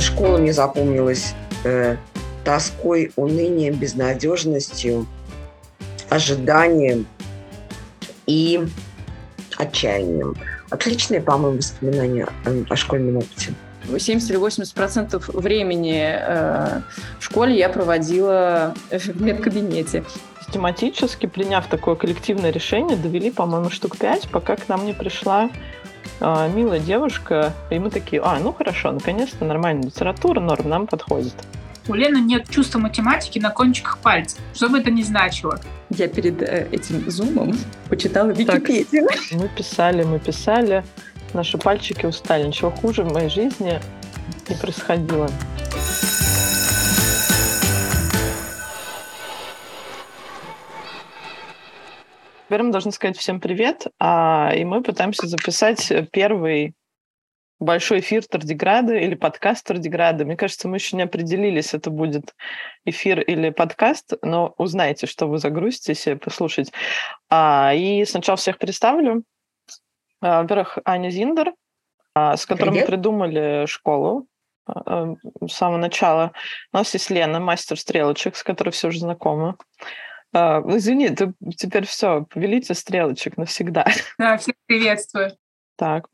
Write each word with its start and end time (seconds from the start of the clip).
Школа 0.00 0.38
мне 0.38 0.52
запомнилась 0.52 1.34
э, 1.64 1.96
тоской, 2.44 3.12
унынием, 3.16 3.74
безнадежностью, 3.74 5.06
ожиданием 6.08 7.06
и 8.26 8.66
отчаянием. 9.56 10.36
Отличные, 10.70 11.20
по-моему, 11.20 11.58
воспоминания 11.58 12.28
о 12.68 12.76
школьном 12.76 13.18
опыте. 13.18 13.54
70 13.98 14.30
или 14.30 14.36
80 14.36 14.74
процентов 14.74 15.28
времени 15.28 16.02
э, 16.04 16.80
в 17.20 17.24
школе 17.24 17.56
я 17.56 17.68
проводила 17.68 18.74
в 18.90 19.22
медкабинете. 19.22 20.04
Систематически, 20.44 21.26
приняв 21.26 21.66
такое 21.68 21.94
коллективное 21.94 22.50
решение, 22.50 22.96
довели, 22.96 23.30
по-моему, 23.30 23.70
штук 23.70 23.96
пять, 23.96 24.28
пока 24.28 24.56
к 24.56 24.68
нам 24.68 24.86
не 24.86 24.92
пришла 24.92 25.50
э, 26.20 26.50
милая 26.54 26.80
девушка, 26.80 27.52
и 27.70 27.78
мы 27.78 27.90
такие, 27.90 28.22
а, 28.22 28.38
ну 28.38 28.52
хорошо, 28.52 28.92
наконец-то 28.92 29.44
нормальная 29.44 29.84
литература, 29.84 30.40
норм, 30.40 30.68
нам 30.68 30.86
подходит. 30.86 31.34
У 31.88 31.94
Лены 31.94 32.18
нет 32.18 32.50
чувства 32.50 32.80
математики 32.80 33.38
на 33.38 33.50
кончиках 33.50 33.98
пальцев. 33.98 34.40
Что 34.54 34.68
бы 34.68 34.78
это 34.78 34.90
ни 34.90 35.02
значило? 35.02 35.60
Я 35.90 36.08
перед 36.08 36.42
э, 36.42 36.68
этим 36.72 37.08
зумом 37.08 37.56
почитала 37.88 38.30
Википедию. 38.30 39.06
Так, 39.06 39.18
мы 39.32 39.48
писали, 39.48 40.02
мы 40.02 40.18
писали. 40.18 40.84
Наши 41.32 41.58
пальчики 41.58 42.06
устали. 42.06 42.46
Ничего 42.46 42.70
хуже 42.70 43.04
в 43.04 43.12
моей 43.12 43.28
жизни 43.28 43.80
не 44.48 44.56
происходило. 44.56 45.28
Мы 52.48 52.70
должны 52.70 52.92
сказать 52.92 53.18
всем 53.18 53.40
привет, 53.40 53.86
а, 53.98 54.52
и 54.54 54.64
мы 54.64 54.80
пытаемся 54.80 55.26
записать 55.26 55.92
первый 56.12 56.74
большой 57.58 58.00
эфир 58.00 58.24
Тардиграда 58.24 58.94
или 58.94 59.16
подкаст 59.16 59.66
Тардиграда. 59.66 60.24
Мне 60.24 60.36
кажется, 60.36 60.68
мы 60.68 60.76
еще 60.76 60.96
не 60.96 61.02
определились, 61.02 61.74
это 61.74 61.90
будет 61.90 62.36
эфир 62.84 63.20
или 63.20 63.50
подкаст, 63.50 64.12
но 64.22 64.54
узнаете, 64.58 65.08
что 65.08 65.26
вы 65.26 65.38
загрузите 65.38 65.94
себе 65.94 66.16
послушать. 66.16 66.72
А, 67.28 67.72
и 67.74 68.04
сначала 68.04 68.36
всех 68.36 68.58
представлю. 68.58 69.24
А, 70.20 70.42
во-первых, 70.42 70.78
Аня 70.84 71.10
Зиндер, 71.10 71.52
а, 72.14 72.36
с 72.36 72.46
которой 72.46 72.70
Привет. 72.70 72.84
мы 72.84 72.86
придумали 72.86 73.66
школу 73.66 74.28
а, 74.66 75.14
с 75.48 75.52
самого 75.52 75.78
начала. 75.78 76.30
У 76.72 76.76
нас 76.76 76.94
есть 76.94 77.10
Лена, 77.10 77.40
мастер 77.40 77.76
стрелочек, 77.76 78.36
с 78.36 78.44
которой 78.44 78.70
все 78.70 78.86
уже 78.86 79.00
знакомо. 80.36 80.76
Извини, 80.76 81.10
ты 81.10 81.32
теперь 81.56 81.86
все, 81.86 82.26
повелите 82.30 82.74
стрелочек 82.74 83.36
навсегда. 83.36 83.86
Да, 84.18 84.36
всех 84.36 84.54
приветствую. 84.66 85.32
Так, 85.76 86.08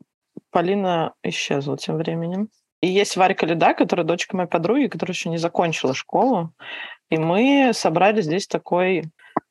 Полина 0.51 1.13
исчезла 1.23 1.77
тем 1.77 1.97
временем. 1.97 2.49
И 2.81 2.87
есть 2.87 3.15
Варька 3.15 3.45
Леда, 3.45 3.73
которая 3.73 4.05
дочка 4.05 4.35
моей 4.35 4.49
подруги, 4.49 4.87
которая 4.87 5.13
еще 5.13 5.29
не 5.29 5.37
закончила 5.37 5.93
школу. 5.93 6.53
И 7.09 7.17
мы 7.17 7.71
собрали 7.73 8.21
здесь 8.21 8.47
такой 8.47 9.05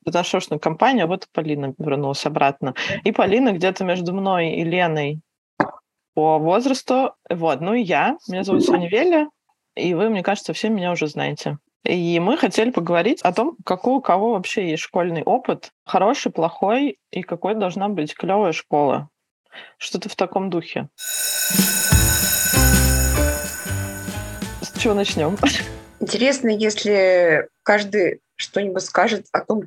доношерстную 0.05 0.61
компанию, 0.61 1.05
а 1.05 1.09
вот 1.09 1.29
Полина 1.33 1.75
вернулась 1.79 2.27
обратно. 2.27 2.75
И 3.05 3.13
Полина 3.13 3.53
где-то 3.53 3.85
между 3.85 4.13
мной 4.13 4.51
и 4.51 4.65
Леной 4.65 5.21
по 6.15 6.39
возрасту. 6.39 7.15
Вот, 7.31 7.61
ну 7.61 7.73
и 7.73 7.83
я. 7.83 8.19
Меня 8.29 8.45
зовут 8.45 8.65
Соня 8.65 8.89
Веля, 8.89 9.29
и 9.77 9.95
вы, 9.95 10.11
мне 10.11 10.23
кажется, 10.23 10.53
все 10.53 10.69
меня 10.69 10.93
уже 10.93 11.07
знаете. 11.07 11.59
И 11.85 12.21
мы 12.21 12.37
хотели 12.37 12.71
поговорить 12.71 13.21
о 13.23 13.33
том, 13.33 13.57
какой 13.65 13.95
у 13.95 14.01
кого 14.01 14.33
вообще 14.33 14.71
есть 14.71 14.85
школьный 14.85 15.25
опыт, 15.25 15.73
хороший, 15.85 16.31
плохой, 16.31 16.99
и 17.11 17.23
какой 17.23 17.57
должна 17.57 17.89
быть 17.89 18.15
клевая 18.15 18.53
школа. 18.53 19.09
Что-то 19.79 20.09
в 20.09 20.15
таком 20.15 20.49
духе. 20.49 20.89
С 24.61 24.79
чего 24.79 24.95
начнем? 24.95 25.37
Интересно, 25.99 26.51
если 26.51 27.49
каждый 27.65 28.21
что-нибудь 28.37 28.85
скажет 28.85 29.27
о 29.33 29.41
том, 29.41 29.63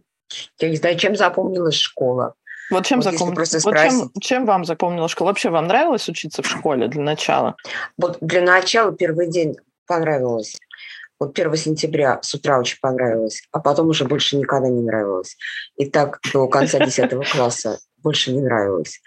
я 0.59 0.69
не 0.69 0.77
знаю, 0.77 0.97
чем 0.97 1.17
запомнилась 1.17 1.75
школа. 1.75 2.35
Вот 2.71 2.85
чем 2.85 3.01
вот 3.01 3.11
запомнилась? 3.11 3.63
Вот 3.63 3.75
чем, 3.75 4.11
чем 4.21 4.45
вам 4.45 4.63
запомнилась 4.63 5.11
школа? 5.11 5.27
Вообще 5.29 5.49
вам 5.49 5.67
нравилось 5.67 6.07
учиться 6.07 6.41
в 6.41 6.47
школе 6.47 6.87
для 6.87 7.01
начала? 7.01 7.57
Вот 7.97 8.17
для 8.21 8.41
начала 8.41 8.93
первый 8.93 9.27
день 9.27 9.57
понравилось. 9.85 10.57
Вот 11.19 11.37
1 11.37 11.55
сентября 11.55 12.19
с 12.21 12.33
утра 12.33 12.59
очень 12.59 12.77
понравилось, 12.81 13.43
а 13.51 13.59
потом 13.59 13.87
уже 13.87 14.05
больше 14.05 14.37
никогда 14.37 14.67
не 14.67 14.81
нравилось. 14.81 15.37
И 15.77 15.89
так 15.89 16.19
до 16.33 16.47
конца 16.47 16.79
10 16.79 17.11
класса 17.31 17.79
больше 17.97 18.33
не 18.33 18.41
нравилось. 18.41 19.01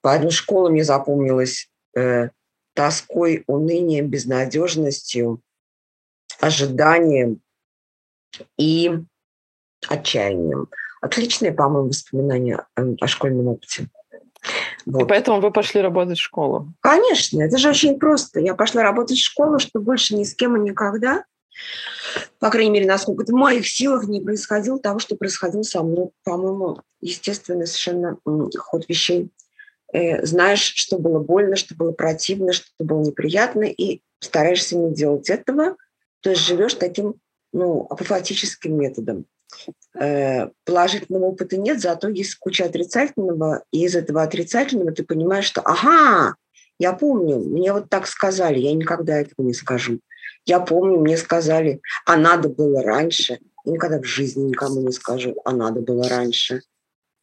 Поэтому 0.00 0.30
школа 0.32 0.68
мне 0.68 0.82
запомнилась 0.82 1.70
э, 1.96 2.30
тоской, 2.74 3.44
унынием, 3.46 4.08
безнадежностью, 4.08 5.40
ожиданием 6.40 7.40
и 8.58 8.90
отчаянием. 9.88 10.68
Отличные, 11.00 11.52
по-моему, 11.52 11.88
воспоминания 11.88 12.66
э, 12.76 12.94
о 13.00 13.06
школьном 13.06 13.48
опыте. 13.48 13.88
Вот. 14.86 15.02
И 15.02 15.06
поэтому 15.06 15.40
вы 15.40 15.52
пошли 15.52 15.80
работать 15.80 16.18
в 16.18 16.22
школу? 16.22 16.72
Конечно, 16.80 17.42
это 17.42 17.58
же 17.58 17.68
очень 17.70 17.98
просто. 17.98 18.40
Я 18.40 18.54
пошла 18.54 18.82
работать 18.82 19.18
в 19.18 19.24
школу, 19.24 19.60
чтобы 19.60 19.84
больше 19.84 20.16
ни 20.16 20.24
с 20.24 20.34
кем 20.34 20.56
и 20.56 20.60
никогда, 20.60 21.24
по 22.38 22.50
крайней 22.50 22.70
мере, 22.70 22.86
насколько 22.86 23.22
это 23.22 23.32
в 23.32 23.36
моих 23.36 23.66
силах, 23.66 24.04
не 24.04 24.20
происходило 24.20 24.78
того, 24.78 24.98
что 24.98 25.16
происходило 25.16 25.62
со 25.62 25.82
мной. 25.82 26.10
По-моему, 26.24 26.80
естественный 27.00 27.66
совершенно 27.66 28.18
ход 28.24 28.88
вещей. 28.88 29.30
Э, 29.92 30.24
знаешь, 30.24 30.72
что 30.74 30.98
было 30.98 31.18
больно, 31.18 31.56
что 31.56 31.74
было 31.74 31.92
противно, 31.92 32.52
что 32.52 32.66
было 32.78 33.02
неприятно, 33.02 33.64
и 33.64 34.00
стараешься 34.20 34.76
не 34.76 34.94
делать 34.94 35.30
этого, 35.30 35.76
то 36.20 36.30
есть 36.30 36.42
живешь 36.42 36.74
таким 36.74 37.14
ну, 37.52 37.86
апофатическим 37.90 38.76
методом. 38.76 39.26
Э, 39.98 40.48
положительного 40.64 41.26
опыта 41.26 41.56
нет, 41.58 41.80
зато 41.80 42.08
есть 42.08 42.36
куча 42.36 42.64
отрицательного, 42.64 43.64
и 43.70 43.84
из 43.84 43.94
этого 43.94 44.22
отрицательного 44.22 44.92
ты 44.92 45.04
понимаешь, 45.04 45.44
что 45.44 45.60
ага, 45.60 46.36
я 46.78 46.92
помню, 46.94 47.38
мне 47.38 47.72
вот 47.72 47.90
так 47.90 48.06
сказали, 48.06 48.58
я 48.58 48.72
никогда 48.72 49.18
этого 49.18 49.44
не 49.46 49.52
скажу. 49.52 50.00
Я 50.44 50.60
помню, 50.60 50.98
мне 50.98 51.16
сказали, 51.16 51.80
а 52.04 52.16
надо 52.16 52.48
было 52.48 52.82
раньше. 52.82 53.38
Я 53.64 53.72
никогда 53.72 54.00
в 54.00 54.04
жизни 54.04 54.48
никому 54.48 54.80
не 54.80 54.92
скажу, 54.92 55.36
а 55.44 55.52
надо 55.52 55.80
было 55.80 56.08
раньше. 56.08 56.62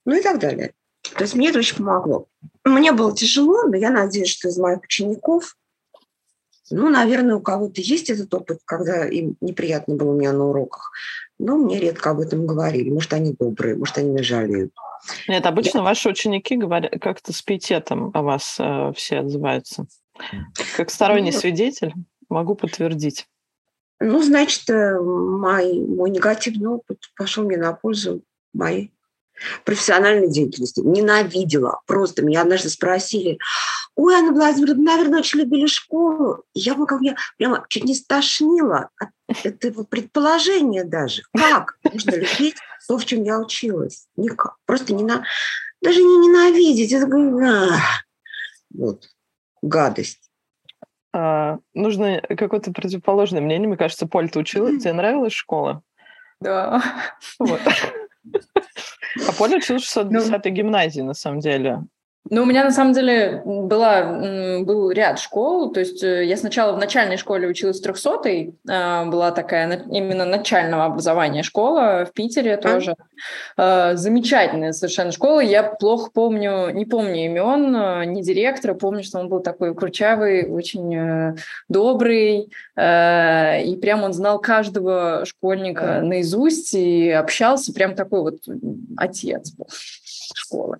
Ну 0.05 0.15
и 0.17 0.21
так 0.21 0.39
далее. 0.39 0.73
То 1.15 1.23
есть 1.23 1.35
мне 1.35 1.49
это 1.49 1.59
очень 1.59 1.77
помогло. 1.77 2.27
Мне 2.63 2.91
было 2.91 3.15
тяжело, 3.15 3.63
но 3.63 3.75
я 3.75 3.89
надеюсь, 3.89 4.29
что 4.29 4.47
из 4.47 4.57
моих 4.57 4.81
учеников, 4.81 5.55
ну, 6.71 6.89
наверное, 6.89 7.35
у 7.35 7.41
кого-то 7.41 7.81
есть 7.81 8.09
этот 8.09 8.33
опыт, 8.33 8.59
когда 8.65 9.05
им 9.05 9.35
неприятно 9.41 9.95
было 9.95 10.11
у 10.11 10.17
меня 10.17 10.33
на 10.33 10.45
уроках. 10.45 10.91
Но 11.39 11.57
мне 11.57 11.79
редко 11.79 12.11
об 12.11 12.19
этом 12.19 12.45
говорили. 12.45 12.89
Может, 12.89 13.13
они 13.13 13.33
добрые, 13.33 13.75
может, 13.75 13.97
они 13.97 14.11
не 14.11 14.23
жалеют. 14.23 14.73
Нет, 15.27 15.45
обычно 15.45 15.79
я... 15.79 15.83
ваши 15.83 16.09
ученики 16.09 16.57
говорят 16.57 16.91
как-то 17.01 17.33
с 17.33 17.41
пиететом 17.41 18.11
о 18.13 18.21
вас 18.21 18.57
э, 18.59 18.91
все 18.95 19.19
отзываются. 19.19 19.87
Как 20.75 20.89
сторонний 20.89 21.31
ну, 21.31 21.39
свидетель 21.39 21.93
могу 22.29 22.55
подтвердить. 22.55 23.27
Ну, 23.99 24.21
значит, 24.23 24.69
э, 24.69 24.99
мой, 24.99 25.85
мой 25.85 26.09
негативный 26.09 26.67
опыт 26.67 26.99
пошел 27.17 27.43
мне 27.43 27.57
на 27.57 27.73
пользу 27.73 28.23
моей 28.53 28.93
профессиональной 29.65 30.29
деятельности. 30.29 30.79
Ненавидела. 30.79 31.81
Просто 31.85 32.23
меня 32.23 32.41
однажды 32.41 32.69
спросили, 32.69 33.39
ой, 33.95 34.15
Анна 34.15 34.31
Владимировна, 34.31 34.83
наверное, 34.83 35.19
очень 35.19 35.39
любили 35.39 35.65
школу. 35.65 36.43
И 36.53 36.61
я 36.61 36.75
как 36.75 37.01
я 37.01 37.15
прямо 37.37 37.65
чуть 37.69 37.83
не 37.83 37.95
стошнила 37.95 38.89
от 38.99 39.45
этого 39.45 39.83
предположения 39.83 40.83
даже. 40.83 41.23
Как 41.33 41.77
можно 41.83 42.15
любить 42.15 42.55
то, 42.87 42.97
в 42.97 43.05
чем 43.05 43.23
я 43.23 43.39
училась? 43.39 44.07
Никак. 44.15 44.55
Просто 44.65 44.93
не 44.93 45.03
на... 45.03 45.23
даже 45.81 46.01
не 46.01 46.17
ненавидеть. 46.17 46.91
Это 46.91 47.07
вот. 48.71 49.09
гадость. 49.61 50.28
А, 51.13 51.57
нужно 51.73 52.21
какое-то 52.21 52.71
противоположное 52.71 53.41
мнение. 53.41 53.67
Мне 53.67 53.77
кажется, 53.77 54.07
Поль, 54.07 54.29
ты 54.29 54.39
училась? 54.39 54.81
Тебе 54.81 54.93
нравилась 54.93 55.33
школа? 55.33 55.81
Да. 56.39 56.81
Вот. 57.39 57.59
А 59.27 59.31
Поля 59.33 59.57
училась 59.57 59.83
в 59.83 59.97
610-й 59.97 60.51
гимназии, 60.51 61.01
на 61.01 61.15
самом 61.15 61.39
деле. 61.39 61.83
Ну, 62.31 62.43
у 62.43 62.45
меня 62.45 62.63
на 62.63 62.71
самом 62.71 62.93
деле 62.93 63.41
была, 63.45 64.03
был 64.61 64.91
ряд 64.91 65.19
школ. 65.19 65.71
То 65.71 65.79
есть 65.79 66.03
э, 66.03 66.25
я 66.25 66.37
сначала 66.37 66.73
в 66.73 66.77
начальной 66.77 67.17
школе 67.17 67.47
училась 67.47 67.81
в 67.81 67.85
300-й. 67.85 68.53
А, 68.69 69.05
была 69.05 69.31
такая 69.31 69.83
именно 69.89 70.25
начального 70.25 70.85
образования 70.85 71.41
школа 71.41 72.05
в 72.05 72.13
Питере 72.13 72.57
тоже. 72.57 72.95
А, 73.57 73.95
замечательная 73.95 74.73
совершенно 74.73 75.11
школа. 75.11 75.39
Я 75.39 75.63
плохо 75.63 76.11
помню, 76.13 76.69
не 76.69 76.85
помню 76.85 77.25
имен, 77.25 77.75
а, 77.75 78.05
ни 78.05 78.21
директора. 78.21 78.75
Помню, 78.75 79.03
что 79.03 79.19
он 79.19 79.29
был 79.29 79.39
такой 79.39 79.73
кручавый, 79.73 80.47
очень 80.51 80.95
э, 80.95 81.35
добрый. 81.67 82.51
И 82.77 83.79
прям 83.81 84.03
он 84.03 84.13
знал 84.13 84.39
каждого 84.39 85.25
школьника 85.25 86.01
наизусть 86.01 86.73
и 86.73 87.09
общался. 87.09 87.73
Прям 87.73 87.95
такой 87.95 88.21
вот 88.21 88.37
отец 88.97 89.51
был. 89.51 89.67
Школы. 90.37 90.77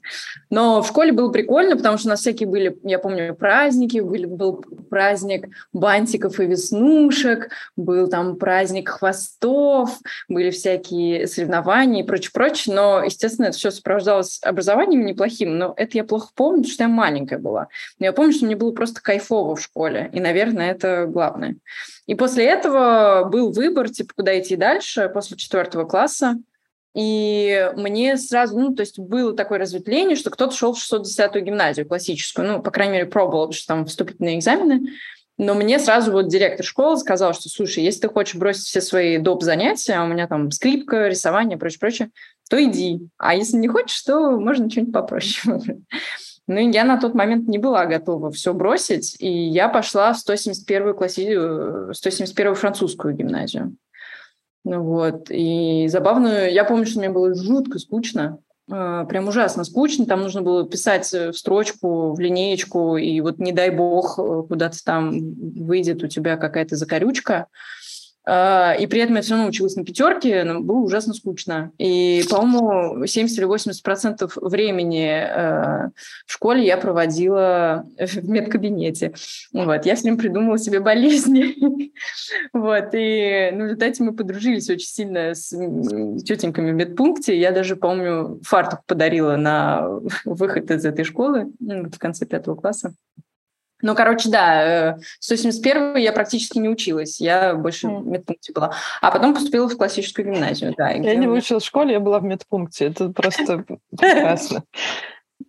Но 0.50 0.81
в 0.81 0.88
школе 0.88 1.12
было 1.12 1.31
прикольно, 1.31 1.75
потому 1.78 1.98
что 1.98 2.07
у 2.07 2.12
нас 2.12 2.22
всякие 2.22 2.48
были, 2.48 2.78
я 2.84 3.00
помню, 3.00 3.36
праздники, 3.36 4.00
были, 4.00 4.25
был 4.25 4.63
праздник 4.90 5.48
бантиков 5.74 6.40
и 6.40 6.46
веснушек, 6.46 7.50
был 7.75 8.07
там 8.07 8.36
праздник 8.36 8.90
хвостов, 8.90 9.98
были 10.28 10.50
всякие 10.51 11.28
соревнования 11.28 12.04
и 12.04 12.06
прочее, 12.06 12.31
прочее, 12.34 12.75
но, 12.75 13.04
естественно, 13.04 13.48
это 13.48 13.57
все 13.57 13.72
сопровождалось 13.72 14.40
образованием 14.44 15.06
неплохим, 15.06 15.57
но 15.57 15.74
это 15.75 15.98
я 15.98 16.04
плохо 16.04 16.30
помню, 16.36 16.63
потому 16.63 16.74
что 16.74 16.84
я 16.84 16.90
маленькая 16.90 17.40
была. 17.40 17.68
Но 18.00 18.06
я 18.06 18.13
помню, 18.13 18.34
что 18.34 18.46
мне 18.46 18.56
было 18.56 18.72
просто 18.72 19.01
кайфово 19.01 19.56
в 19.56 19.62
школе, 19.62 20.10
и, 20.13 20.19
наверное, 20.19 20.72
это 20.72 21.06
главное. 21.07 21.56
И 22.06 22.16
после 22.16 22.46
этого 22.46 23.30
был 23.31 23.51
выбор, 23.51 23.90
типа, 23.90 24.13
куда 24.16 24.40
идти 24.40 24.56
дальше, 24.56 25.10
после 25.13 25.38
четвертого 25.38 25.86
класса. 25.86 26.38
И 27.00 27.72
мне 27.78 28.18
сразу, 28.18 28.60
ну, 28.60 28.75
то 28.75 28.81
есть 28.81 29.00
было 29.00 29.34
такое 29.34 29.57
разветвление, 29.57 30.18
что 30.18 30.31
кто-то 30.31 30.54
шел 30.54 30.74
в 30.74 30.78
610-ю 30.80 31.40
гимназию 31.46 31.88
классическую, 31.88 32.46
ну, 32.46 32.62
по 32.62 32.72
крайней 32.72 32.92
мере, 32.92 33.06
пробовал, 33.06 33.54
что 33.54 33.68
там 33.68 33.86
вступительные 33.86 34.38
экзамены. 34.38 34.90
Но 35.38 35.54
мне 35.54 35.80
сразу 35.80 36.12
вот 36.12 36.28
директор 36.28 36.66
школы 36.66 36.98
сказал, 36.98 37.34
что, 37.34 37.48
слушай, 37.48 37.81
если 37.86 38.01
ты 38.01 38.10
хочешь 38.10 38.36
бросить 38.36 38.66
все 38.66 38.81
свои 38.81 39.18
доп. 39.18 39.44
занятия, 39.44 39.94
а 39.94 40.04
у 40.04 40.07
меня 40.07 40.28
там 40.28 40.51
скрипка, 40.51 41.07
рисование, 41.07 41.57
прочее, 41.57 41.80
прочее, 41.80 42.10
то 42.50 42.62
иди. 42.62 43.07
А 43.18 43.34
если 43.34 43.56
не 43.56 43.69
хочешь, 43.69 44.01
то 44.01 44.31
можно 44.31 44.69
что-нибудь 44.69 44.94
попроще. 44.94 45.62
Ну, 46.51 46.72
я 46.72 46.84
на 46.84 47.00
тот 47.00 47.13
момент 47.13 47.48
не 47.48 47.60
была 47.60 47.86
готова 47.86 48.31
все 48.31 48.56
бросить, 48.56 49.16
и 49.19 49.31
я 49.31 49.69
пошла 49.69 50.13
в 50.13 50.18
171-ю, 50.18 50.96
класси... 50.96 51.36
171-ю 51.92 52.56
французскую 52.56 53.13
гимназию. 53.13 53.75
Вот, 54.63 55.27
и 55.29 55.88
забавно, 55.88 56.47
я 56.47 56.63
помню, 56.63 56.85
что 56.85 57.00
мне 57.00 57.09
было 57.09 57.33
жутко 57.33 57.79
скучно, 57.79 58.39
а, 58.71 59.06
прям 59.06 59.27
ужасно 59.27 59.63
скучно. 59.63 60.06
Там 60.06 60.21
нужно 60.21 60.41
было 60.41 60.67
писать 60.67 61.11
э, 61.13 61.31
в 61.31 61.38
строчку, 61.38 62.13
в 62.13 62.19
линеечку, 62.19 62.97
и 62.97 63.19
вот 63.21 63.39
не 63.39 63.51
дай 63.51 63.71
бог 63.71 64.19
э, 64.19 64.44
куда-то 64.47 64.83
там 64.83 65.33
выйдет 65.65 66.03
у 66.03 66.07
тебя 66.07 66.38
какая-то 66.38 66.75
закорючка. 66.75 67.47
А, 68.31 68.73
и 68.73 68.85
при 68.85 69.01
этом 69.01 69.15
я 69.15 69.23
все 69.23 69.33
равно 69.33 69.47
училась 69.47 69.75
на 69.75 69.83
пятерке, 69.83 70.43
но 70.43 70.59
было 70.61 70.77
ужасно 70.77 71.15
скучно. 71.15 71.71
И, 71.79 72.23
по-моему, 72.29 73.07
70 73.07 73.35
или 73.39 73.45
80 73.45 73.81
процентов 73.81 74.37
времени 74.39 75.07
э, 75.09 75.89
в 76.27 76.31
школе 76.31 76.63
я 76.63 76.77
проводила 76.77 77.87
в 77.97 78.29
медкабинете. 78.29 79.15
Вот. 79.51 79.83
Я 79.87 79.95
с 79.95 80.03
ним 80.03 80.19
придумала 80.19 80.59
себе 80.59 80.79
болезни. 80.79 81.91
вот. 82.53 82.89
И 82.93 83.49
ну, 83.51 83.63
в 83.63 83.65
результате 83.65 84.03
мы 84.03 84.13
подружились 84.13 84.69
очень 84.69 84.87
сильно 84.87 85.33
с 85.33 85.49
тетеньками 86.23 86.69
в 86.69 86.75
медпункте. 86.75 87.35
Я 87.35 87.51
даже, 87.51 87.77
помню, 87.77 88.39
фартук 88.43 88.81
подарила 88.85 89.37
на 89.37 89.87
выход 90.25 90.69
из 90.69 90.85
этой 90.85 91.03
школы 91.03 91.51
в 91.59 91.97
конце 91.97 92.27
пятого 92.27 92.53
класса. 92.53 92.93
Ну, 93.81 93.95
короче, 93.95 94.29
да, 94.29 94.97
171 95.19 95.95
э, 95.95 96.01
я 96.01 96.11
практически 96.11 96.57
не 96.57 96.69
училась, 96.69 97.21
я 97.21 97.55
больше 97.55 97.87
в 97.87 98.05
медпункте 98.05 98.51
была. 98.53 98.73
А 99.01 99.11
потом 99.11 99.33
поступила 99.33 99.67
в 99.69 99.77
классическую 99.77 100.31
гимназию, 100.31 100.73
да. 100.77 100.89
Я 100.91 101.15
не 101.15 101.27
училась 101.27 101.63
в 101.63 101.67
школе, 101.67 101.93
я 101.93 101.99
была 101.99 102.19
в 102.19 102.23
медпункте, 102.23 102.87
это 102.87 103.09
просто 103.09 103.65
прекрасно. 103.97 104.63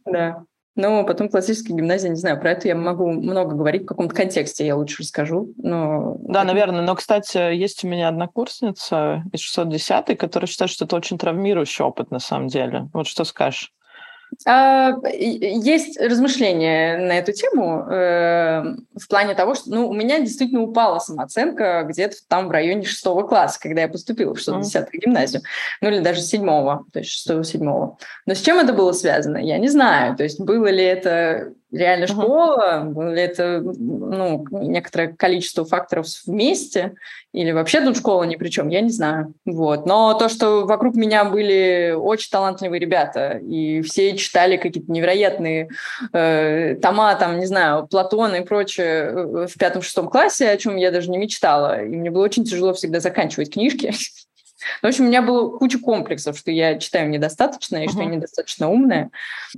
Да. 0.05 0.45
Ну, 0.77 1.05
потом 1.05 1.29
классическая 1.29 1.75
гимназия, 1.75 2.11
не 2.11 2.17
знаю, 2.17 2.41
про 2.41 2.53
это 2.53 2.69
я 2.69 2.77
могу 2.77 3.11
много 3.11 3.57
говорить, 3.57 3.83
в 3.83 3.87
каком-то 3.87 4.15
контексте 4.15 4.65
я 4.65 4.77
лучше 4.77 5.03
расскажу. 5.03 5.53
Но... 5.57 6.17
Да, 6.21 6.45
наверное. 6.45 6.83
Но, 6.83 6.95
кстати, 6.95 7.55
есть 7.55 7.85
у 7.85 7.89
меня 7.89 8.09
однокурсница 8.09 9.25
из 9.33 9.41
610 9.41 10.17
которая 10.17 10.47
считает, 10.47 10.71
что 10.71 10.85
это 10.85 10.97
очень 10.97 11.19
травмирующий 11.19 11.85
опыт 11.85 12.11
на 12.11 12.21
самом 12.21 12.47
деле. 12.47 12.89
Вот 12.95 13.09
что 13.09 13.25
скажешь? 13.25 13.73
А, 14.47 14.97
есть 15.05 16.01
размышления 16.01 16.97
на 16.97 17.19
эту 17.19 17.33
тему 17.33 17.87
э, 17.91 18.77
в 18.97 19.09
плане 19.09 19.35
того, 19.35 19.55
что 19.55 19.71
ну, 19.71 19.89
у 19.89 19.93
меня 19.93 20.21
действительно 20.21 20.63
упала 20.63 20.99
самооценка 20.99 21.85
где-то 21.89 22.17
там 22.29 22.49
в 22.49 22.51
районе 22.51 22.85
шестого 22.85 23.27
класса, 23.27 23.59
когда 23.61 23.83
я 23.83 23.89
поступила 23.89 24.35
в 24.35 24.39
60-ю 24.39 25.01
гимназию, 25.01 25.43
ну 25.81 25.89
или 25.89 26.01
даже 26.01 26.21
седьмого, 26.21 26.85
то 26.93 27.01
есть 27.01 27.11
шестого-седьмого. 27.11 27.99
Но 28.27 28.35
с 28.35 28.41
чем 28.41 28.59
это 28.59 28.73
было 28.73 28.93
связано, 28.93 29.39
я 29.39 29.59
не 29.59 29.69
знаю. 29.69 30.17
То 30.17 30.23
есть 30.23 30.41
было 30.41 30.69
ли 30.69 30.85
это 30.85 31.53
реально 31.73 32.07
школа, 32.07 32.83
было 32.85 33.13
ли 33.13 33.23
это 33.23 33.61
ну, 33.61 34.45
некоторое 34.51 35.09
количество 35.09 35.65
факторов 35.65 36.07
вместе, 36.27 36.95
или 37.33 37.53
вообще 37.53 37.81
тут 37.81 37.97
школа 37.97 38.25
ни 38.25 38.37
при 38.37 38.49
чем, 38.49 38.69
я 38.69 38.81
не 38.81 38.91
знаю. 38.91 39.35
Вот. 39.45 39.87
Но 39.87 40.15
то, 40.15 40.29
что 40.29 40.67
вокруг 40.67 40.97
меня 40.97 41.25
были 41.25 41.95
очень 41.97 42.31
талантливые 42.31 42.81
ребята, 42.81 43.39
и 43.43 43.83
все 43.83 44.17
читали 44.17 44.57
какие-то 44.57 44.91
невероятные 44.91 45.69
э, 46.13 46.77
тома, 46.83 47.15
там, 47.15 47.39
не 47.39 47.47
знаю, 47.47 47.87
Платона 47.87 48.37
и 48.37 48.45
прочее 48.45 48.87
э, 48.87 49.47
в 49.47 49.59
пятом-шестом 49.59 50.09
классе, 50.09 50.51
о 50.51 50.57
чем 50.57 50.77
я 50.77 50.91
даже 50.91 51.11
не 51.11 51.19
мечтала. 51.19 51.83
И 51.83 51.89
мне 51.89 52.11
было 52.11 52.25
очень 52.25 52.45
тяжело 52.45 52.75
всегда 52.75 53.01
заканчивать 53.01 53.53
книжки. 53.53 53.93
В 54.83 54.87
общем, 54.87 55.05
у 55.05 55.09
меня 55.09 55.23
было 55.23 55.57
куча 55.57 55.79
комплексов, 55.79 56.37
что 56.37 56.51
я 56.51 56.79
читаю 56.79 57.09
недостаточно 57.09 57.79
и 57.79 57.87
uh-huh. 57.87 57.91
что 57.91 58.03
я 58.03 58.07
недостаточно 58.07 58.69
умная. 58.69 59.11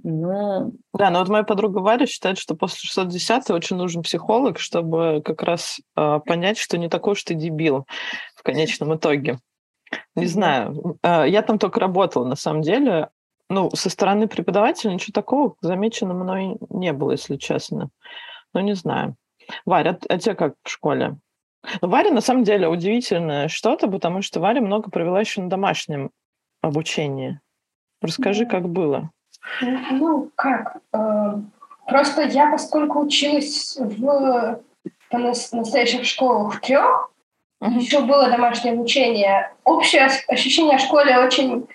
Но... 0.02 0.70
Да, 0.93 1.10
но 1.10 1.20
вот 1.20 1.28
моя 1.28 1.44
подруга 1.44 1.78
Варя 1.78 2.06
считает, 2.06 2.38
что 2.38 2.54
после 2.54 2.88
610 2.88 3.50
очень 3.50 3.76
нужен 3.76 4.02
психолог, 4.02 4.58
чтобы 4.58 5.22
как 5.25 5.43
раз 5.43 5.81
э, 5.96 6.20
понять, 6.25 6.58
что 6.58 6.78
не 6.78 6.88
такой 6.88 7.12
уж 7.12 7.22
ты 7.25 7.34
дебил 7.34 7.87
в 8.37 8.43
конечном 8.43 8.96
итоге. 8.96 9.38
Не 10.14 10.26
знаю. 10.26 10.99
Э, 11.02 11.25
я 11.28 11.43
там 11.43 11.58
только 11.58 11.81
работала, 11.81 12.25
на 12.25 12.37
самом 12.37 12.62
деле. 12.62 13.08
Ну, 13.48 13.70
со 13.75 13.90
стороны 13.90 14.28
преподавателя 14.28 14.93
ничего 14.93 15.12
такого 15.12 15.56
замечено 15.60 16.14
мной 16.14 16.56
не 16.70 16.93
было, 16.93 17.12
если 17.12 17.37
честно. 17.37 17.90
Ну, 18.55 18.60
не 18.60 18.75
знаю. 18.75 19.16
Варя, 19.66 19.98
а, 20.08 20.14
а 20.14 20.19
тебе 20.19 20.34
как 20.34 20.55
в 20.62 20.70
школе? 20.70 21.16
Варя 21.81 22.11
на 22.11 22.20
самом 22.20 22.44
деле 22.44 22.69
удивительное 22.69 23.49
что-то, 23.49 23.88
потому 23.88 24.23
что 24.23 24.41
Варя 24.41 24.61
много 24.61 24.91
провела 24.91 25.20
еще 25.20 25.41
на 25.41 25.49
домашнем 25.49 26.11
обучении. 26.61 27.41
Расскажи, 28.00 28.47
как 28.47 28.69
было. 28.69 29.11
Ну, 29.61 30.31
как? 30.35 30.79
Э, 30.93 31.35
просто 31.87 32.23
я, 32.23 32.50
поскольку 32.50 33.00
училась 33.00 33.76
в 33.79 34.61
настоящих 35.11 36.05
школах 36.05 36.61
трех, 36.61 37.11
uh-huh. 37.62 37.79
еще 37.79 38.00
было 38.00 38.29
домашнее 38.29 38.75
обучение. 38.75 39.53
Общее 39.65 40.08
ощущение 40.29 40.76
о 40.76 40.81
школе 40.81 41.19
очень 41.19 41.67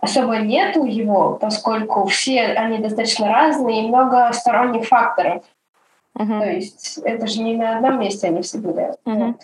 особо 0.00 0.38
нету 0.38 0.84
его, 0.84 1.34
поскольку 1.40 2.06
все 2.06 2.42
они 2.46 2.78
достаточно 2.78 3.28
разные 3.28 3.84
и 3.84 3.88
много 3.88 4.32
сторонних 4.32 4.86
факторов. 4.86 5.44
Uh-huh. 6.18 6.40
То 6.40 6.50
есть 6.50 6.98
это 6.98 7.26
же 7.26 7.42
не 7.42 7.56
на 7.56 7.76
одном 7.76 8.00
месте 8.00 8.26
они 8.26 8.42
все 8.42 8.58
были. 8.58 8.94
Uh-huh. 9.04 9.34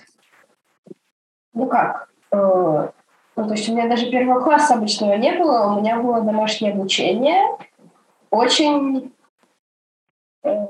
Ну 1.54 1.66
как? 1.68 2.08
Э, 2.32 2.90
ну, 3.36 3.46
то 3.46 3.52
есть 3.52 3.68
у 3.68 3.72
меня 3.72 3.88
даже 3.88 4.10
первого 4.10 4.40
класса 4.40 4.74
обычного 4.74 5.14
не 5.14 5.32
было, 5.32 5.72
у 5.72 5.80
меня 5.80 6.00
было 6.00 6.20
домашнее 6.20 6.72
обучение, 6.72 7.42
очень 8.30 9.12
э, 10.42 10.66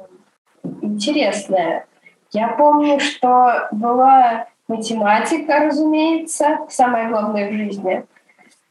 интересное. 0.82 1.86
Я 2.30 2.48
помню, 2.48 3.00
что 3.00 3.68
была 3.72 4.46
математика, 4.68 5.60
разумеется, 5.60 6.58
самое 6.68 7.08
главное 7.08 7.50
в 7.50 7.52
жизни. 7.52 8.06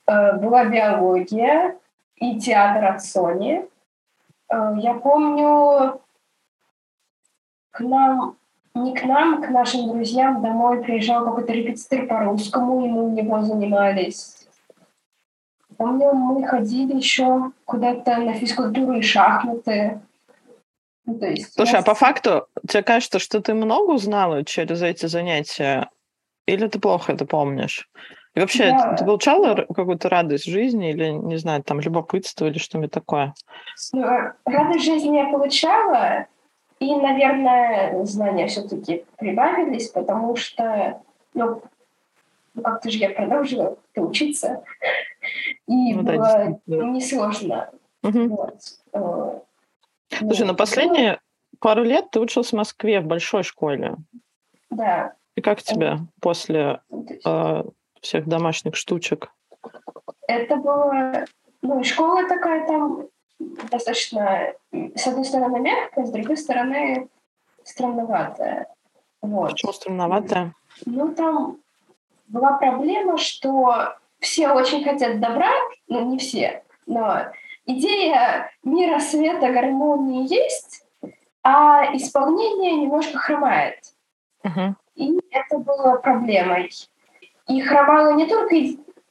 Э, 0.07 0.37
была 0.37 0.65
биология 0.65 1.75
и 2.15 2.39
театр 2.39 2.85
от 2.85 3.03
Сони. 3.03 3.67
Я 4.47 4.93
помню, 4.93 5.99
к 7.75 7.81
нам, 7.81 8.37
не 8.73 8.95
к 8.95 9.03
нам, 9.03 9.41
к 9.41 9.49
нашим 9.49 9.89
друзьям 9.89 10.41
домой 10.41 10.81
приезжал 10.81 11.25
какой-то 11.25 11.51
репетитор 11.51 12.07
по 12.07 12.21
русскому, 12.21 12.85
и 12.85 12.89
мы 12.89 13.05
у 13.05 13.09
него 13.09 13.41
занимались. 13.41 14.47
Помню, 15.77 16.13
мы 16.13 16.47
ходили 16.47 16.95
еще 16.95 17.51
куда-то 17.65 18.17
на 18.17 18.33
физкультуру 18.33 18.93
и 18.93 19.01
шахматы. 19.01 19.99
Ну, 21.05 21.19
то 21.19 21.27
есть 21.27 21.53
Слушай, 21.53 21.73
нас... 21.73 21.83
а 21.83 21.85
по 21.85 21.95
факту 21.95 22.47
тебе 22.67 22.81
кажется, 22.81 23.19
что 23.19 23.41
ты 23.41 23.53
много 23.53 23.91
узнала 23.91 24.45
через 24.45 24.81
эти 24.81 25.07
занятия? 25.07 25.89
Или 26.47 26.67
ты 26.67 26.79
плохо 26.79 27.11
это 27.11 27.25
помнишь? 27.25 27.89
И 28.35 28.39
вообще, 28.39 28.71
да. 28.71 28.95
ты 28.95 29.03
получала 29.03 29.55
какую-то 29.55 30.07
радость 30.07 30.45
жизни 30.45 30.91
или, 30.91 31.09
не 31.09 31.37
знаю, 31.37 31.61
там, 31.63 31.81
любопытство 31.81 32.45
или 32.45 32.57
что-нибудь 32.57 32.91
такое? 32.91 33.33
Ну, 33.91 34.05
радость 34.45 34.85
жизни 34.85 35.17
я 35.17 35.25
получала, 35.25 36.27
и, 36.79 36.95
наверное, 36.95 38.03
знания 38.05 38.47
все-таки 38.47 39.05
прибавились, 39.17 39.89
потому 39.89 40.35
что, 40.35 41.01
ну, 41.33 41.61
ну 42.53 42.61
как-то 42.61 42.89
же 42.89 42.97
я 42.97 43.09
продолжила 43.09 43.77
учиться, 43.95 44.63
и 45.67 45.93
ну, 45.93 46.03
было 46.03 46.59
да, 46.65 46.83
несложно. 46.83 47.71
Угу. 48.03 48.27
Вот. 48.27 48.59
Э, 48.93 49.39
Слушай, 50.09 50.41
ну, 50.41 50.47
на 50.47 50.53
последние 50.53 51.19
пару 51.59 51.83
лет 51.83 52.11
ты 52.11 52.19
учился 52.19 52.51
в 52.51 52.59
Москве 52.59 52.99
в 52.99 53.05
большой 53.05 53.43
школе. 53.43 53.95
Да. 54.69 55.13
И 55.35 55.41
как 55.41 55.61
тебе 55.61 55.97
после 56.21 56.81
э, 57.25 57.63
всех 58.01 58.27
домашних 58.27 58.75
штучек? 58.75 59.31
Это 60.27 60.55
было... 60.57 61.25
Ну, 61.61 61.83
школа 61.83 62.27
такая 62.27 62.67
там 62.67 63.07
достаточно, 63.39 64.53
с 64.71 65.07
одной 65.07 65.25
стороны, 65.25 65.59
мягкая, 65.59 66.05
с 66.05 66.11
другой 66.11 66.37
стороны, 66.37 67.09
странноватая. 67.63 68.67
Вот. 69.21 69.51
Почему 69.51 69.73
странноватая? 69.73 70.53
Ну, 70.85 71.13
там 71.13 71.57
была 72.27 72.53
проблема, 72.57 73.17
что 73.17 73.95
все 74.19 74.49
очень 74.49 74.83
хотят 74.83 75.19
добра, 75.19 75.51
ну, 75.87 76.09
не 76.09 76.17
все, 76.17 76.63
но 76.85 77.27
идея 77.65 78.51
мира, 78.63 78.99
света, 78.99 79.51
гармонии 79.51 80.31
есть, 80.31 80.85
а 81.43 81.95
исполнение 81.95 82.75
немножко 82.75 83.17
хромает. 83.17 83.79
Uh-huh. 84.43 84.73
И 84.95 85.19
это 85.31 85.57
было 85.59 85.97
проблемой. 85.97 86.71
И 87.47 87.61
хромало 87.61 88.13
не 88.13 88.25
только 88.25 88.55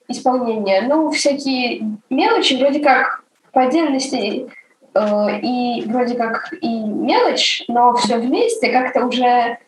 исполнение, 0.08 0.82
но 0.82 1.10
всякие 1.10 1.98
мелочи, 2.10 2.54
вроде 2.54 2.80
как 2.80 3.23
по 3.54 3.62
отдельности 3.62 4.50
э, 4.94 5.40
и 5.40 5.84
вроде 5.86 6.16
как 6.16 6.52
и 6.60 6.78
мелочь, 6.80 7.62
но 7.68 7.94
все 7.94 8.18
вместе 8.18 8.70
как-то 8.70 9.06
уже 9.06 9.58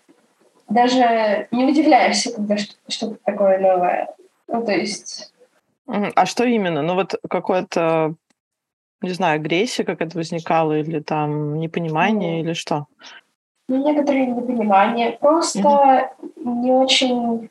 даже 0.68 1.46
не 1.52 1.64
удивляешься, 1.64 2.34
когда 2.34 2.56
что-то 2.56 3.16
такое 3.24 3.58
новое. 3.58 4.08
Ну, 4.48 4.64
то 4.64 4.72
есть... 4.72 5.32
А 5.86 6.26
что 6.26 6.44
именно? 6.44 6.82
Ну, 6.82 6.94
вот 6.94 7.14
какое-то, 7.30 8.14
не 9.00 9.10
знаю, 9.10 9.36
агрессия 9.36 9.84
какая-то 9.84 10.18
возникала 10.18 10.76
или 10.76 10.98
там 10.98 11.60
непонимание, 11.60 12.38
mm. 12.38 12.40
или 12.40 12.52
что? 12.54 12.86
Ну, 13.68 13.84
некоторые 13.86 14.26
непонимания. 14.26 15.12
Просто 15.12 15.60
mm-hmm. 15.60 16.44
не 16.44 16.72
очень... 16.72 17.50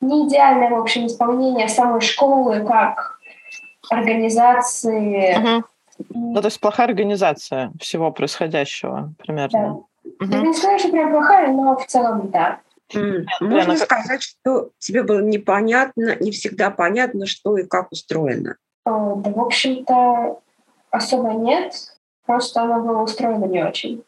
Не 0.00 0.28
идеальное, 0.28 0.70
в 0.70 0.80
общем, 0.80 1.06
исполнение 1.06 1.66
самой 1.66 2.02
школы 2.02 2.60
как 2.60 3.18
организации. 3.90 5.36
Mm-hmm. 5.36 5.62
Ну, 6.10 6.40
то 6.40 6.46
есть 6.46 6.60
плохая 6.60 6.88
организация 6.88 7.72
всего 7.80 8.10
происходящего 8.10 9.12
примерно. 9.18 9.84
Да. 10.02 10.24
Угу. 10.24 10.32
Я 10.32 10.40
не 10.42 10.54
скажу, 10.54 10.78
что 10.78 10.88
прям 10.90 11.10
плохая, 11.12 11.48
но 11.48 11.76
в 11.76 11.86
целом 11.86 12.30
да. 12.30 12.60
Mm. 12.92 13.24
Можно 13.40 13.76
сказать, 13.76 14.22
что 14.22 14.70
тебе 14.78 15.02
было 15.02 15.20
непонятно, 15.20 16.16
не 16.20 16.30
всегда 16.30 16.70
понятно, 16.70 17.26
что 17.26 17.56
и 17.56 17.64
как 17.64 17.90
устроено. 17.90 18.56
О, 18.84 19.16
да, 19.16 19.30
в 19.30 19.40
общем-то, 19.40 20.40
особо 20.90 21.32
нет. 21.32 21.74
Просто 22.26 22.62
оно 22.62 22.80
было 22.80 23.02
устроено 23.02 23.46
не 23.46 23.64
очень. 23.64 24.04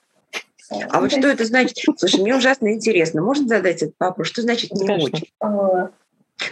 А 0.90 1.00
вот 1.00 1.12
что 1.12 1.28
это 1.28 1.44
значит? 1.44 1.78
Слушай, 1.96 2.20
мне 2.20 2.34
ужасно 2.36 2.72
интересно. 2.72 3.22
Можно 3.22 3.46
задать 3.46 3.82
этот 3.82 3.94
вопрос? 3.98 4.28
Что 4.28 4.42
значит 4.42 4.72
не 4.72 4.86
Конечно. 4.86 5.18
очень? 5.18 5.32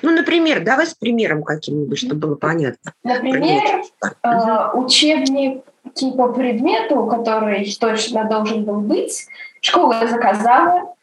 Ну, 0.02 0.10
например, 0.10 0.64
давай 0.64 0.86
с 0.86 0.94
примером 0.94 1.42
каким-нибудь, 1.42 1.98
чтобы 1.98 2.14
было 2.16 2.34
понятно. 2.36 2.92
Например, 3.02 3.82
э, 4.02 4.72
учебник 4.74 5.64
типа 5.94 6.32
предмету, 6.32 7.06
который 7.06 7.70
точно 7.78 8.24
должен 8.24 8.64
был 8.64 8.80
быть, 8.80 9.26
школа 9.60 10.06
заказала. 10.06 10.94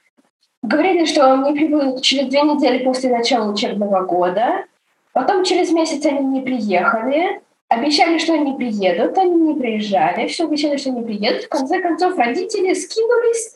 Говорили, 0.63 1.05
что 1.05 1.33
они 1.33 1.53
прибудут 1.53 2.01
через 2.01 2.27
две 2.27 2.41
недели 2.41 2.83
после 2.83 3.09
начала 3.09 3.51
учебного 3.51 4.01
года. 4.01 4.65
Потом 5.13 5.43
через 5.43 5.71
месяц 5.71 6.05
они 6.05 6.25
не 6.25 6.41
приехали. 6.41 7.41
Обещали, 7.67 8.17
что 8.17 8.33
они 8.33 8.53
приедут, 8.55 9.17
они 9.17 9.35
не 9.35 9.59
приезжали. 9.59 10.27
Все 10.27 10.45
обещали, 10.45 10.77
что 10.77 10.89
они 10.89 11.03
приедут. 11.03 11.43
В 11.45 11.49
конце 11.49 11.81
концов, 11.81 12.17
родители 12.17 12.73
скинулись 12.73 13.55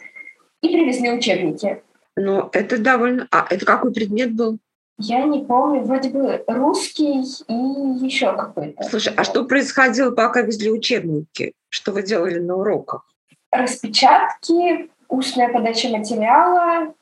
и 0.61 0.69
привезли 0.69 1.11
учебники. 1.11 1.81
Ну, 2.15 2.49
это 2.53 2.77
довольно... 2.77 3.27
А 3.29 3.45
это 3.49 3.65
какой 3.65 3.93
предмет 3.93 4.33
был? 4.33 4.57
Я 4.97 5.23
не 5.23 5.43
помню, 5.43 5.83
вроде 5.83 6.09
бы 6.09 6.43
русский 6.47 7.21
и 7.47 8.05
еще 8.05 8.35
какой-то. 8.35 8.83
Слушай, 8.83 9.13
а 9.15 9.23
что 9.23 9.43
происходило, 9.43 10.11
пока 10.11 10.41
везли 10.41 10.71
учебники? 10.71 11.53
Что 11.69 11.91
вы 11.91 12.03
делали 12.03 12.39
на 12.39 12.55
уроках? 12.55 13.05
Распечатки, 13.51 14.89
устная 15.09 15.51
подача 15.51 15.89
материала. 15.89 16.93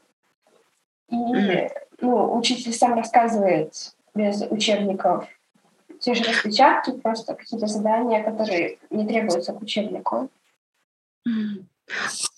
И 1.09 1.15
mm-hmm. 1.15 1.69
ну, 2.01 2.35
учитель 2.35 2.73
сам 2.73 2.95
рассказывает 2.95 3.73
без 4.15 4.41
учебников 4.49 5.27
те 6.03 6.15
же 6.15 6.23
распечатки, 6.25 6.91
просто 6.91 7.33
какие-то 7.33 7.67
задания, 7.67 8.23
которые 8.23 8.77
не 8.89 9.07
требуются 9.07 9.53
к 9.53 9.61
учебнику. 9.61 10.29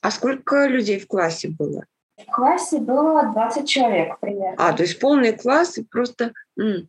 А 0.02 0.12
сколько 0.12 0.68
людей 0.68 1.00
в 1.00 1.08
классе 1.08 1.50
было? 1.50 1.86
В 2.18 2.32
классе 2.32 2.80
было 2.80 3.32
20 3.34 3.68
человек 3.68 4.20
примерно. 4.20 4.56
А, 4.58 4.74
то 4.74 4.84
есть 4.84 5.00
полный 5.00 5.34
класс 5.34 5.78
и 5.78 5.84
просто... 5.84 6.32
М. 6.58 6.88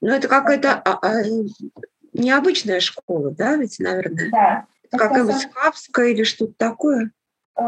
Ну, 0.00 0.12
это 0.12 0.28
какая-то 0.28 0.74
а, 0.74 0.98
а, 1.02 1.22
необычная 2.12 2.80
школа, 2.80 3.30
да, 3.30 3.56
ведь, 3.56 3.78
наверное? 3.78 4.30
Да. 4.30 4.66
Какая-нибудь 4.90 5.48
Хабская 5.54 6.08
или 6.08 6.24
что-то 6.24 6.52
такое? 6.56 7.10
Э, 7.56 7.62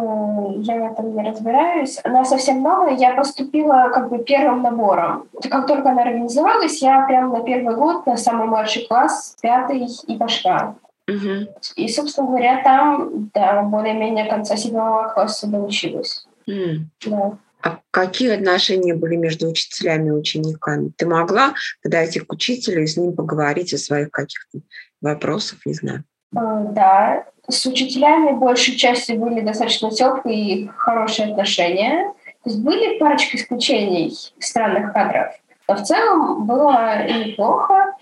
я 0.59 0.77
в 0.77 0.93
этом 0.93 1.15
не 1.15 1.29
разбираюсь. 1.29 2.01
Она 2.05 2.25
совсем 2.25 2.63
новая. 2.63 2.95
Я 2.95 3.15
поступила 3.15 3.91
как 3.93 4.11
бы 4.11 4.19
первым 4.19 4.63
набором. 4.63 5.29
Как 5.51 5.67
только 5.67 5.91
она 5.91 6.03
организовалась, 6.03 6.83
я 6.83 7.03
прям 7.07 7.31
на 7.31 7.43
первый 7.43 7.77
год, 7.77 8.07
на 8.07 8.17
самый 8.17 8.47
младший 8.47 8.87
класс, 8.87 9.37
пятый 9.41 9.87
и 10.07 10.19
пошла. 10.19 10.77
Угу. 11.09 11.55
И, 11.77 11.89
собственно 11.89 12.29
говоря, 12.29 12.63
там, 12.63 13.31
да, 13.35 13.63
более-менее 13.63 14.27
конца 14.27 14.57
седьмого 14.57 15.09
класса 15.09 15.47
доучилась. 15.47 16.27
Mm. 16.49 16.87
Да. 17.07 17.39
А 17.63 17.79
какие 17.91 18.31
отношения 18.31 18.95
были 18.95 19.17
между 19.17 19.49
учителями 19.49 20.09
и 20.09 20.13
учениками? 20.13 20.93
Ты 20.97 21.07
могла 21.07 21.55
подойти 21.83 22.21
к 22.21 22.31
учителю 22.33 22.83
и 22.83 22.87
с 22.87 22.97
ним 22.97 23.15
поговорить 23.15 23.73
о 23.73 23.79
своих 23.79 24.11
каких-то 24.11 24.61
вопросах, 25.01 25.61
не 25.65 25.75
знаю? 25.75 26.05
Э, 26.37 26.67
да, 26.73 27.25
с 27.49 27.65
учителями 27.67 28.33
большей 28.33 28.77
частью 28.77 29.19
были 29.19 29.41
достаточно 29.41 29.91
теплые 29.91 30.39
и 30.39 30.69
хорошие 30.69 31.31
отношения. 31.31 32.13
То 32.43 32.51
есть 32.51 32.61
были 32.61 32.99
парочка 32.99 33.37
исключений 33.37 34.13
странных 34.39 34.93
кадров. 34.93 35.33
Но 35.67 35.77
в 35.77 35.83
целом 35.83 36.47
было 36.47 37.07
неплохо. 37.07 37.95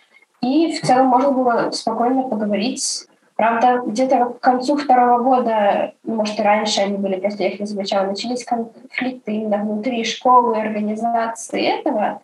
И 0.42 0.76
в 0.76 0.86
целом 0.86 1.06
можно 1.06 1.30
было 1.30 1.70
спокойно 1.70 2.28
поговорить. 2.28 3.06
Правда, 3.36 3.82
где-то 3.86 4.26
к 4.26 4.40
концу 4.40 4.76
второго 4.76 5.22
года, 5.22 5.94
может, 6.02 6.38
и 6.38 6.42
раньше 6.42 6.80
они 6.80 6.98
были, 6.98 7.18
просто 7.18 7.44
я 7.44 7.48
их 7.50 7.60
не 7.60 7.66
замечала, 7.66 8.06
начались 8.06 8.44
конфликты 8.44 9.32
именно 9.32 9.58
внутри 9.58 10.04
школы, 10.04 10.60
организации 10.60 11.80
этого. 11.80 12.20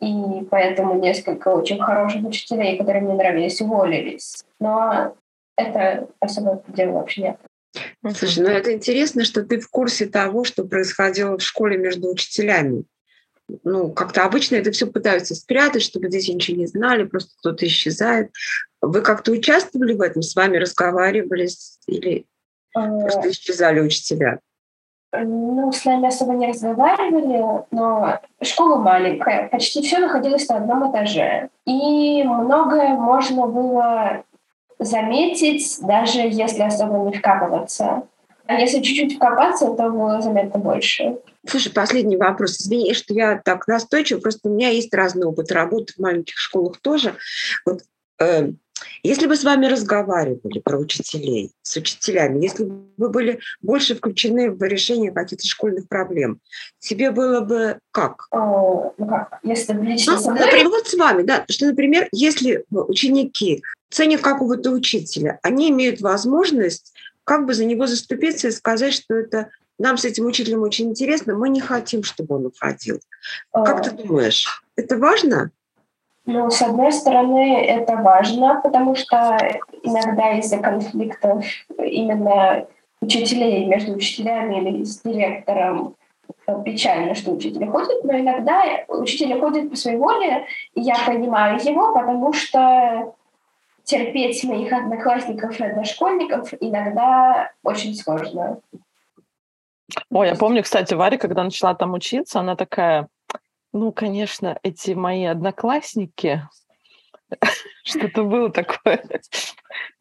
И 0.00 0.46
поэтому 0.50 0.98
несколько 0.98 1.48
очень 1.48 1.78
хороших 1.78 2.24
учителей, 2.24 2.78
которые 2.78 3.02
мне 3.02 3.14
нравились, 3.14 3.60
уволились. 3.60 4.44
Но 4.58 5.14
это 5.56 6.08
особо 6.20 6.62
дела 6.68 6.92
вообще 6.92 7.22
нет. 7.22 7.36
Слушай, 8.16 8.42
ну 8.42 8.48
это 8.48 8.72
интересно, 8.72 9.24
что 9.24 9.42
ты 9.42 9.60
в 9.60 9.68
курсе 9.68 10.06
того, 10.06 10.44
что 10.44 10.64
происходило 10.64 11.38
в 11.38 11.42
школе 11.42 11.76
между 11.76 12.10
учителями 12.10 12.84
ну, 13.64 13.90
как-то 13.90 14.24
обычно 14.24 14.56
это 14.56 14.70
все 14.70 14.86
пытаются 14.86 15.34
спрятать, 15.34 15.82
чтобы 15.82 16.08
дети 16.08 16.30
ничего 16.30 16.58
не 16.58 16.66
знали, 16.66 17.04
просто 17.04 17.32
кто-то 17.38 17.66
исчезает. 17.66 18.30
Вы 18.80 19.02
как-то 19.02 19.32
участвовали 19.32 19.94
в 19.94 20.00
этом, 20.00 20.22
с 20.22 20.34
вами 20.34 20.56
разговаривали 20.56 21.48
или 21.86 22.26
просто 22.72 23.28
э, 23.28 23.30
исчезали 23.30 23.80
учителя? 23.80 24.40
Ну, 25.12 25.72
с 25.72 25.84
нами 25.84 26.06
особо 26.06 26.34
не 26.34 26.46
разговаривали, 26.46 27.64
но 27.70 28.20
школа 28.42 28.76
маленькая, 28.76 29.48
почти 29.48 29.82
все 29.82 29.98
находилось 29.98 30.48
на 30.48 30.58
одном 30.58 30.90
этаже. 30.90 31.50
И 31.66 32.22
многое 32.22 32.90
можно 32.90 33.46
было 33.46 34.22
заметить, 34.78 35.78
даже 35.82 36.20
если 36.20 36.62
особо 36.62 37.10
не 37.10 37.18
вкапываться. 37.18 38.04
А 38.50 38.54
если 38.58 38.80
чуть-чуть 38.80 39.14
вкопаться, 39.14 39.66
то 39.66 39.90
было 39.90 40.20
заметно 40.20 40.58
больше. 40.58 41.18
Слушай, 41.46 41.72
последний 41.72 42.16
вопрос. 42.16 42.60
Извини, 42.60 42.94
что 42.94 43.14
я 43.14 43.40
так 43.44 43.68
настойчива, 43.68 44.18
просто 44.18 44.48
у 44.48 44.52
меня 44.52 44.70
есть 44.70 44.92
разный 44.92 45.24
опыт 45.24 45.52
работы 45.52 45.92
в 45.92 46.00
маленьких 46.00 46.36
школах 46.36 46.78
тоже. 46.80 47.14
Вот, 47.64 47.82
э, 48.20 48.50
если 49.04 49.28
бы 49.28 49.36
с 49.36 49.44
вами 49.44 49.66
разговаривали 49.66 50.58
про 50.58 50.78
учителей, 50.78 51.52
с 51.62 51.76
учителями, 51.76 52.42
если 52.42 52.64
бы 52.64 52.86
вы 52.96 53.08
были 53.08 53.38
больше 53.62 53.94
включены 53.94 54.50
в 54.50 54.60
решение 54.64 55.12
каких-то 55.12 55.46
школьных 55.46 55.86
проблем, 55.86 56.40
тебе 56.80 57.12
было 57.12 57.42
бы 57.42 57.78
как? 57.92 58.26
О, 58.32 58.92
ну 58.98 59.06
как? 59.06 59.38
Если 59.44 59.74
бы 59.74 59.84
лично 59.84 60.16
ну, 60.16 60.30
Например, 60.32 60.70
вот 60.70 60.88
с 60.88 60.94
вами, 60.94 61.22
да, 61.22 61.44
что, 61.48 61.66
например, 61.66 62.08
если 62.10 62.64
ученики 62.72 63.62
ценят 63.90 64.22
какого-то 64.22 64.72
учителя, 64.72 65.38
они 65.42 65.70
имеют 65.70 66.00
возможность 66.00 66.92
как 67.30 67.46
бы 67.46 67.54
за 67.54 67.64
него 67.64 67.86
заступиться 67.86 68.48
и 68.48 68.50
сказать, 68.50 68.92
что 68.92 69.14
это 69.14 69.50
нам 69.78 69.98
с 69.98 70.04
этим 70.04 70.26
учителем 70.26 70.62
очень 70.62 70.88
интересно, 70.88 71.36
мы 71.36 71.48
не 71.48 71.60
хотим, 71.60 72.02
чтобы 72.02 72.34
он 72.34 72.46
уходил. 72.46 72.98
Как 73.52 73.84
ты 73.84 73.92
думаешь, 73.92 74.64
это 74.74 74.96
важно? 74.96 75.52
Ну, 76.26 76.50
с 76.50 76.60
одной 76.60 76.90
стороны, 76.90 77.64
это 77.64 77.94
важно, 77.94 78.60
потому 78.60 78.96
что 78.96 79.38
иногда 79.84 80.40
из-за 80.40 80.58
конфликтов 80.58 81.44
именно 81.78 82.66
учителей 83.00 83.66
между 83.66 83.92
учителями 83.92 84.68
или 84.68 84.82
с 84.82 85.00
директором 85.00 85.94
э, 86.48 86.52
печально, 86.64 87.14
что 87.14 87.30
учитель 87.30 87.64
ходит, 87.68 88.02
но 88.02 88.18
иногда 88.18 88.64
учитель 88.88 89.38
ходит 89.38 89.70
по 89.70 89.76
своей 89.76 89.98
воле, 89.98 90.46
и 90.74 90.80
я 90.80 90.96
понимаю 91.06 91.60
его, 91.62 91.94
потому 91.94 92.32
что 92.32 93.14
терпеть 93.84 94.44
моих 94.44 94.72
одноклассников 94.72 95.58
и 95.58 95.64
одношкольников 95.64 96.52
иногда 96.60 97.52
очень 97.62 97.94
сложно. 97.94 98.60
Ой, 100.10 100.28
я 100.28 100.34
помню, 100.36 100.62
кстати, 100.62 100.94
Варя, 100.94 101.18
когда 101.18 101.42
начала 101.42 101.74
там 101.74 101.94
учиться, 101.94 102.40
она 102.40 102.56
такая, 102.56 103.08
ну, 103.72 103.92
конечно, 103.92 104.58
эти 104.62 104.92
мои 104.92 105.24
одноклассники, 105.24 106.42
что-то 107.84 108.24
было 108.24 108.50
такое. 108.50 109.02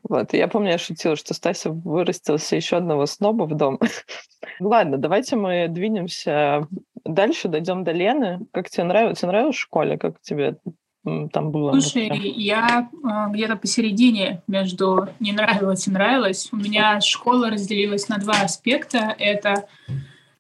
Вот, 0.04 0.34
я 0.34 0.48
помню, 0.48 0.72
я 0.72 0.78
шутила, 0.78 1.16
что 1.16 1.34
Стася 1.34 1.72
вырастился 1.72 2.56
еще 2.56 2.78
одного 2.78 3.06
сноба 3.06 3.44
в 3.44 3.56
дом. 3.56 3.80
Ладно, 4.60 4.98
давайте 4.98 5.36
мы 5.36 5.68
двинемся 5.68 6.68
дальше, 7.04 7.48
дойдем 7.48 7.84
до 7.84 7.92
Лены. 7.92 8.40
Как 8.52 8.70
тебе 8.70 8.86
нравилось? 8.86 9.20
Тебе 9.20 9.30
нравилось 9.30 9.56
в 9.56 9.60
школе? 9.60 9.98
Как 9.98 10.20
тебе 10.22 10.58
там 11.04 11.52
было? 11.52 11.72
Слушай, 11.72 12.10
я 12.36 12.90
э, 12.92 13.32
где-то 13.32 13.56
посередине 13.56 14.42
между 14.48 15.08
не 15.20 15.32
нравилось 15.32 15.88
и 15.88 15.92
нравилось. 15.92 16.50
У 16.52 16.58
меня 16.58 17.00
школа 17.02 17.50
разделилась 17.50 18.10
на 18.10 18.18
два 18.18 18.42
аспекта. 18.42 19.16
Это 19.18 19.68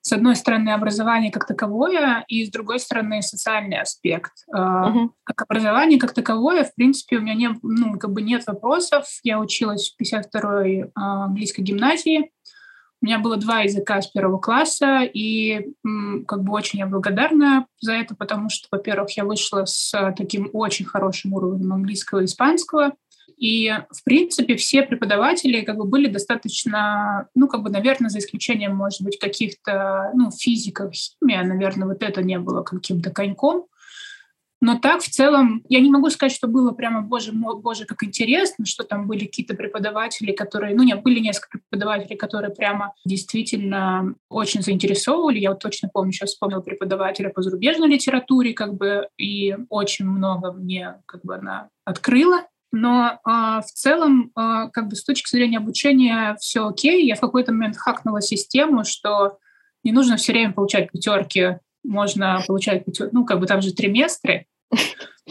с 0.02 0.14
одной 0.14 0.36
стороны, 0.36 0.70
образование 0.70 1.32
как 1.32 1.46
таковое, 1.46 2.24
и 2.28 2.46
с 2.46 2.50
другой 2.50 2.80
стороны, 2.80 3.22
социальный 3.22 3.80
аспект. 3.80 4.32
Uh-huh. 4.54 5.10
Как 5.24 5.42
образование 5.42 6.00
как 6.00 6.14
таковое, 6.14 6.64
в 6.64 6.74
принципе, 6.74 7.18
у 7.18 7.22
меня 7.22 7.36
не, 7.36 7.50
ну, 7.62 8.00
как 8.00 8.12
бы 8.12 8.22
нет 8.22 8.48
вопросов. 8.48 9.06
Я 9.24 9.40
училась 9.40 9.94
в 9.94 10.02
52-й 10.02 10.92
а, 10.96 11.26
английской 11.26 11.62
гимназии. 11.62 12.32
У 13.02 13.06
меня 13.06 13.20
было 13.20 13.38
два 13.38 13.62
языка 13.62 14.02
с 14.02 14.08
первого 14.08 14.40
класса, 14.40 15.02
и 15.04 15.72
как 16.28 16.44
бы 16.44 16.54
очень 16.54 16.80
я 16.80 16.86
благодарна 16.86 17.66
за 17.80 17.94
это, 17.94 18.14
потому 18.16 18.50
что, 18.50 18.68
во-первых, 18.72 19.12
я 19.12 19.24
вышла 19.24 19.66
с 19.66 19.92
таким 20.18 20.50
очень 20.52 20.86
хорошим 20.86 21.34
уровнем 21.34 21.72
английского 21.72 22.20
и 22.20 22.26
испанского, 22.26 22.94
и, 23.38 23.74
в 23.90 24.04
принципе, 24.04 24.58
все 24.58 24.84
преподаватели 24.84 25.62
как 25.62 25.78
бы 25.78 25.86
были 25.86 26.08
достаточно, 26.08 27.30
ну, 27.36 27.48
как 27.48 27.64
бы, 27.64 27.70
наверное, 27.70 28.10
за 28.10 28.20
исключением, 28.20 28.76
может 28.76 29.02
быть, 29.02 29.18
каких-то, 29.18 30.12
ну, 30.14 30.30
физиков, 30.30 30.94
химия, 30.94 31.44
наверное, 31.44 31.88
вот 31.88 32.04
это 32.04 32.22
не 32.22 32.38
было 32.38 32.64
каким-то 32.64 33.12
коньком. 33.12 33.66
Но 34.62 34.78
так, 34.78 35.02
в 35.02 35.10
целом, 35.10 35.64
я 35.70 35.80
не 35.80 35.90
могу 35.90 36.10
сказать, 36.10 36.36
что 36.36 36.48
было 36.48 36.72
прямо, 36.72 37.02
боже 37.02 37.32
боже, 37.32 37.86
как 37.86 38.04
интересно, 38.04 38.66
что 38.66 38.84
там 38.84 39.08
были 39.08 39.26
какие-то 39.26 39.56
преподаватели, 39.56 40.34
которые, 40.34 40.76
ну, 40.76 40.84
нет, 40.84 41.02
были 41.02 41.20
несколько 41.20 41.60
преподавателей, 41.60 42.18
которые 42.18 42.54
прямо 42.54 42.94
действительно 43.06 44.16
очень 44.30 44.62
заинтересовывали. 44.62 45.40
Я 45.40 45.52
вот 45.52 45.60
точно 45.60 45.90
помню, 45.92 46.12
сейчас 46.12 46.32
вспомнила 46.32 46.60
преподавателя 46.60 47.30
по 47.30 47.42
зарубежной 47.42 47.88
литературе, 47.88 48.54
как 48.54 48.76
бы, 48.76 49.08
и 49.18 49.56
очень 49.70 50.06
много 50.06 50.52
мне, 50.52 50.96
как 51.06 51.24
бы, 51.24 51.36
она 51.36 51.70
открыла. 51.86 52.46
Но 52.72 53.20
а, 53.24 53.62
в 53.62 53.72
целом, 53.72 54.32
а, 54.36 54.68
как 54.68 54.90
бы 54.90 54.96
с 54.96 55.04
точки 55.04 55.30
зрения 55.30 55.58
обучения 55.58 56.36
все 56.40 56.68
окей. 56.68 57.08
Я 57.08 57.16
в 57.16 57.20
какой-то 57.20 57.52
момент 57.52 57.78
хакнула 57.78 58.22
систему, 58.22 58.84
что 58.84 59.40
не 59.84 59.92
нужно 59.92 60.18
все 60.18 60.34
время 60.34 60.54
получать 60.54 60.92
пятерки, 60.92 61.58
можно 61.84 62.42
получать 62.48 62.86
пятерки, 62.86 63.12
ну, 63.14 63.26
как 63.26 63.40
бы 63.40 63.48
там 63.48 63.62
же 63.62 63.74
триместры. 63.74 64.46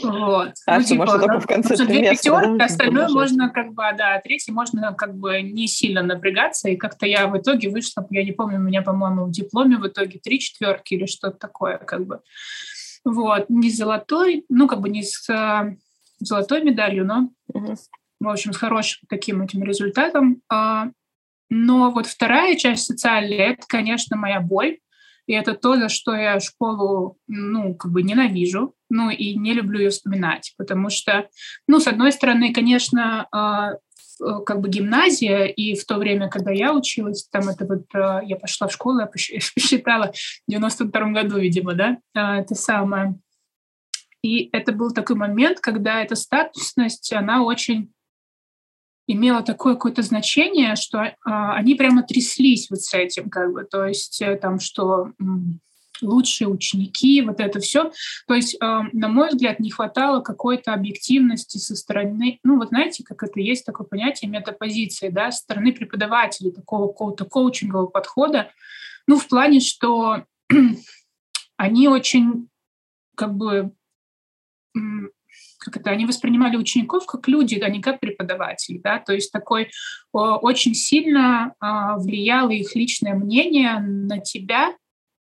Вот. 0.01 0.53
А 0.67 0.77
ну, 0.77 0.81
что, 0.81 0.89
типа, 0.91 1.07
можно 1.07 1.19
только 1.19 1.41
в 1.41 1.47
конце 1.47 1.77
две 1.85 2.11
пятерки, 2.11 2.63
остальное 2.63 3.09
можно 3.09 3.51
как 3.51 3.73
бы, 3.73 3.83
да, 3.97 4.15
а 4.15 4.21
третий 4.21 4.53
можно 4.53 4.95
как 4.95 5.17
бы 5.17 5.43
не 5.43 5.67
сильно 5.67 6.03
напрягаться, 6.03 6.69
и 6.69 6.77
как-то 6.77 7.05
я 7.05 7.27
в 7.27 7.37
итоге 7.37 7.69
вышла, 7.69 8.07
я 8.11 8.23
не 8.23 8.31
помню, 8.31 8.59
у 8.59 8.63
меня, 8.63 8.83
по-моему, 8.83 9.25
в 9.25 9.33
дипломе 9.33 9.77
в 9.77 9.89
итоге 9.89 10.21
три 10.21 10.39
четверки 10.39 10.95
или 10.95 11.07
что-то 11.07 11.37
такое, 11.37 11.79
как 11.79 12.07
бы. 12.07 12.21
Вот, 13.05 13.47
не 13.49 13.71
золотой, 13.71 14.45
ну, 14.49 14.69
как 14.69 14.81
бы 14.81 14.89
не 14.89 15.03
с 15.03 15.29
а, 15.31 15.75
золотой 16.21 16.63
медалью, 16.63 17.05
но, 17.05 17.31
угу. 17.53 17.75
в 18.21 18.29
общем, 18.29 18.53
с 18.53 18.57
хорошим 18.57 19.01
таким 19.09 19.43
этим 19.43 19.63
результатом. 19.63 20.43
А, 20.49 20.91
но 21.51 21.91
вот 21.91 22.07
вторая 22.07 22.57
часть 22.57 22.85
социальная— 22.85 23.37
это, 23.53 23.67
конечно, 23.67 24.17
моя 24.17 24.41
боль. 24.41 24.79
И 25.29 25.35
это 25.35 25.55
то, 25.55 25.77
за 25.77 25.89
что 25.89 26.17
я 26.17 26.41
школу, 26.41 27.19
ну, 27.29 27.75
как 27.75 27.93
бы 27.93 28.03
ненавижу, 28.03 28.75
ну, 28.89 29.11
и 29.11 29.37
не 29.37 29.53
люблю 29.53 29.79
ее 29.79 29.91
вспоминать. 29.91 30.55
Потому 30.57 30.89
что, 30.89 31.29
ну, 31.69 31.79
с 31.79 31.87
одной 31.87 32.13
стороны, 32.13 32.53
конечно, 32.53 33.29
а, 33.31 33.75
как 34.47 34.61
бы 34.61 34.71
гимназия, 34.71 35.45
и 35.45 35.75
в 35.75 35.85
то 35.85 35.99
время, 35.99 36.31
когда 36.31 36.51
я 36.51 36.73
училась, 36.73 37.29
там 37.31 37.47
это 37.51 37.67
вот, 37.67 37.85
а, 37.95 38.23
я 38.25 38.37
пошла 38.37 38.69
в 38.69 38.73
школу, 38.73 39.01
я 39.01 39.07
посчитала, 39.55 40.13
в 40.13 40.51
92 40.51 41.11
году, 41.13 41.39
видимо, 41.39 41.75
да, 41.75 41.99
это 42.15 42.55
самое, 42.55 43.21
и 44.23 44.49
это 44.53 44.73
был 44.73 44.93
такой 44.93 45.17
момент, 45.17 45.61
когда 45.61 46.03
эта 46.03 46.17
статусность, 46.17 47.13
она 47.13 47.43
очень 47.43 47.93
имела 49.09 49.43
такое 49.43 49.75
какое-то 49.75 50.03
значение, 50.03 50.77
что 50.77 50.99
э, 51.03 51.15
они 51.25 51.75
прямо 51.75 52.03
тряслись 52.03 52.71
вот 52.71 52.83
с 52.83 52.95
этим, 52.95 53.31
как 53.31 53.53
бы, 53.53 53.65
то 53.65 53.87
есть 53.87 54.23
э, 54.23 54.37
там, 54.37 54.61
что 54.61 55.09
э, 55.19 55.25
лучшие 56.03 56.47
ученики, 56.47 57.23
вот 57.23 57.41
это 57.41 57.59
все. 57.59 57.91
То 58.27 58.35
есть, 58.35 58.55
э, 58.55 58.59
на 58.93 59.09
мой 59.09 59.31
взгляд, 59.31 59.61
не 59.61 59.71
хватало 59.71 60.21
какой-то 60.21 60.75
объективности 60.75 61.57
со 61.57 61.75
стороны, 61.75 62.39
ну 62.45 62.59
вот 62.59 62.69
знаете, 62.69 63.03
как 63.03 63.23
это 63.23 63.41
есть 63.41 63.65
такое 63.65 63.87
понятие 63.87 64.31
метапозиции, 64.31 65.09
да, 65.09 65.33
со 65.33 65.39
стороны 65.39 65.73
преподавателей, 65.73 66.53
такого 66.53 66.89
какого-то 66.89 67.25
коучингового 67.25 67.87
подхода, 67.87 68.51
ну 69.07 69.19
в 69.19 69.27
плане, 69.27 69.61
что 69.61 70.25
они 71.57 71.89
очень 71.89 72.49
как 73.17 73.35
бы 73.35 73.73
как 75.59 75.77
это, 75.77 75.91
они 75.91 76.07
воспринимали 76.07 76.57
учеников 76.57 77.07
как 77.07 77.29
люди, 77.29 77.59
а 77.59 77.69
не 77.69 77.81
как 77.81 78.01
преподаватели, 78.01 78.79
да, 78.79 78.99
то 78.99 79.13
есть 79.13 79.33
такой 79.33 79.71
очень 80.13 80.75
сильно 80.75 81.55
а, 81.61 81.99
влияло 81.99 82.51
их 82.51 82.75
личное 82.75 83.15
мнение 83.15 83.79
на 83.81 84.19
тебя, 84.21 84.75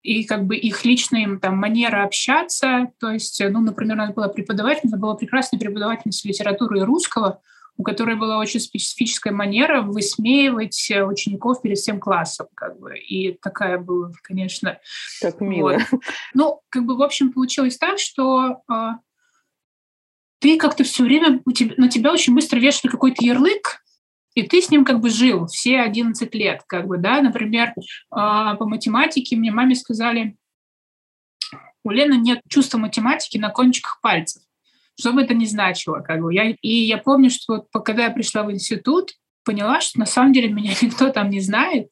и 0.03 0.25
как 0.25 0.45
бы 0.45 0.57
их 0.57 0.85
личная 0.85 1.39
там 1.39 1.57
манера 1.57 2.05
общаться, 2.05 2.93
то 3.01 3.11
есть, 3.11 3.43
ну, 3.49 3.61
например, 3.61 3.99
она 3.99 4.13
была 4.13 4.29
преподавательница, 4.29 4.99
была 4.99 5.15
прекрасная 5.15 5.59
преподавательница 5.59 6.29
литературы 6.29 6.81
и 6.81 6.83
русского, 6.83 7.41
у 7.77 7.83
которой 7.83 8.17
была 8.17 8.39
очень 8.39 8.61
специфическая 8.61 9.33
манера 9.33 9.83
высмеивать 9.83 10.91
учеников 10.91 11.63
перед 11.63 11.79
всем 11.79 11.99
классом, 11.99 12.47
как 12.55 12.79
бы, 12.79 12.97
и 12.99 13.33
такая 13.33 13.79
была, 13.79 14.13
конечно... 14.23 14.79
Как 15.21 15.41
мило. 15.41 15.79
Вот. 15.91 16.03
Ну, 16.35 16.61
как 16.69 16.85
бы, 16.85 16.97
в 16.97 17.03
общем, 17.03 17.33
получилось 17.33 17.79
так, 17.79 17.99
что 17.99 18.63
а, 18.69 18.99
ты 20.45 20.59
как-то 20.59 20.85
все 20.85 21.05
время, 21.05 21.41
на 21.79 21.89
тебя 21.89 22.13
очень 22.13 22.35
быстро 22.35 22.61
вешали 22.61 22.91
какой-то 22.91 23.25
ярлык, 23.25 23.83
и 24.35 24.43
ты 24.43 24.61
с 24.61 24.71
ним 24.71 24.85
как 24.85 25.01
бы 25.01 25.09
жил 25.09 25.47
все 25.47 25.81
11 25.81 26.35
лет, 26.35 26.61
как 26.67 26.87
бы, 26.87 26.99
да, 26.99 27.23
например, 27.23 27.73
а, 28.11 28.55
по 28.57 28.67
математике 28.67 29.37
мне 29.37 29.51
маме 29.51 29.75
сказали, 29.75 30.37
у 31.83 31.91
Лены 31.91 32.19
нет 32.19 32.43
чувства 32.47 32.77
математики 32.77 33.39
на 33.39 33.49
кончиках 33.49 34.01
пальцев, 34.03 34.43
что 35.01 35.15
бы 35.15 35.23
это 35.23 35.33
ни 35.33 35.47
значило, 35.47 36.01
как 36.01 36.21
бы. 36.21 36.35
Я, 36.35 36.51
и 36.51 36.75
я 36.75 36.99
помню, 36.99 37.31
что 37.31 37.67
вот, 37.73 37.83
когда 37.83 38.05
я 38.05 38.11
пришла 38.11 38.43
в 38.43 38.53
институт, 38.53 39.13
поняла, 39.47 39.81
что 39.81 39.99
на 39.99 40.05
самом 40.05 40.35
деле 40.35 40.53
меня 40.53 40.75
никто 40.83 41.09
там 41.09 41.31
не 41.31 41.41
знает, 41.41 41.89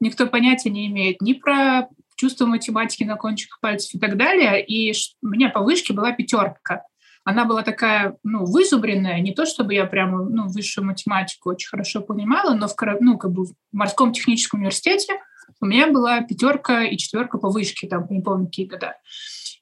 никто 0.00 0.26
понятия 0.26 0.70
не 0.70 0.88
имеет 0.88 1.20
ни 1.20 1.34
про 1.34 1.88
чувство 2.16 2.46
математики 2.46 3.04
на 3.04 3.14
кончиках 3.14 3.60
пальцев 3.60 3.94
и 3.94 4.00
так 4.00 4.16
далее, 4.16 4.60
и 4.66 4.92
у 5.22 5.28
меня 5.28 5.50
по 5.50 5.60
вышке 5.60 5.92
была 5.92 6.10
пятерка 6.10 6.82
она 7.24 7.44
была 7.44 7.62
такая, 7.62 8.16
ну, 8.22 8.44
вызубренная, 8.44 9.20
не 9.20 9.32
то 9.32 9.46
чтобы 9.46 9.74
я 9.74 9.86
прямо, 9.86 10.24
ну, 10.24 10.48
высшую 10.48 10.86
математику 10.86 11.50
очень 11.50 11.68
хорошо 11.68 12.00
понимала, 12.00 12.54
но 12.54 12.68
в, 12.68 12.74
ну, 13.00 13.18
как 13.18 13.32
бы 13.32 13.46
в 13.46 13.54
морском 13.72 14.12
техническом 14.12 14.60
университете 14.60 15.14
у 15.60 15.66
меня 15.66 15.86
была 15.86 16.20
пятерка 16.22 16.84
и 16.84 16.96
четверка 16.96 17.38
по 17.38 17.48
вышке, 17.48 17.86
там, 17.86 18.06
не 18.10 18.20
помню, 18.20 18.46
какие 18.46 18.66
года. 18.66 18.96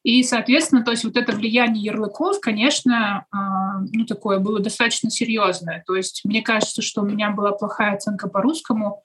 И, 0.02 0.22
соответственно, 0.22 0.82
то 0.82 0.92
есть 0.92 1.04
вот 1.04 1.16
это 1.16 1.32
влияние 1.32 1.84
ярлыков, 1.84 2.40
конечно, 2.40 3.26
э, 3.30 3.36
ну, 3.92 4.06
такое 4.06 4.38
было 4.38 4.58
достаточно 4.58 5.10
серьезное. 5.10 5.84
То 5.86 5.94
есть 5.94 6.22
мне 6.24 6.40
кажется, 6.40 6.80
что 6.80 7.02
у 7.02 7.04
меня 7.04 7.30
была 7.30 7.52
плохая 7.52 7.96
оценка 7.96 8.28
по 8.28 8.40
русскому, 8.40 9.02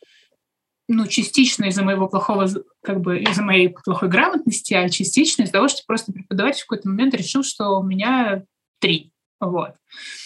ну, 0.88 1.08
частично 1.08 1.66
из-за 1.66 1.84
моего 1.84 2.08
плохого, 2.08 2.48
как 2.84 3.02
бы 3.02 3.20
из-за 3.20 3.42
моей 3.42 3.70
плохой 3.70 4.10
грамотности, 4.10 4.74
а 4.74 4.88
частично 4.90 5.44
из-за 5.44 5.54
того, 5.54 5.68
что 5.68 5.82
просто 5.88 6.12
преподаватель 6.12 6.62
в 6.62 6.68
какой-то 6.68 6.90
момент 6.90 7.16
решил, 7.16 7.44
что 7.44 7.80
у 7.80 7.84
меня 7.84 8.44
три. 8.80 9.12
Вот. 9.40 9.76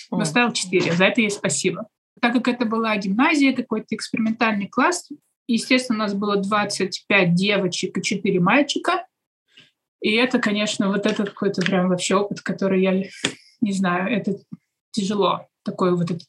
Поставил 0.09 0.51
четыре. 0.51 0.91
За 0.93 1.05
это 1.05 1.21
ей 1.21 1.31
спасибо. 1.31 1.87
Так 2.21 2.33
как 2.33 2.47
это 2.47 2.65
была 2.65 2.95
гимназия, 2.97 3.55
какой-то 3.55 3.95
экспериментальный 3.95 4.67
класс, 4.67 5.09
естественно, 5.47 5.99
у 5.99 6.01
нас 6.01 6.13
было 6.13 6.37
25 6.37 7.33
девочек 7.33 7.97
и 7.97 8.03
4 8.03 8.39
мальчика. 8.39 9.05
И 10.01 10.11
это, 10.11 10.39
конечно, 10.39 10.89
вот 10.89 11.05
это 11.05 11.25
какой-то 11.25 11.61
прям 11.61 11.89
вообще 11.89 12.15
опыт, 12.15 12.41
который 12.41 12.81
я 12.81 13.03
не 13.61 13.73
знаю, 13.73 14.13
это 14.13 14.37
тяжело. 14.91 15.47
Такой 15.63 15.95
вот 15.95 16.11
этот 16.11 16.27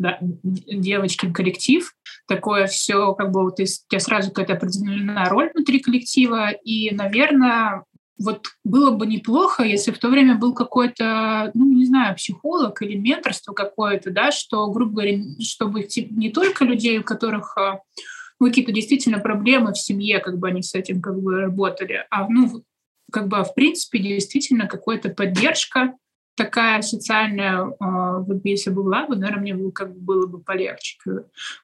да, 0.00 0.18
девочкин 0.20 1.32
коллектив, 1.32 1.92
такое 2.26 2.66
все, 2.66 3.14
как 3.14 3.30
бы 3.30 3.42
вот 3.42 3.60
у 3.60 3.64
тебя 3.64 4.00
сразу 4.00 4.30
какая-то 4.30 4.54
определенная 4.54 5.28
роль 5.28 5.50
внутри 5.52 5.80
коллектива, 5.80 6.50
и, 6.50 6.94
наверное, 6.94 7.84
вот 8.18 8.46
было 8.64 8.90
бы 8.92 9.06
неплохо, 9.06 9.62
если 9.62 9.92
в 9.92 9.98
то 9.98 10.08
время 10.08 10.36
был 10.36 10.54
какой-то, 10.54 11.50
ну, 11.54 11.70
не 11.70 11.84
знаю, 11.84 12.16
психолог 12.16 12.80
или 12.82 12.96
менторство 12.96 13.52
какое-то, 13.52 14.10
да, 14.10 14.30
что, 14.30 14.66
грубо 14.70 14.92
говоря, 14.92 15.18
чтобы 15.40 15.86
не 16.10 16.30
только 16.30 16.64
людей, 16.64 16.98
у 16.98 17.04
которых 17.04 17.56
а, 17.58 17.80
ну, 18.38 18.46
какие-то 18.46 18.72
действительно 18.72 19.18
проблемы 19.18 19.72
в 19.72 19.78
семье, 19.78 20.18
как 20.20 20.38
бы 20.38 20.48
они 20.48 20.62
с 20.62 20.74
этим 20.74 21.02
как 21.02 21.20
бы 21.20 21.42
работали, 21.42 22.06
а, 22.10 22.26
ну, 22.28 22.62
как 23.12 23.28
бы, 23.28 23.42
в 23.44 23.54
принципе, 23.54 23.98
действительно 23.98 24.66
какая-то 24.66 25.10
поддержка 25.10 25.94
такая 26.40 26.80
социальная, 26.80 27.66
э, 27.66 27.74
вот 27.78 28.40
если 28.44 28.70
бы 28.70 28.82
была 28.82 29.06
бы, 29.06 29.16
наверное, 29.16 29.42
мне 29.42 29.54
было, 29.54 29.70
как 29.70 29.92
бы 29.92 30.00
было 30.00 30.26
бы 30.26 30.40
полегче. 30.40 30.96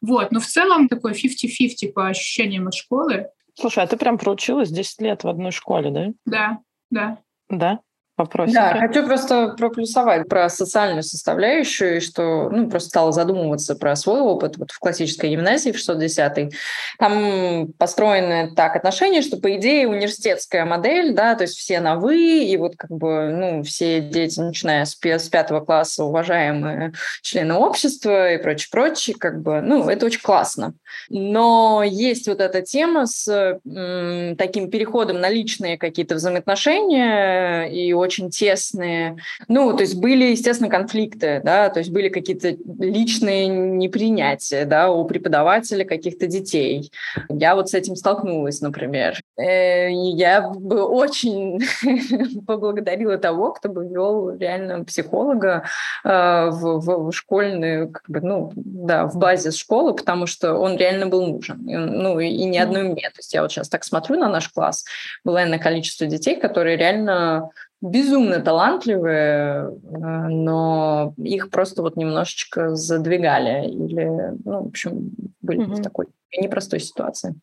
Вот, 0.03 0.33
но 0.33 0.41
в 0.41 0.47
целом 0.47 0.89
такой 0.89 1.12
50-50 1.12 1.93
по 1.93 2.09
ощущениям 2.09 2.69
от 2.69 2.75
школы. 2.75 3.29
Слушай, 3.55 3.85
а 3.85 3.87
ты 3.87 3.97
прям 3.97 4.19
проучилась 4.19 4.71
10 4.71 5.01
лет 5.01 5.25
в 5.25 5.29
одной 5.29 5.51
школе, 5.51 5.91
да? 5.91 6.12
Да, 6.27 6.59
да. 6.91 7.19
Да? 7.49 7.81
Вопросе. 8.18 8.55
Да, 8.55 8.79
хочу 8.79 9.05
просто 9.05 9.55
проплюсовать 9.57 10.29
про 10.29 10.48
социальную 10.48 11.02
составляющую, 11.02 11.96
и 11.98 12.00
что 12.00 12.48
ну, 12.50 12.68
просто 12.68 12.88
стала 12.88 13.12
задумываться 13.12 13.74
про 13.74 13.94
свой 13.96 14.20
опыт 14.20 14.57
вот 14.57 14.70
в 14.70 14.79
классической 14.79 15.31
гимназии 15.31 15.70
в 15.70 15.76
610 15.79 16.55
Там 16.98 17.72
построены 17.79 18.52
так 18.55 18.76
отношения, 18.76 19.22
что, 19.22 19.37
по 19.37 19.55
идее, 19.57 19.88
университетская 19.88 20.64
модель, 20.64 21.14
да, 21.14 21.35
то 21.35 21.42
есть 21.42 21.57
все 21.57 21.81
на 21.81 21.96
«вы», 21.96 22.44
и 22.44 22.57
вот 22.57 22.76
как 22.76 22.90
бы, 22.90 23.31
ну, 23.31 23.62
все 23.62 24.00
дети, 24.00 24.40
начиная 24.40 24.85
с, 24.85 24.96
с 25.02 25.29
пятого 25.29 25.61
класса, 25.61 26.05
уважаемые 26.05 26.92
члены 27.22 27.55
общества 27.55 28.33
и 28.33 28.42
прочее, 28.42 28.68
прочее, 28.70 29.16
как 29.18 29.42
бы, 29.42 29.61
ну, 29.61 29.88
это 29.88 30.07
очень 30.07 30.20
классно. 30.20 30.74
Но 31.09 31.83
есть 31.85 32.29
вот 32.29 32.40
эта 32.40 32.62
тема 32.62 33.07
с 33.07 33.29
м, 33.29 34.37
таким 34.37 34.70
переходом 34.70 35.20
на 35.20 35.29
личные 35.29 35.79
какие-то 35.79 36.14
взаимоотношения 36.14 37.64
и 37.64 37.92
очень 37.92 38.06
тесные. 38.31 39.16
Ну, 39.49 39.75
то 39.75 39.83
есть 39.83 39.97
были, 39.97 40.25
естественно, 40.25 40.71
конфликты, 40.71 41.40
да, 41.45 41.69
то 41.69 41.81
есть 41.81 41.90
были 41.90 42.09
какие-то 42.09 42.57
личные 42.79 43.47
непринятия, 43.49 44.64
да, 44.64 44.90
у 44.90 45.05
преподавателя 45.05 45.85
каких-то 45.85 46.27
детей. 46.27 46.90
Я 47.29 47.55
вот 47.55 47.71
с 47.71 47.75
этим 47.75 47.97
столкнулась, 47.97 48.61
например. 48.61 49.21
Э, 49.38 49.90
я 49.90 50.49
бы 50.49 50.83
очень 50.83 51.61
поблагодарила 52.47 53.19
того, 53.19 53.53
кто 53.53 53.69
бы 53.69 53.87
вел 53.87 54.37
реально 54.37 54.85
психолога 54.85 55.64
э, 56.05 56.51
в, 56.51 56.81
в 56.81 57.12
школьную, 57.12 57.90
как 57.90 58.09
бы, 58.09 58.21
ну, 58.21 58.53
да, 58.55 59.07
в 59.07 59.16
базис 59.16 59.57
школы, 59.57 59.95
потому 59.95 60.27
что 60.27 60.55
он 60.55 60.77
реально 60.77 61.07
был 61.07 61.27
нужен. 61.27 61.59
Ну, 61.64 62.21
и 62.21 62.45
не 62.45 62.59
одной 62.59 62.85
мне. 62.85 63.03
То 63.03 63.19
есть 63.19 63.35
я 63.35 63.42
вот 63.42 63.53
сейчас 63.53 63.69
так 63.69 63.85
смотрю 63.85 64.19
на 64.19 64.29
наш 64.29 64.49
класс, 64.49 64.85
было 65.25 65.45
на 65.45 65.59
количество 65.59 66.07
детей, 66.07 66.37
которые 66.37 66.77
реально 66.77 67.51
безумно 67.81 68.41
талантливые, 68.41 69.71
э, 69.71 70.29
но 70.29 71.15
их 71.19 71.51
просто 71.51 71.83
вот 71.83 71.97
немножечко 71.97 72.75
задвигали 72.75 73.69
или, 73.69 74.35
ну, 74.45 74.65
в 74.65 74.69
общем, 74.69 75.11
были 75.43 75.67
mm-hmm. 75.67 75.75
в 75.75 75.83
такой 75.83 76.07
непростой 76.39 76.81
ситуации. 76.81 77.35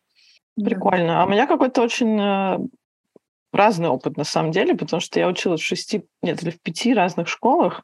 Прикольно. 0.56 1.22
А 1.22 1.26
у 1.26 1.28
меня 1.28 1.46
какой-то 1.46 1.82
очень 1.82 2.18
э, 2.20 2.58
разный 3.52 3.88
опыт 3.88 4.16
на 4.16 4.24
самом 4.24 4.52
деле, 4.52 4.74
потому 4.74 5.00
что 5.00 5.18
я 5.18 5.28
училась 5.28 5.60
в 5.60 5.64
шести, 5.64 6.04
нет, 6.22 6.42
или 6.42 6.50
в 6.50 6.60
пяти 6.60 6.94
разных 6.94 7.28
школах, 7.28 7.82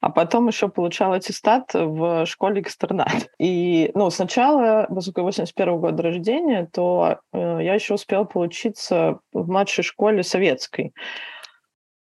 а 0.00 0.10
потом 0.10 0.46
еще 0.46 0.68
получал 0.68 1.12
аттестат 1.12 1.70
в 1.74 2.26
школе 2.26 2.60
экстернат. 2.60 3.28
И, 3.38 3.90
ну, 3.94 4.10
сначала, 4.10 4.86
поскольку 4.88 5.22
81 5.22 5.80
года 5.80 6.02
рождения, 6.02 6.68
то 6.72 7.18
э, 7.32 7.58
я 7.62 7.74
еще 7.74 7.94
успела 7.94 8.24
поучиться 8.24 9.18
в 9.32 9.48
младшей 9.48 9.84
школе 9.84 10.22
советской. 10.22 10.92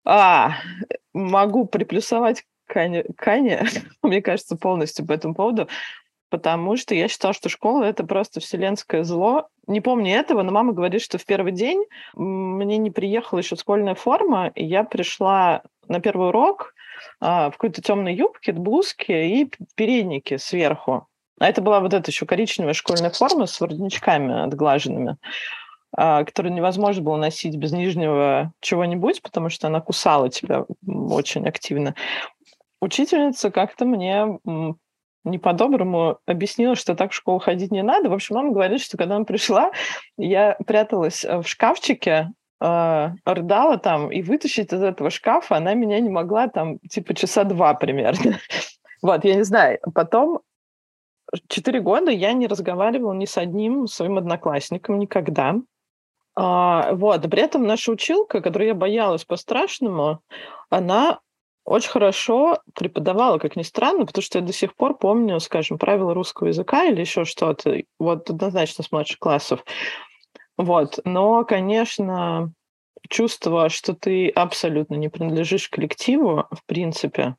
А, 0.05 0.53
могу 1.13 1.65
приплюсовать 1.65 2.43
Кане, 2.67 3.03
Кане, 3.17 3.65
мне 4.03 4.21
кажется, 4.21 4.55
полностью 4.55 5.05
по 5.05 5.13
этому 5.13 5.35
поводу, 5.35 5.67
потому 6.29 6.77
что 6.77 6.95
я 6.95 7.07
считала, 7.07 7.33
что 7.33 7.49
школа— 7.49 7.83
это 7.85 8.05
просто 8.05 8.39
вселенское 8.39 9.03
зло. 9.03 9.47
Не 9.67 9.81
помню 9.81 10.13
этого, 10.15 10.41
но 10.41 10.51
мама 10.51 10.73
говорит, 10.73 11.01
что 11.01 11.17
в 11.17 11.25
первый 11.25 11.51
день 11.51 11.83
мне 12.13 12.77
не 12.77 12.89
приехала 12.89 13.39
еще 13.39 13.55
школьная 13.55 13.95
форма, 13.95 14.51
и 14.55 14.65
я 14.65 14.83
пришла 14.83 15.61
на 15.87 15.99
первый 15.99 16.29
урок 16.29 16.73
а, 17.19 17.49
в 17.49 17.53
какой-то 17.53 17.81
темной 17.81 18.15
юбке, 18.15 18.53
блузке 18.53 19.27
и 19.27 19.51
переднике 19.75 20.37
сверху. 20.37 21.07
А 21.39 21.47
это 21.47 21.61
была 21.61 21.79
вот 21.79 21.93
эта 21.93 22.11
еще 22.11 22.25
коричневая 22.25 22.73
школьная 22.73 23.09
форма 23.09 23.47
с 23.47 23.59
воротничками 23.59 24.43
отглаженными. 24.43 25.17
А, 25.93 26.23
которую 26.23 26.53
невозможно 26.53 27.03
было 27.03 27.17
носить 27.17 27.55
без 27.57 27.73
нижнего 27.73 28.53
чего-нибудь, 28.61 29.21
потому 29.21 29.49
что 29.49 29.67
она 29.67 29.81
кусала 29.81 30.29
тебя 30.29 30.65
очень 30.87 31.45
активно. 31.47 31.95
Учительница 32.81 33.51
как-то 33.51 33.85
мне 33.85 34.39
не 35.23 35.37
по-доброму 35.37 36.17
объяснила, 36.25 36.75
что 36.75 36.95
так 36.95 37.11
в 37.11 37.15
школу 37.15 37.39
ходить 37.39 37.71
не 37.71 37.83
надо. 37.83 38.09
В 38.09 38.13
общем, 38.13 38.35
мама 38.35 38.51
говорит, 38.51 38.81
что 38.81 38.97
когда 38.97 39.17
она 39.17 39.25
пришла, 39.25 39.71
я 40.17 40.57
пряталась 40.65 41.23
э, 41.23 41.41
в 41.41 41.47
шкафчике, 41.47 42.31
э, 42.59 43.07
рыдала 43.25 43.77
там, 43.77 44.11
и 44.11 44.23
вытащить 44.23 44.73
из 44.73 44.81
этого 44.81 45.11
шкафа 45.11 45.57
она 45.57 45.75
меня 45.75 45.99
не 45.99 46.09
могла 46.09 46.47
там, 46.47 46.79
типа, 46.79 47.13
часа 47.13 47.43
два 47.43 47.73
примерно. 47.73 48.39
Вот, 49.03 49.25
я 49.25 49.33
не 49.33 49.41
знаю. 49.41 49.79
Потом 49.95 50.41
четыре 51.47 51.81
года 51.81 52.11
я 52.11 52.33
не 52.33 52.45
разговаривала 52.45 53.13
ни 53.13 53.25
с 53.25 53.35
одним 53.35 53.87
своим 53.87 54.19
одноклассником 54.19 54.99
никогда. 54.99 55.55
А, 56.35 56.93
вот, 56.93 57.21
при 57.29 57.41
этом 57.41 57.65
наша 57.65 57.91
училка, 57.91 58.41
которую 58.41 58.69
я 58.69 58.73
боялась 58.75 59.25
по-страшному, 59.25 60.21
она 60.69 61.19
очень 61.65 61.89
хорошо 61.89 62.59
преподавала, 62.73 63.37
как 63.37 63.55
ни 63.55 63.61
странно, 63.61 64.05
потому 64.05 64.23
что 64.23 64.39
я 64.39 64.45
до 64.45 64.53
сих 64.53 64.75
пор 64.75 64.97
помню, 64.97 65.39
скажем, 65.39 65.77
правила 65.77 66.13
русского 66.13 66.47
языка 66.47 66.85
или 66.85 67.01
еще 67.01 67.25
что-то, 67.25 67.83
вот 67.99 68.29
однозначно 68.29 68.83
с 68.83 68.91
младших 68.91 69.19
классов. 69.19 69.63
Вот, 70.57 70.99
но, 71.05 71.43
конечно, 71.43 72.51
чувство, 73.09 73.69
что 73.69 73.93
ты 73.93 74.29
абсолютно 74.29 74.95
не 74.95 75.09
принадлежишь 75.09 75.69
коллективу, 75.69 76.47
в 76.51 76.65
принципе, 76.65 77.35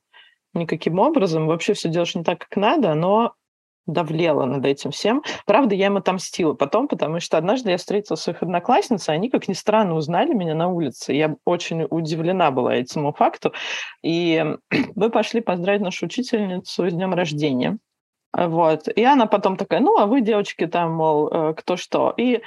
никаким 0.55 0.99
образом, 0.99 1.47
вообще 1.47 1.75
все 1.75 1.89
делаешь 1.89 2.15
не 2.15 2.25
так, 2.25 2.39
как 2.41 2.57
надо, 2.57 2.95
но 2.95 3.35
давлела 3.87 4.45
над 4.45 4.65
этим 4.65 4.91
всем. 4.91 5.23
Правда, 5.47 5.75
я 5.75 5.87
им 5.87 5.97
отомстила 5.97 6.55
потом, 6.55 6.89
потому 6.89 7.21
что 7.21 7.39
однажды 7.39 7.71
я 7.71 7.77
встретила 7.77 8.17
своих 8.17 8.43
одноклассниц, 8.43 9.09
и 9.09 9.13
они, 9.13 9.29
как 9.29 9.49
ни 9.49 9.55
странно, 9.55 9.95
узнали 9.95 10.33
меня 10.33 10.55
на 10.55 10.69
улице. 10.69 11.13
Я 11.13 11.37
очень 11.45 11.87
удивлена 11.91 12.51
была 12.51 12.75
этому 12.75 13.13
факту. 13.13 13.53
И 14.03 14.45
мы 14.95 15.11
пошли 15.11 15.41
поздравить 15.41 15.83
нашу 15.83 16.07
учительницу 16.07 16.89
с 16.89 16.93
днем 16.93 17.15
рождения. 17.15 17.79
Вот. 18.35 18.89
И 18.89 19.05
она 19.05 19.27
потом 19.27 19.57
такая, 19.57 19.81
ну, 19.81 19.99
а 19.99 20.07
вы, 20.07 20.23
девочки, 20.23 20.67
там, 20.67 20.93
мол, 20.93 21.29
э, 21.29 21.55
кто 21.55 21.77
что. 21.77 22.15
И 22.17 22.41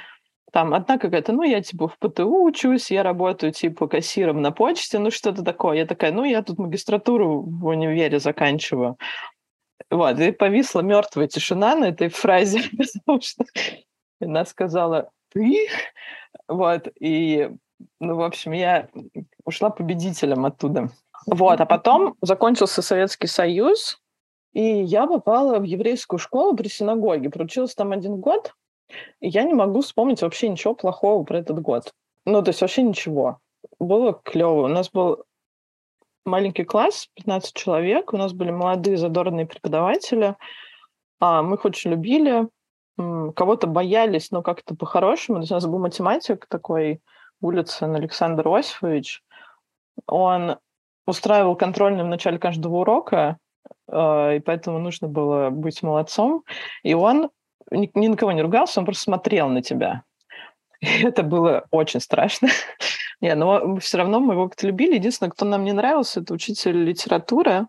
там 0.52 0.74
одна 0.74 0.98
какая-то, 0.98 1.32
ну, 1.32 1.42
я 1.42 1.60
типа 1.60 1.86
в 1.86 1.98
ПТУ 1.98 2.44
учусь, 2.44 2.90
я 2.90 3.02
работаю 3.02 3.52
типа 3.52 3.86
кассиром 3.86 4.42
на 4.42 4.52
почте, 4.52 4.98
ну, 4.98 5.10
что-то 5.10 5.44
такое. 5.44 5.76
Я 5.76 5.86
такая, 5.86 6.12
ну, 6.12 6.24
я 6.24 6.42
тут 6.42 6.58
магистратуру 6.58 7.42
в 7.42 7.66
универе 7.66 8.18
заканчиваю. 8.18 8.96
Вот, 9.90 10.18
и 10.18 10.32
повисла 10.32 10.80
мертвая 10.80 11.28
тишина 11.28 11.76
на 11.76 11.86
этой 11.86 12.08
фразе, 12.08 12.60
потому 12.78 13.20
что 13.20 13.44
она 14.20 14.44
сказала 14.44 15.10
«ты?». 15.32 15.68
Вот, 16.48 16.88
и, 17.00 17.50
ну, 18.00 18.16
в 18.16 18.22
общем, 18.22 18.52
я 18.52 18.88
ушла 19.44 19.70
победителем 19.70 20.44
оттуда. 20.46 20.90
Вот, 21.26 21.60
а 21.60 21.66
потом 21.66 22.16
закончился 22.20 22.82
Советский 22.82 23.26
Союз, 23.26 24.00
и 24.52 24.62
я 24.62 25.06
попала 25.06 25.58
в 25.58 25.64
еврейскую 25.64 26.18
школу 26.18 26.56
при 26.56 26.68
синагоге. 26.68 27.30
Проучилась 27.30 27.74
там 27.74 27.92
один 27.92 28.16
год, 28.16 28.54
и 29.20 29.28
я 29.28 29.42
не 29.42 29.54
могу 29.54 29.80
вспомнить 29.80 30.22
вообще 30.22 30.48
ничего 30.48 30.74
плохого 30.74 31.24
про 31.24 31.38
этот 31.38 31.60
год. 31.60 31.92
Ну, 32.24 32.42
то 32.42 32.50
есть 32.50 32.60
вообще 32.60 32.82
ничего. 32.82 33.38
Было 33.78 34.14
клево. 34.24 34.64
У 34.64 34.68
нас 34.68 34.90
был 34.90 35.24
маленький 36.26 36.64
класс, 36.64 37.08
15 37.14 37.54
человек. 37.54 38.12
У 38.12 38.16
нас 38.16 38.32
были 38.32 38.50
молодые 38.50 38.96
задорные 38.96 39.46
преподаватели. 39.46 40.36
А, 41.20 41.42
мы 41.42 41.56
их 41.56 41.64
очень 41.64 41.92
любили. 41.92 42.48
Кого-то 42.96 43.66
боялись, 43.66 44.30
но 44.30 44.42
как-то 44.42 44.74
по-хорошему. 44.74 45.38
У 45.38 45.40
нас 45.40 45.66
был 45.66 45.78
математик 45.78 46.46
такой, 46.46 47.00
Улицын 47.40 47.94
Александр 47.94 48.48
Осифович. 48.48 49.22
Он 50.06 50.56
устраивал 51.06 51.56
контрольный 51.56 52.04
в 52.04 52.08
начале 52.08 52.38
каждого 52.38 52.78
урока, 52.78 53.38
а, 53.88 54.32
и 54.32 54.40
поэтому 54.40 54.78
нужно 54.78 55.08
было 55.08 55.50
быть 55.50 55.82
молодцом. 55.82 56.44
И 56.82 56.94
он 56.94 57.30
ни, 57.70 57.90
ни 57.94 58.08
на 58.08 58.16
кого 58.16 58.32
не 58.32 58.42
ругался, 58.42 58.80
он 58.80 58.86
просто 58.86 59.04
смотрел 59.04 59.48
на 59.48 59.62
тебя. 59.62 60.02
И 60.80 61.04
это 61.04 61.22
было 61.22 61.66
очень 61.70 62.00
страшно. 62.00 62.48
Не, 63.20 63.34
но 63.34 63.76
все 63.78 63.98
равно 63.98 64.20
мы 64.20 64.34
его 64.34 64.48
как-то 64.48 64.66
любили. 64.66 64.94
Единственное, 64.94 65.30
кто 65.30 65.44
нам 65.44 65.64
не 65.64 65.72
нравился, 65.72 66.20
это 66.20 66.34
учитель 66.34 66.84
литературы. 66.84 67.66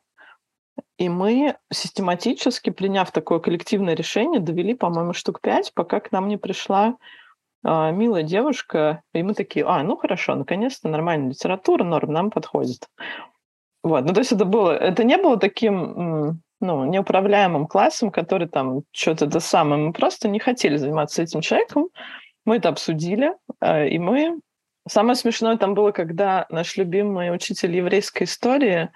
И 0.97 1.10
мы 1.10 1.55
систематически, 1.71 2.69
приняв 2.69 3.12
такое 3.12 3.39
коллективное 3.39 3.95
решение, 3.95 4.39
довели, 4.39 4.73
по-моему, 4.73 5.13
штук 5.13 5.41
пять, 5.41 5.73
пока 5.73 5.99
к 5.99 6.12
нам 6.12 6.27
не 6.27 6.38
пришла 6.38 6.97
э, 7.63 7.91
милая 7.91 8.23
девушка, 8.23 9.01
и 9.13 9.23
мы 9.23 9.33
такие, 9.33 9.65
а, 9.65 9.81
ну 9.83 9.95
хорошо, 9.95 10.36
наконец-то 10.36 10.89
нормальная 10.89 11.29
литература, 11.29 11.83
норм, 11.83 12.12
нам 12.12 12.31
подходит. 12.31 12.88
Вот, 13.83 14.05
ну 14.05 14.13
то 14.13 14.19
есть 14.19 14.31
это 14.31 14.45
было, 14.45 14.71
это 14.71 15.03
не 15.03 15.17
было 15.17 15.38
таким, 15.38 16.41
ну, 16.60 16.86
неуправляемым 16.86 17.67
классом, 17.67 18.12
который 18.12 18.47
там 18.47 18.81
что-то 18.91 19.25
это 19.25 19.39
самое, 19.39 19.81
мы 19.81 19.93
просто 19.93 20.27
не 20.27 20.39
хотели 20.39 20.77
заниматься 20.77 21.21
этим 21.21 21.41
человеком, 21.41 21.89
мы 22.45 22.57
это 22.57 22.69
обсудили, 22.69 23.33
э, 23.62 23.89
и 23.89 23.99
мы... 23.99 24.39
Самое 24.89 25.15
смешное 25.15 25.58
там 25.58 25.73
было, 25.73 25.91
когда 25.91 26.45
наш 26.50 26.78
любимый 26.78 27.34
учитель 27.34 27.76
еврейской 27.76 28.23
истории, 28.23 28.89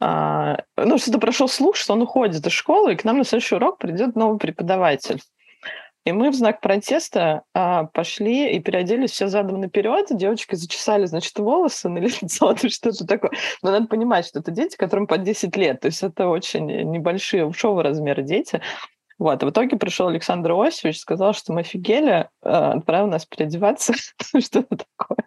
а, 0.00 0.58
ну, 0.76 0.98
что-то 0.98 1.18
прошел 1.18 1.48
слух, 1.48 1.76
что 1.76 1.94
он 1.94 2.02
уходит 2.02 2.46
из 2.46 2.52
школы, 2.52 2.92
и 2.92 2.96
к 2.96 3.04
нам 3.04 3.18
на 3.18 3.24
следующий 3.24 3.54
урок 3.54 3.78
придет 3.78 4.16
новый 4.16 4.38
преподаватель. 4.38 5.20
И 6.04 6.12
мы 6.12 6.30
в 6.30 6.34
знак 6.34 6.60
протеста 6.60 7.44
а, 7.54 7.84
пошли 7.84 8.54
и 8.54 8.60
переоделись 8.60 9.12
все 9.12 9.28
задом 9.28 9.60
наперед. 9.60 10.08
Девочки 10.10 10.54
зачесали, 10.54 11.06
значит, 11.06 11.38
волосы 11.38 11.88
на 11.88 11.98
лицо, 11.98 12.52
то 12.60 12.68
что-то 12.68 13.06
такое. 13.06 13.30
Но 13.62 13.70
надо 13.70 13.86
понимать, 13.86 14.26
что 14.26 14.40
это 14.40 14.50
дети, 14.50 14.76
которым 14.76 15.06
по 15.06 15.16
10 15.16 15.56
лет. 15.56 15.80
То 15.80 15.86
есть 15.86 16.02
это 16.02 16.28
очень 16.28 16.66
небольшие 16.66 17.46
ушового 17.46 17.82
размера 17.82 18.20
дети. 18.20 18.60
Вот. 19.18 19.42
И 19.42 19.46
в 19.46 19.50
итоге 19.50 19.76
пришел 19.76 20.08
Александр 20.08 20.52
Осипович, 20.52 21.00
сказал, 21.00 21.32
что 21.32 21.52
мы 21.52 21.60
офигели, 21.60 22.28
а, 22.42 22.72
отправил 22.72 23.06
нас 23.06 23.26
переодеваться. 23.26 23.94
что-то 24.40 24.76
такое. 24.76 25.24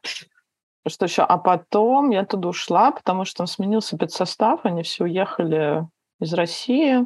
Что 0.87 1.05
еще? 1.05 1.23
А 1.23 1.37
потом 1.37 2.11
я 2.11 2.25
туда 2.25 2.49
ушла, 2.49 2.91
потому 2.91 3.25
что 3.25 3.37
там 3.37 3.47
сменился 3.47 3.95
спецсостав, 3.95 4.61
они 4.63 4.83
все 4.83 5.03
уехали 5.03 5.85
из 6.19 6.33
России. 6.33 7.05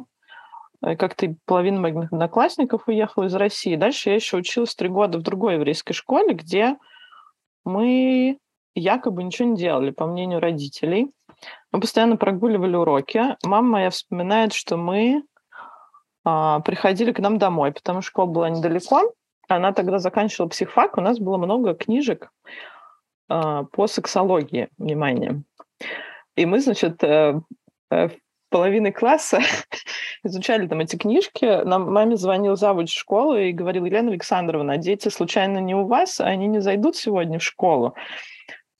Э, 0.84 0.96
как-то 0.96 1.34
половина 1.46 1.80
моих 1.80 2.12
одноклассников 2.12 2.88
уехала 2.88 3.24
из 3.24 3.34
России. 3.34 3.76
Дальше 3.76 4.10
я 4.10 4.16
еще 4.16 4.36
училась 4.36 4.74
три 4.74 4.88
года 4.88 5.18
в 5.18 5.22
другой 5.22 5.54
еврейской 5.54 5.94
школе, 5.94 6.34
где 6.34 6.76
мы 7.64 8.38
якобы 8.74 9.22
ничего 9.22 9.48
не 9.48 9.56
делали, 9.56 9.90
по 9.90 10.06
мнению 10.06 10.40
родителей. 10.40 11.10
Мы 11.72 11.80
постоянно 11.80 12.16
прогуливали 12.16 12.76
уроки. 12.76 13.36
Мама 13.44 13.68
моя 13.68 13.90
вспоминает, 13.90 14.52
что 14.52 14.76
мы 14.76 15.22
а, 15.22 15.31
приходили 16.24 17.12
к 17.12 17.18
нам 17.18 17.38
домой, 17.38 17.72
потому 17.72 18.00
что 18.00 18.10
школа 18.10 18.26
была 18.26 18.50
недалеко. 18.50 19.12
Она 19.48 19.72
тогда 19.72 19.98
заканчивала 19.98 20.48
психфак, 20.48 20.96
у 20.98 21.00
нас 21.00 21.18
было 21.18 21.36
много 21.36 21.74
книжек 21.74 22.30
а, 23.28 23.64
по 23.64 23.86
сексологии, 23.86 24.68
внимание. 24.78 25.42
И 26.36 26.46
мы, 26.46 26.60
значит, 26.60 27.02
э, 27.02 27.40
э, 27.90 28.08
половины 28.50 28.92
класса 28.92 29.40
изучали 30.24 30.66
там 30.66 30.80
эти 30.80 30.96
книжки. 30.96 31.64
Нам 31.64 31.92
маме 31.92 32.16
звонил 32.16 32.56
завуч 32.56 32.94
школы 32.94 33.50
и 33.50 33.52
говорил, 33.52 33.84
Елена 33.84 34.10
Александровна, 34.10 34.76
дети 34.76 35.08
случайно 35.08 35.58
не 35.58 35.74
у 35.74 35.86
вас, 35.86 36.20
они 36.20 36.46
не 36.46 36.60
зайдут 36.60 36.96
сегодня 36.96 37.38
в 37.38 37.42
школу. 37.42 37.94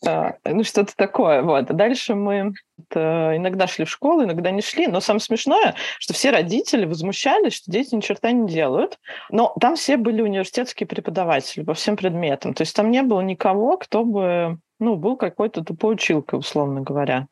Uh, 0.04 0.34
ну, 0.44 0.64
что-то 0.64 0.96
такое. 0.96 1.42
Вот. 1.42 1.70
А 1.70 1.72
дальше 1.72 2.14
мы 2.14 2.54
uh, 2.94 3.36
иногда 3.36 3.66
шли 3.68 3.84
в 3.84 3.90
школу, 3.90 4.24
иногда 4.24 4.50
не 4.50 4.60
шли. 4.60 4.88
Но 4.88 5.00
самое 5.00 5.20
смешное, 5.20 5.74
что 5.98 6.12
все 6.12 6.30
родители 6.30 6.84
возмущались, 6.86 7.54
что 7.54 7.70
дети 7.70 7.94
ни 7.94 8.00
черта 8.00 8.32
не 8.32 8.48
делают. 8.48 8.98
Но 9.30 9.54
там 9.60 9.76
все 9.76 9.96
были 9.96 10.20
университетские 10.22 10.86
преподаватели 10.86 11.62
по 11.62 11.74
всем 11.74 11.96
предметам. 11.96 12.54
То 12.54 12.62
есть 12.62 12.74
там 12.74 12.90
не 12.90 13.02
было 13.02 13.20
никого, 13.20 13.76
кто 13.76 14.04
бы 14.04 14.58
ну, 14.80 14.96
был 14.96 15.16
какой-то 15.16 15.62
тупой 15.62 15.94
училкой, 15.94 16.40
условно 16.40 16.80
говоря. 16.80 17.28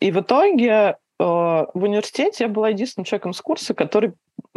И 0.00 0.10
в 0.10 0.20
итоге 0.20 0.70
Э, 0.70 0.94
в 1.18 1.70
университете 1.74 2.44
я 2.44 2.48
была 2.48 2.68
единственным 2.68 3.04
человеком 3.04 3.32
с 3.32 3.40
курса, 3.40 3.74
который 3.74 4.14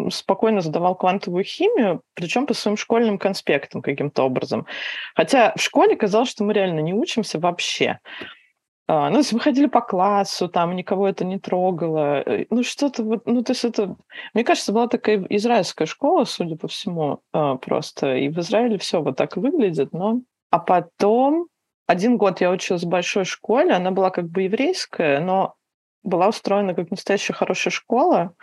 спокойно 0.09 0.61
задавал 0.61 0.95
квантовую 0.95 1.43
химию, 1.43 2.01
причем 2.13 2.45
по 2.45 2.53
своим 2.53 2.77
школьным 2.77 3.17
конспектам 3.17 3.81
каким-то 3.81 4.23
образом. 4.23 4.65
Хотя 5.15 5.53
в 5.55 5.61
школе 5.61 5.95
казалось, 5.95 6.29
что 6.29 6.43
мы 6.43 6.53
реально 6.53 6.79
не 6.79 6.93
учимся 6.93 7.39
вообще. 7.39 7.99
А, 8.87 9.09
ну, 9.09 9.19
если 9.19 9.35
мы 9.35 9.41
ходили 9.41 9.67
по 9.67 9.81
классу, 9.81 10.49
там 10.49 10.75
никого 10.75 11.07
это 11.07 11.23
не 11.23 11.39
трогало. 11.39 12.23
Э, 12.25 12.45
ну, 12.49 12.61
что-то 12.61 13.03
вот, 13.03 13.25
ну, 13.25 13.41
то 13.41 13.53
есть 13.53 13.63
это... 13.63 13.95
Мне 14.33 14.43
кажется, 14.43 14.73
была 14.73 14.87
такая 14.87 15.25
израильская 15.29 15.85
школа, 15.85 16.25
судя 16.25 16.57
по 16.57 16.67
всему, 16.67 17.21
а, 17.31 17.55
просто. 17.55 18.17
И 18.17 18.27
в 18.27 18.37
Израиле 18.39 18.77
все 18.77 19.01
вот 19.01 19.15
так 19.15 19.37
выглядит, 19.37 19.93
но... 19.93 20.21
А 20.49 20.59
потом 20.59 21.47
один 21.87 22.17
год 22.17 22.41
я 22.41 22.51
училась 22.51 22.83
в 22.83 22.89
большой 22.89 23.23
школе, 23.23 23.71
она 23.71 23.91
была 23.91 24.09
как 24.09 24.29
бы 24.29 24.41
еврейская, 24.43 25.21
но 25.21 25.55
была 26.03 26.29
устроена 26.29 26.73
как 26.73 26.91
настоящая 26.91 27.33
хорошая 27.33 27.71
школа. 27.71 28.33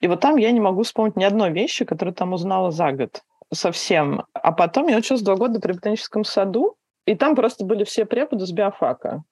И 0.00 0.08
вот 0.08 0.20
там 0.20 0.36
я 0.36 0.50
не 0.52 0.60
могу 0.60 0.82
вспомнить 0.82 1.16
ни 1.16 1.24
одной 1.24 1.50
вещи, 1.50 1.84
которую 1.84 2.14
там 2.14 2.32
узнала 2.32 2.70
за 2.70 2.92
год 2.92 3.22
совсем. 3.52 4.24
А 4.32 4.52
потом 4.52 4.88
я 4.88 4.98
училась 4.98 5.22
два 5.22 5.36
года 5.36 5.60
при 5.60 5.72
ботаническом 5.72 6.24
саду, 6.24 6.76
и 7.06 7.14
там 7.14 7.34
просто 7.34 7.64
были 7.64 7.84
все 7.84 8.04
преподы 8.04 8.46
с 8.46 8.52
биофака. 8.52 9.22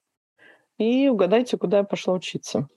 И 0.77 1.07
угадайте, 1.07 1.57
куда 1.57 1.79
я 1.79 1.83
пошла 1.83 2.13
учиться. 2.13 2.67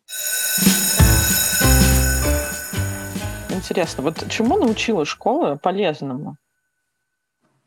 Интересно, 3.51 4.05
вот 4.05 4.25
чему 4.29 4.57
научила 4.57 5.05
школа 5.05 5.57
полезному? 5.57 6.37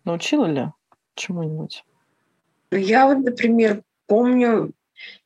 Научила 0.06 0.46
ли 0.46 0.68
чему-нибудь? 1.16 1.84
Я 2.72 3.08
вот, 3.08 3.18
например, 3.18 3.84
помню 4.08 4.72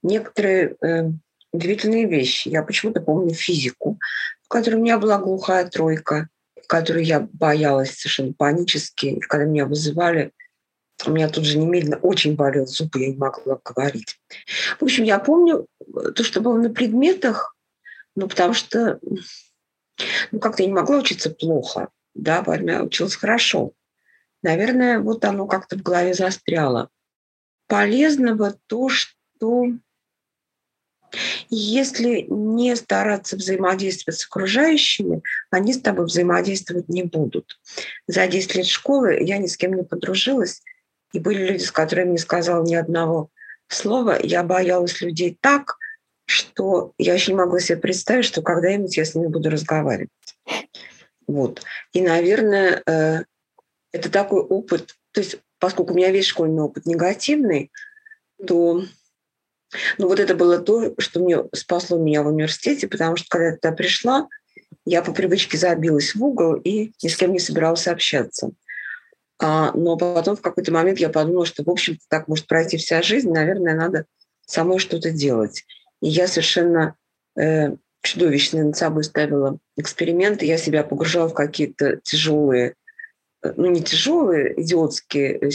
некоторые 0.01 0.75
э, 0.81 1.11
удивительные 1.55 2.07
вещи. 2.07 2.49
Я 2.49 2.63
почему-то 2.63 3.01
помню 3.01 3.33
физику, 3.33 3.99
в 4.43 4.47
которой 4.47 4.75
у 4.75 4.81
меня 4.81 4.97
была 4.97 5.17
глухая 5.17 5.67
тройка, 5.67 6.29
которую 6.67 7.05
я 7.05 7.27
боялась 7.33 7.91
совершенно 7.91 8.33
панически. 8.33 9.07
И 9.07 9.19
когда 9.19 9.45
меня 9.45 9.65
вызывали, 9.65 10.31
у 11.05 11.11
меня 11.11 11.29
тут 11.29 11.45
же 11.45 11.57
немедленно 11.57 11.97
очень 11.97 12.35
болел 12.35 12.65
зуб, 12.65 12.95
я 12.95 13.09
не 13.09 13.17
могла 13.17 13.59
говорить. 13.63 14.19
В 14.79 14.83
общем, 14.83 15.03
я 15.03 15.19
помню 15.19 15.67
то, 16.15 16.23
что 16.23 16.41
было 16.41 16.57
на 16.57 16.69
предметах, 16.69 17.55
ну, 18.15 18.27
потому 18.27 18.53
что 18.53 18.99
ну, 20.31 20.39
как-то 20.39 20.63
я 20.63 20.67
не 20.67 20.73
могла 20.73 20.97
учиться 20.97 21.29
плохо, 21.29 21.89
да, 22.13 22.43
поэтому 22.43 22.69
я 22.69 22.83
училась 22.83 23.15
хорошо. 23.15 23.73
Наверное, 24.41 24.99
вот 24.99 25.25
оно 25.25 25.47
как-то 25.47 25.77
в 25.77 25.81
голове 25.81 26.13
застряло. 26.13 26.89
Полезного 27.67 28.55
то, 28.67 28.89
что 28.89 29.65
если 31.49 32.25
не 32.29 32.75
стараться 32.75 33.35
взаимодействовать 33.35 34.19
с 34.19 34.25
окружающими, 34.25 35.21
они 35.51 35.73
с 35.73 35.81
тобой 35.81 36.05
взаимодействовать 36.05 36.89
не 36.89 37.03
будут. 37.03 37.59
За 38.07 38.27
10 38.27 38.55
лет 38.55 38.65
школы 38.65 39.17
я 39.21 39.37
ни 39.37 39.47
с 39.47 39.57
кем 39.57 39.73
не 39.73 39.83
подружилась, 39.83 40.61
и 41.13 41.19
были 41.19 41.47
люди, 41.47 41.63
с 41.63 41.71
которыми 41.71 42.11
не 42.11 42.17
сказала 42.17 42.63
ни 42.63 42.75
одного 42.75 43.29
слова. 43.67 44.17
Я 44.21 44.43
боялась 44.43 45.01
людей 45.01 45.37
так, 45.39 45.77
что 46.25 46.93
я 46.97 47.13
еще 47.13 47.31
не 47.31 47.37
могла 47.37 47.59
себе 47.59 47.77
представить, 47.77 48.25
что 48.25 48.41
когда-нибудь 48.41 48.97
я 48.97 49.05
с 49.05 49.15
ними 49.15 49.27
буду 49.27 49.49
разговаривать. 49.49 50.09
Вот. 51.27 51.61
И, 51.93 52.01
наверное, 52.01 52.81
э, 52.85 53.23
это 53.91 54.11
такой 54.11 54.41
опыт, 54.41 54.95
то 55.11 55.21
есть 55.21 55.37
поскольку 55.59 55.93
у 55.93 55.95
меня 55.95 56.11
весь 56.11 56.25
школьный 56.25 56.63
опыт 56.63 56.85
негативный, 56.85 57.71
то 58.45 58.83
ну 59.97 60.07
вот 60.07 60.19
это 60.19 60.35
было 60.35 60.59
то, 60.59 60.93
что 60.97 61.19
мне 61.19 61.43
спасло 61.53 61.97
меня 61.97 62.23
в 62.23 62.27
университете, 62.27 62.87
потому 62.87 63.15
что 63.15 63.27
когда 63.29 63.47
я 63.47 63.55
туда 63.55 63.71
пришла, 63.71 64.27
я 64.85 65.01
по 65.01 65.11
привычке 65.13 65.57
забилась 65.57 66.15
в 66.15 66.23
угол 66.23 66.55
и 66.55 66.93
ни 67.01 67.07
с 67.07 67.17
кем 67.17 67.33
не 67.33 67.39
собиралась 67.39 67.87
общаться. 67.87 68.51
А, 69.39 69.71
но 69.73 69.97
потом 69.97 70.37
в 70.37 70.41
какой-то 70.41 70.71
момент 70.71 70.99
я 70.99 71.09
подумала, 71.09 71.45
что, 71.45 71.63
в 71.63 71.69
общем-то, 71.69 72.01
так 72.07 72.27
может 72.27 72.47
пройти 72.47 72.77
вся 72.77 73.01
жизнь, 73.01 73.31
наверное, 73.31 73.75
надо 73.75 74.05
самой 74.45 74.79
что-то 74.79 75.11
делать. 75.11 75.65
И 76.01 76.07
я 76.07 76.27
совершенно 76.27 76.95
э, 77.37 77.75
чудовищно 78.01 78.63
над 78.63 78.77
собой 78.77 79.03
ставила 79.03 79.57
эксперименты, 79.75 80.45
я 80.45 80.57
себя 80.57 80.83
погружала 80.83 81.27
в 81.27 81.33
какие-то 81.33 81.97
тяжелые, 82.03 82.75
э, 83.43 83.53
ну 83.57 83.69
не 83.69 83.81
тяжелые, 83.81 84.61
идиотские 84.61 85.39
э, 85.39 85.51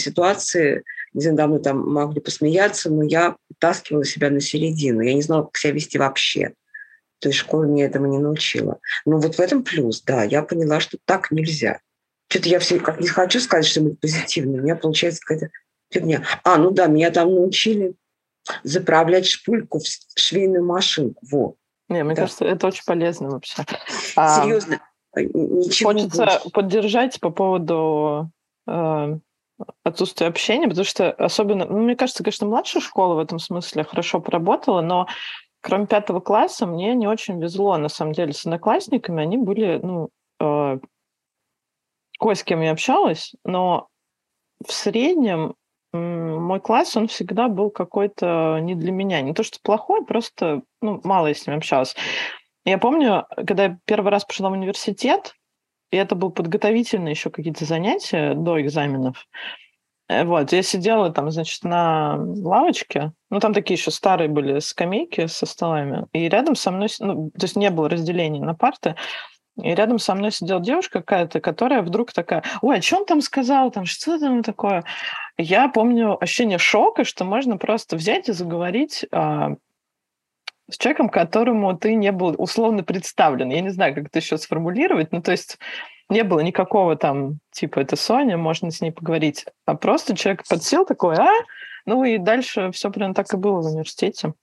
где 1.12 1.30
надо 1.30 1.46
мной 1.48 1.60
там 1.60 1.92
могли 1.92 2.20
посмеяться, 2.20 2.90
но 2.90 3.02
я 3.02 3.36
таскивала 3.58 4.04
себя 4.04 4.30
на 4.30 4.40
середину. 4.40 5.00
Я 5.00 5.14
не 5.14 5.22
знала, 5.22 5.44
как 5.44 5.56
себя 5.56 5.72
вести 5.72 5.98
вообще. 5.98 6.54
То 7.20 7.28
есть 7.28 7.38
школа 7.38 7.64
мне 7.64 7.84
этому 7.84 8.06
не 8.06 8.18
научила. 8.18 8.78
Но 9.04 9.18
вот 9.18 9.34
в 9.34 9.40
этом 9.40 9.62
плюс, 9.62 10.02
да, 10.02 10.24
я 10.24 10.42
поняла, 10.42 10.80
что 10.80 10.98
так 11.04 11.30
нельзя. 11.30 11.80
Что-то 12.28 12.48
я 12.48 12.58
все 12.60 12.78
как 12.78 13.00
не 13.00 13.08
хочу 13.08 13.40
сказать 13.40 13.66
что-нибудь 13.66 14.00
позитивное. 14.00 14.60
У 14.60 14.62
меня 14.62 14.76
получается 14.76 15.20
какая-то 15.24 15.50
фигня. 15.90 16.24
А, 16.44 16.56
ну 16.56 16.70
да, 16.70 16.86
меня 16.86 17.10
там 17.10 17.34
научили 17.34 17.94
заправлять 18.62 19.26
шпульку 19.26 19.80
в 19.80 19.84
швейную 20.18 20.64
машинку. 20.64 21.26
Во. 21.30 21.56
Не, 21.88 22.04
мне 22.04 22.14
да. 22.14 22.22
кажется, 22.22 22.44
это 22.44 22.68
очень 22.68 22.84
полезно 22.86 23.30
вообще. 23.30 23.56
Серьезно. 24.14 24.80
А, 25.12 25.20
ничего 25.20 25.90
Хочется 25.90 26.40
поддержать 26.52 27.18
по 27.20 27.30
поводу 27.30 28.30
э, 28.66 29.18
отсутствие 29.84 30.28
общения, 30.28 30.68
потому 30.68 30.84
что 30.84 31.12
особенно, 31.12 31.64
ну, 31.64 31.78
мне 31.78 31.96
кажется, 31.96 32.22
конечно, 32.22 32.46
младшая 32.46 32.82
школа 32.82 33.14
в 33.14 33.18
этом 33.18 33.38
смысле 33.38 33.84
хорошо 33.84 34.20
поработала, 34.20 34.80
но 34.80 35.06
кроме 35.60 35.86
пятого 35.86 36.20
класса 36.20 36.66
мне 36.66 36.94
не 36.94 37.06
очень 37.06 37.40
везло, 37.40 37.76
на 37.76 37.88
самом 37.88 38.12
деле, 38.12 38.32
с 38.32 38.46
одноклассниками. 38.46 39.22
Они 39.22 39.36
были, 39.36 39.80
ну, 39.82 40.08
э, 40.40 40.78
кое 42.18 42.34
с 42.34 42.42
кем 42.42 42.60
я 42.60 42.72
общалась, 42.72 43.34
но 43.44 43.88
в 44.66 44.72
среднем 44.72 45.54
мой 45.92 46.60
класс, 46.60 46.96
он 46.96 47.08
всегда 47.08 47.48
был 47.48 47.70
какой-то 47.70 48.58
не 48.60 48.74
для 48.74 48.92
меня. 48.92 49.20
Не 49.22 49.34
то, 49.34 49.42
что 49.42 49.58
плохой, 49.62 50.04
просто 50.04 50.62
ну, 50.80 51.00
мало 51.02 51.26
я 51.26 51.34
с 51.34 51.46
ним 51.46 51.56
общалась. 51.56 51.96
Я 52.64 52.78
помню, 52.78 53.26
когда 53.36 53.64
я 53.64 53.78
первый 53.86 54.10
раз 54.10 54.24
пошла 54.24 54.50
в 54.50 54.52
университет, 54.52 55.34
и 55.90 55.96
это 55.96 56.14
был 56.14 56.30
подготовительные 56.30 57.12
еще 57.12 57.30
какие-то 57.30 57.64
занятия 57.64 58.34
до 58.34 58.60
экзаменов, 58.60 59.26
э, 60.08 60.24
вот, 60.24 60.52
я 60.52 60.62
сидела 60.62 61.10
там, 61.10 61.30
значит, 61.30 61.64
на 61.64 62.16
лавочке, 62.16 63.12
ну, 63.30 63.40
там 63.40 63.52
такие 63.52 63.76
еще 63.76 63.90
старые 63.90 64.28
были 64.28 64.58
скамейки 64.60 65.26
со 65.26 65.46
столами, 65.46 66.06
и 66.12 66.28
рядом 66.28 66.54
со 66.54 66.70
мной, 66.70 66.88
ну, 67.00 67.30
то 67.30 67.44
есть 67.44 67.56
не 67.56 67.70
было 67.70 67.88
разделения 67.88 68.40
на 68.40 68.54
парты, 68.54 68.96
и 69.62 69.74
рядом 69.74 69.98
со 69.98 70.14
мной 70.14 70.30
сидела 70.32 70.60
девушка 70.60 71.00
какая-то, 71.00 71.40
которая 71.40 71.82
вдруг 71.82 72.12
такая, 72.12 72.42
ой, 72.62 72.76
о 72.78 72.80
чем 72.80 73.04
там 73.04 73.20
сказал, 73.20 73.70
там, 73.70 73.84
что 73.84 74.18
там 74.18 74.42
такое? 74.42 74.84
Я 75.36 75.68
помню 75.68 76.22
ощущение 76.22 76.58
шока, 76.58 77.04
что 77.04 77.24
можно 77.24 77.56
просто 77.56 77.96
взять 77.96 78.28
и 78.28 78.32
заговорить 78.32 79.04
а, 79.12 79.56
с 80.70 80.78
человеком, 80.78 81.08
которому 81.08 81.76
ты 81.76 81.94
не 81.94 82.12
был 82.12 82.34
условно 82.38 82.82
представлен. 82.82 83.50
Я 83.50 83.60
не 83.60 83.70
знаю, 83.70 83.94
как 83.94 84.06
это 84.06 84.18
еще 84.18 84.38
сформулировать, 84.38 85.12
ну, 85.12 85.22
то 85.22 85.32
есть 85.32 85.58
не 86.08 86.24
было 86.24 86.40
никакого 86.40 86.96
там, 86.96 87.38
типа, 87.52 87.80
это 87.80 87.96
Соня, 87.96 88.36
можно 88.36 88.70
с 88.70 88.80
ней 88.80 88.90
поговорить, 88.90 89.46
а 89.66 89.74
просто 89.74 90.16
человек 90.16 90.42
подсел 90.48 90.84
такой, 90.84 91.16
а, 91.16 91.30
ну 91.86 92.04
и 92.04 92.18
дальше 92.18 92.70
все 92.72 92.90
прям 92.90 93.14
так 93.14 93.32
и 93.32 93.36
было 93.36 93.60
в 93.60 93.66
университете. 93.66 94.34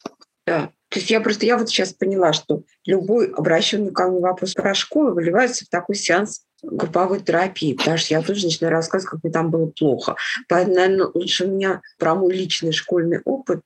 Да, 0.46 0.70
то 0.90 1.00
есть 1.00 1.12
я 1.12 1.20
просто, 1.20 1.46
я 1.46 1.58
вот 1.58 1.68
сейчас 1.68 1.92
поняла, 1.92 2.32
что 2.32 2.64
любой 2.86 3.32
обращенный 3.32 3.92
ко 3.92 4.08
мне 4.08 4.22
вопрос 4.22 4.54
про 4.54 4.74
школу 4.74 5.14
выливается 5.14 5.66
в 5.66 5.70
такой 5.70 5.96
сеанс 5.96 6.46
групповой 6.64 7.20
терапии, 7.20 7.74
потому 7.74 7.98
что 7.98 8.14
я 8.14 8.22
тоже 8.22 8.46
начинаю 8.46 8.72
рассказывать, 8.72 9.12
как 9.12 9.24
мне 9.24 9.32
там 9.32 9.52
было 9.52 9.68
плохо. 9.68 10.16
Поэтому, 10.48 10.76
наверное, 10.76 11.12
лучше 11.14 11.46
у 11.46 11.52
меня 11.52 11.82
про 12.00 12.16
мой 12.16 12.34
личный 12.34 12.72
школьный 12.72 13.22
опыт. 13.26 13.62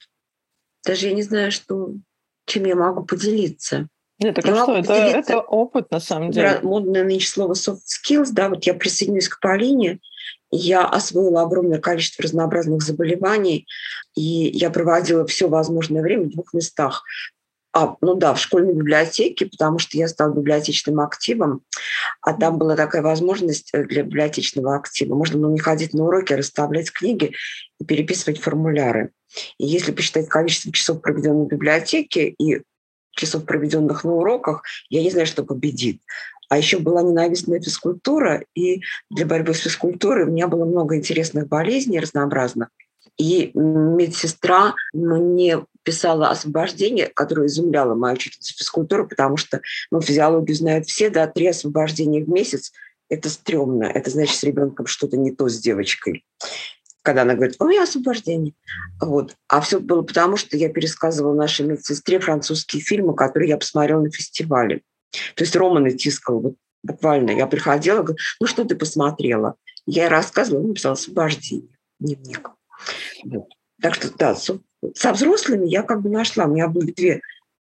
Даже 0.83 1.07
я 1.07 1.13
не 1.13 1.21
знаю, 1.21 1.51
что, 1.51 1.93
чем 2.45 2.65
я 2.65 2.75
могу 2.75 3.03
поделиться. 3.03 3.87
Нет, 4.19 4.35
так 4.35 4.45
а 4.45 4.55
что? 4.55 4.75
Это, 4.75 4.93
это 4.93 5.39
опыт, 5.39 5.89
на 5.89 5.99
самом 5.99 6.31
деле. 6.31 6.59
Модное 6.61 7.03
нынче 7.03 7.27
слово 7.27 7.53
soft 7.53 7.81
skills, 7.87 8.29
да, 8.31 8.49
вот 8.49 8.63
я 8.65 8.75
присоединюсь 8.75 9.29
к 9.29 9.39
Полине, 9.39 9.99
я 10.51 10.85
освоила 10.85 11.41
огромное 11.41 11.79
количество 11.79 12.23
разнообразных 12.23 12.83
заболеваний, 12.83 13.67
и 14.15 14.21
я 14.21 14.69
проводила 14.69 15.25
все 15.25 15.47
возможное 15.47 16.01
время 16.01 16.25
в 16.25 16.31
двух 16.31 16.53
местах. 16.53 17.03
А, 17.73 17.95
ну 18.01 18.15
да, 18.15 18.33
в 18.33 18.39
школьной 18.39 18.73
библиотеке, 18.73 19.45
потому 19.45 19.79
что 19.79 19.97
я 19.97 20.09
стала 20.09 20.33
библиотечным 20.33 20.99
активом, 20.99 21.63
а 22.21 22.33
там 22.33 22.57
была 22.57 22.75
такая 22.75 23.01
возможность 23.01 23.69
э, 23.73 23.85
для 23.85 24.03
библиотечного 24.03 24.75
актива. 24.75 25.15
Можно 25.15 25.39
было 25.39 25.51
не 25.51 25.59
ходить 25.59 25.93
на 25.93 26.03
уроки, 26.03 26.33
а 26.33 26.37
расставлять 26.37 26.91
книги 26.91 27.33
и 27.79 27.85
переписывать 27.85 28.41
формуляры. 28.41 29.11
И 29.57 29.65
если 29.65 29.91
посчитать 29.91 30.27
количество 30.27 30.71
часов, 30.71 31.01
проведенных 31.01 31.47
в 31.47 31.51
библиотеке, 31.51 32.35
и 32.37 32.61
часов, 33.11 33.45
проведенных 33.45 34.03
на 34.03 34.13
уроках, 34.13 34.63
я 34.89 35.01
не 35.01 35.11
знаю, 35.11 35.27
что 35.27 35.43
победит. 35.43 36.01
А 36.49 36.57
еще 36.57 36.79
была 36.79 37.01
ненавистная 37.01 37.61
физкультура, 37.61 38.43
и 38.55 38.81
для 39.09 39.25
борьбы 39.25 39.53
с 39.53 39.59
физкультурой 39.59 40.25
у 40.25 40.31
меня 40.31 40.47
было 40.47 40.65
много 40.65 40.97
интересных 40.97 41.47
болезней 41.47 41.99
разнообразных. 41.99 42.69
И 43.17 43.51
медсестра 43.53 44.75
мне 44.93 45.65
писала 45.83 46.29
освобождение, 46.29 47.07
которое 47.07 47.47
изумляло 47.47 47.95
мою 47.95 48.15
учительницу 48.15 48.55
физкультуры, 48.55 49.07
потому 49.07 49.37
что 49.37 49.61
ну, 49.91 50.01
физиологию 50.01 50.55
знают 50.55 50.87
все, 50.87 51.09
да, 51.09 51.27
три 51.27 51.47
освобождения 51.47 52.23
в 52.23 52.29
месяц– 52.29 52.71
это 53.11 53.29
стрёмно. 53.29 53.83
Это 53.83 54.09
значит, 54.09 54.37
с 54.37 54.43
ребенком 54.43 54.87
что-то 54.87 55.17
не 55.17 55.31
то 55.31 55.49
с 55.49 55.59
девочкой. 55.59 56.23
Когда 57.03 57.23
она 57.23 57.33
говорит, 57.33 57.55
у 57.59 57.67
меня 57.67 57.83
освобождение. 57.83 58.53
Вот. 58.99 59.35
А 59.47 59.61
все 59.61 59.79
было 59.79 60.03
потому, 60.03 60.37
что 60.37 60.55
я 60.55 60.69
пересказывала 60.69 61.33
нашей 61.33 61.65
медсестре 61.65 62.19
французские 62.19 62.81
фильмы, 62.81 63.15
которые 63.15 63.49
я 63.49 63.57
посмотрела 63.57 64.01
на 64.01 64.11
фестивале. 64.11 64.81
То 65.35 65.43
есть 65.43 65.55
Рома 65.55 65.79
натискал 65.79 66.39
вот 66.39 66.55
буквально. 66.83 67.31
Я 67.31 67.47
приходила, 67.47 68.03
говорю, 68.03 68.17
ну 68.39 68.47
что 68.47 68.65
ты 68.65 68.75
посмотрела? 68.75 69.55
Я 69.85 70.03
ей 70.03 70.09
рассказывала, 70.09 70.61
он 70.61 70.69
написал 70.69 70.93
освобождение, 70.93 71.77
дневник. 71.99 72.51
Вот. 73.23 73.47
Так 73.81 73.95
что 73.95 74.15
да, 74.15 74.35
со, 74.35 74.59
со 74.93 75.11
взрослыми 75.11 75.67
я 75.67 75.83
как 75.83 76.01
бы 76.01 76.09
нашла. 76.09 76.45
У 76.45 76.53
меня 76.53 76.67
были 76.67 76.91
две 76.91 77.21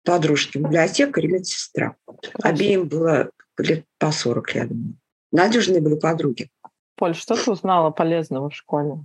подружки, 0.04 0.58
библиотекарь 0.58 1.26
и 1.26 1.28
медсестра. 1.28 1.96
Обеим 2.42 2.88
было 2.88 3.30
лет 3.58 3.84
по 3.98 4.12
40, 4.12 4.54
я 4.54 4.66
думаю. 4.66 4.94
Надежные 5.32 5.80
были 5.80 5.96
подруги. 5.96 6.48
Поль, 6.96 7.14
что 7.14 7.35
ты 7.37 7.50
узнала 7.50 7.90
полезного 7.90 8.50
в 8.50 8.54
школе? 8.54 8.98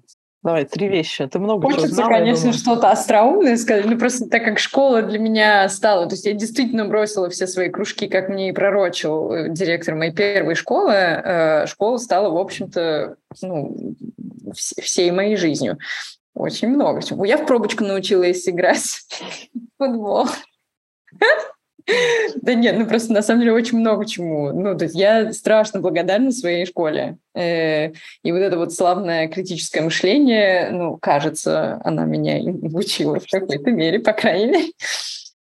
Давай, 0.43 0.65
три 0.65 0.87
вещи. 0.87 1.27
Ты 1.27 1.37
много 1.37 1.67
Хочется, 1.67 1.87
узнала, 1.87 2.09
конечно, 2.09 2.51
что-то 2.51 2.89
остроумное 2.89 3.57
сказать, 3.57 3.85
ну 3.85 3.97
просто 3.99 4.27
так 4.27 4.43
как 4.43 4.57
школа 4.57 5.03
для 5.03 5.19
меня 5.19 5.69
стала, 5.69 6.07
то 6.07 6.15
есть 6.15 6.25
я 6.25 6.33
действительно 6.33 6.85
бросила 6.85 7.29
все 7.29 7.45
свои 7.45 7.69
кружки, 7.69 8.07
как 8.07 8.27
мне 8.27 8.49
и 8.49 8.51
пророчил 8.51 9.31
э, 9.31 9.49
директор 9.49 9.93
моей 9.93 10.11
первой 10.11 10.55
школы, 10.55 10.93
э, 10.93 11.67
школа 11.67 11.97
стала, 11.97 12.31
в 12.31 12.37
общем-то, 12.37 13.17
ну, 13.43 13.95
всей 14.55 15.11
моей 15.11 15.35
жизнью. 15.35 15.77
Очень 16.33 16.69
много 16.69 17.03
чего. 17.03 17.23
Я 17.23 17.37
в 17.37 17.45
пробочку 17.45 17.83
научилась 17.83 18.47
играть 18.49 19.01
в 19.53 19.59
футбол. 19.77 20.27
Да 22.41 22.53
нет, 22.53 22.77
ну 22.77 22.85
просто 22.87 23.13
на 23.13 23.21
самом 23.21 23.41
деле 23.41 23.53
очень 23.53 23.77
много 23.77 24.05
чему. 24.05 24.51
Ну, 24.51 24.77
то 24.77 24.85
есть 24.85 24.95
я 24.95 25.33
страшно 25.33 25.79
благодарна 25.79 26.31
своей 26.31 26.65
школе. 26.65 27.17
Э, 27.35 27.91
и 28.23 28.31
вот 28.31 28.39
это 28.39 28.57
вот 28.57 28.73
славное 28.73 29.27
критическое 29.27 29.81
мышление, 29.81 30.69
ну, 30.71 30.97
кажется, 30.97 31.79
она 31.83 32.05
меня 32.05 32.39
учила 32.73 33.19
в 33.19 33.27
какой-то 33.29 33.71
мере, 33.71 33.99
по 33.99 34.13
крайней 34.13 34.47
мере. 34.47 34.71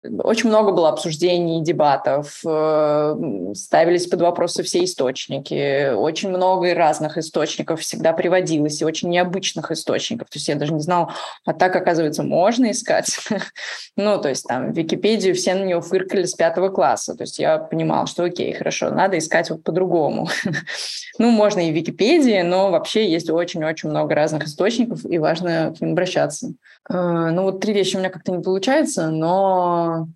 Очень 0.04 0.50
много 0.50 0.74
было 0.74 0.90
обсуждений, 0.90 1.64
дебатов, 1.64 2.42
э, 2.46 3.16
ставились 3.56 4.08
под 4.08 4.22
вопросы 4.22 4.62
все 4.64 4.84
источники, 4.84 5.94
очень 5.94 6.30
много 6.30 6.74
разных 6.74 7.18
источников 7.18 7.80
всегда 7.80 8.12
приводилось, 8.12 8.82
и 8.82 8.86
очень 8.86 9.10
необычных 9.10 9.72
источников. 9.72 10.30
То 10.30 10.38
есть 10.38 10.50
я 10.50 10.56
даже 10.56 10.74
не 10.74 10.82
знала, 10.82 11.14
а 11.46 11.54
так, 11.54 11.76
оказывается, 11.76 12.22
можно 12.22 12.72
искать. 12.72 13.18
ну, 13.96 14.20
то 14.20 14.28
есть 14.28 14.46
там 14.46 14.74
Википедию 14.74 15.36
все 15.36 15.56
на 15.56 15.64
нее 15.64 15.80
фыркали 15.80 16.26
с 16.26 16.34
пятого 16.34 16.68
класса. 16.68 17.16
То 17.16 17.24
есть 17.24 17.40
я 17.40 17.58
понимала, 17.58 18.06
что 18.06 18.26
окей, 18.26 18.54
хорошо, 18.54 18.90
надо 18.90 19.18
искать 19.18 19.50
вот 19.50 19.64
по-другому. 19.64 20.28
ну, 21.18 21.32
можно 21.32 21.62
и 21.62 21.72
в 21.72 21.76
Википедии, 21.76 22.42
но 22.42 22.72
вообще 22.72 23.10
есть 23.10 23.30
очень-очень 23.30 23.90
много 23.90 24.16
разных 24.16 24.46
источников, 24.46 25.06
и 25.06 25.18
важно 25.18 25.74
к 25.78 25.80
ним 25.80 25.92
обращаться. 25.92 26.54
Э, 26.90 27.32
ну, 27.32 27.44
вот 27.44 27.60
три 27.62 27.74
вещи 27.74 27.96
у 27.96 28.00
меня 28.00 28.10
как-то 28.10 28.32
не 28.32 28.44
получается, 28.44 29.10
но 29.10 30.08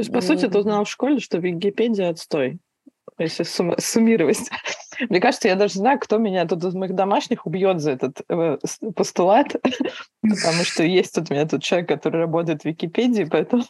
то 0.00 0.02
есть, 0.02 0.12
по 0.12 0.20
сути, 0.22 0.48
ты 0.48 0.58
узнал 0.58 0.84
в 0.84 0.90
школе, 0.90 1.18
что 1.18 1.38
Википедия 1.38 2.08
отстой, 2.08 2.58
если 3.18 3.42
суммировать. 3.42 4.48
Мне 5.08 5.20
кажется, 5.20 5.48
я 5.48 5.54
даже 5.54 5.74
знаю, 5.74 5.98
кто 5.98 6.18
меня 6.18 6.46
тут 6.46 6.64
из 6.64 6.74
моих 6.74 6.94
домашних 6.94 7.46
убьет 7.46 7.80
за 7.80 7.92
этот 7.92 8.20
э, 8.28 8.58
постулат, 8.94 9.48
потому 10.22 10.64
что 10.64 10.82
есть 10.82 11.14
тут 11.14 11.30
у 11.30 11.34
меня 11.34 11.46
тут 11.46 11.62
человек, 11.62 11.88
который 11.88 12.20
работает 12.20 12.62
в 12.62 12.64
Википедии, 12.64 13.24
поэтому... 13.24 13.64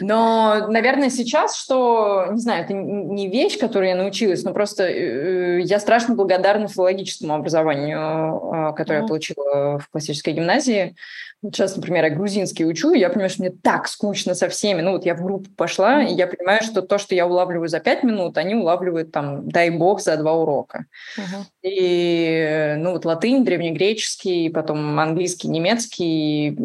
Но, 0.00 0.66
наверное, 0.68 1.10
сейчас, 1.10 1.56
что, 1.56 2.26
не 2.32 2.40
знаю, 2.40 2.64
это 2.64 2.74
не 2.74 3.28
вещь, 3.28 3.58
которую 3.58 3.88
я 3.90 3.96
научилась, 3.96 4.42
но 4.44 4.52
просто 4.52 4.84
э, 4.84 5.60
я 5.60 5.80
страшно 5.80 6.14
благодарна 6.14 6.68
филологическому 6.68 7.34
образованию, 7.34 8.70
э, 8.70 8.74
которое 8.76 9.02
я 9.02 9.06
получила 9.06 9.78
в 9.78 9.88
классической 9.90 10.34
гимназии, 10.34 10.94
Сейчас, 11.40 11.76
например, 11.76 12.04
я 12.04 12.10
грузинский 12.10 12.66
учу, 12.66 12.92
и 12.92 12.98
я 12.98 13.10
понимаю, 13.10 13.30
что 13.30 13.42
мне 13.42 13.52
так 13.52 13.86
скучно 13.86 14.34
со 14.34 14.48
всеми. 14.48 14.80
Ну 14.80 14.90
вот 14.90 15.06
я 15.06 15.14
в 15.14 15.22
группу 15.22 15.48
пошла, 15.56 16.02
и 16.02 16.12
я 16.12 16.26
понимаю, 16.26 16.64
что 16.64 16.82
то, 16.82 16.98
что 16.98 17.14
я 17.14 17.28
улавливаю 17.28 17.68
за 17.68 17.78
пять 17.78 18.02
минут, 18.02 18.36
они 18.38 18.56
улавливают 18.56 19.12
там, 19.12 19.48
дай 19.48 19.70
бог, 19.70 20.00
за 20.00 20.14
два 20.18 20.34
урока. 20.34 20.86
Uh-huh. 21.16 21.44
И 21.62 22.74
ну 22.78 22.92
вот 22.92 23.04
латынь, 23.04 23.44
древнегреческий, 23.44 24.50
потом 24.50 24.98
английский, 24.98 25.48
немецкий, 25.48 26.56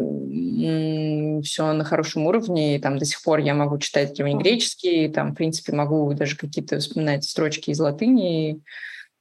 все 1.42 1.72
на 1.72 1.84
хорошем 1.84 2.26
уровне, 2.26 2.76
и 2.76 2.78
там 2.78 2.98
до 2.98 3.04
сих 3.04 3.22
пор 3.22 3.38
я 3.38 3.54
могу 3.54 3.78
читать 3.78 4.14
древнегреческий, 4.14 5.08
там, 5.08 5.32
в 5.32 5.34
принципе, 5.34 5.72
могу 5.72 6.12
даже 6.14 6.36
какие-то 6.36 6.78
вспоминать 6.78 7.24
строчки 7.24 7.70
из 7.70 7.80
латыни, 7.80 8.60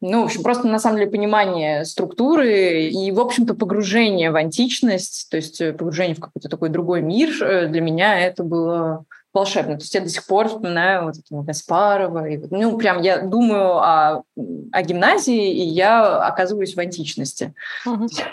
ну, 0.06 0.24
в 0.24 0.26
общем, 0.26 0.44
просто 0.44 0.68
на 0.68 0.80
самом 0.80 0.98
деле 0.98 1.10
понимание 1.10 1.86
структуры 1.86 2.90
и, 2.90 3.10
в 3.14 3.22
общем-то, 3.22 3.54
погружение 3.54 4.32
в 4.32 4.36
античность, 4.36 5.30
то 5.32 5.38
есть 5.38 5.62
э, 5.62 5.72
погружение 5.72 6.14
в 6.14 6.20
какой-то 6.20 6.50
такой 6.50 6.68
другой 6.68 7.02
мир, 7.02 7.30
э, 7.42 7.68
для 7.68 7.80
меня 7.80 8.20
это 8.20 8.44
было 8.44 9.06
волшебно. 9.34 9.76
То 9.76 9.82
есть 9.82 9.94
я 9.96 10.02
до 10.02 10.10
сих 10.10 10.26
пор 10.28 10.48
вспоминаю 10.48 11.06
вот 11.06 11.16
это 11.18 11.42
Гаспарова. 11.42 12.30
И, 12.30 12.38
ну, 12.50 12.78
прям 12.78 13.02
я 13.02 13.20
думаю 13.20 13.78
о, 13.78 14.24
о 14.72 14.82
гимназии, 14.84 15.52
и 15.52 15.64
я 15.64 16.26
оказываюсь 16.26 16.76
в 16.76 16.80
античности. 16.80 17.54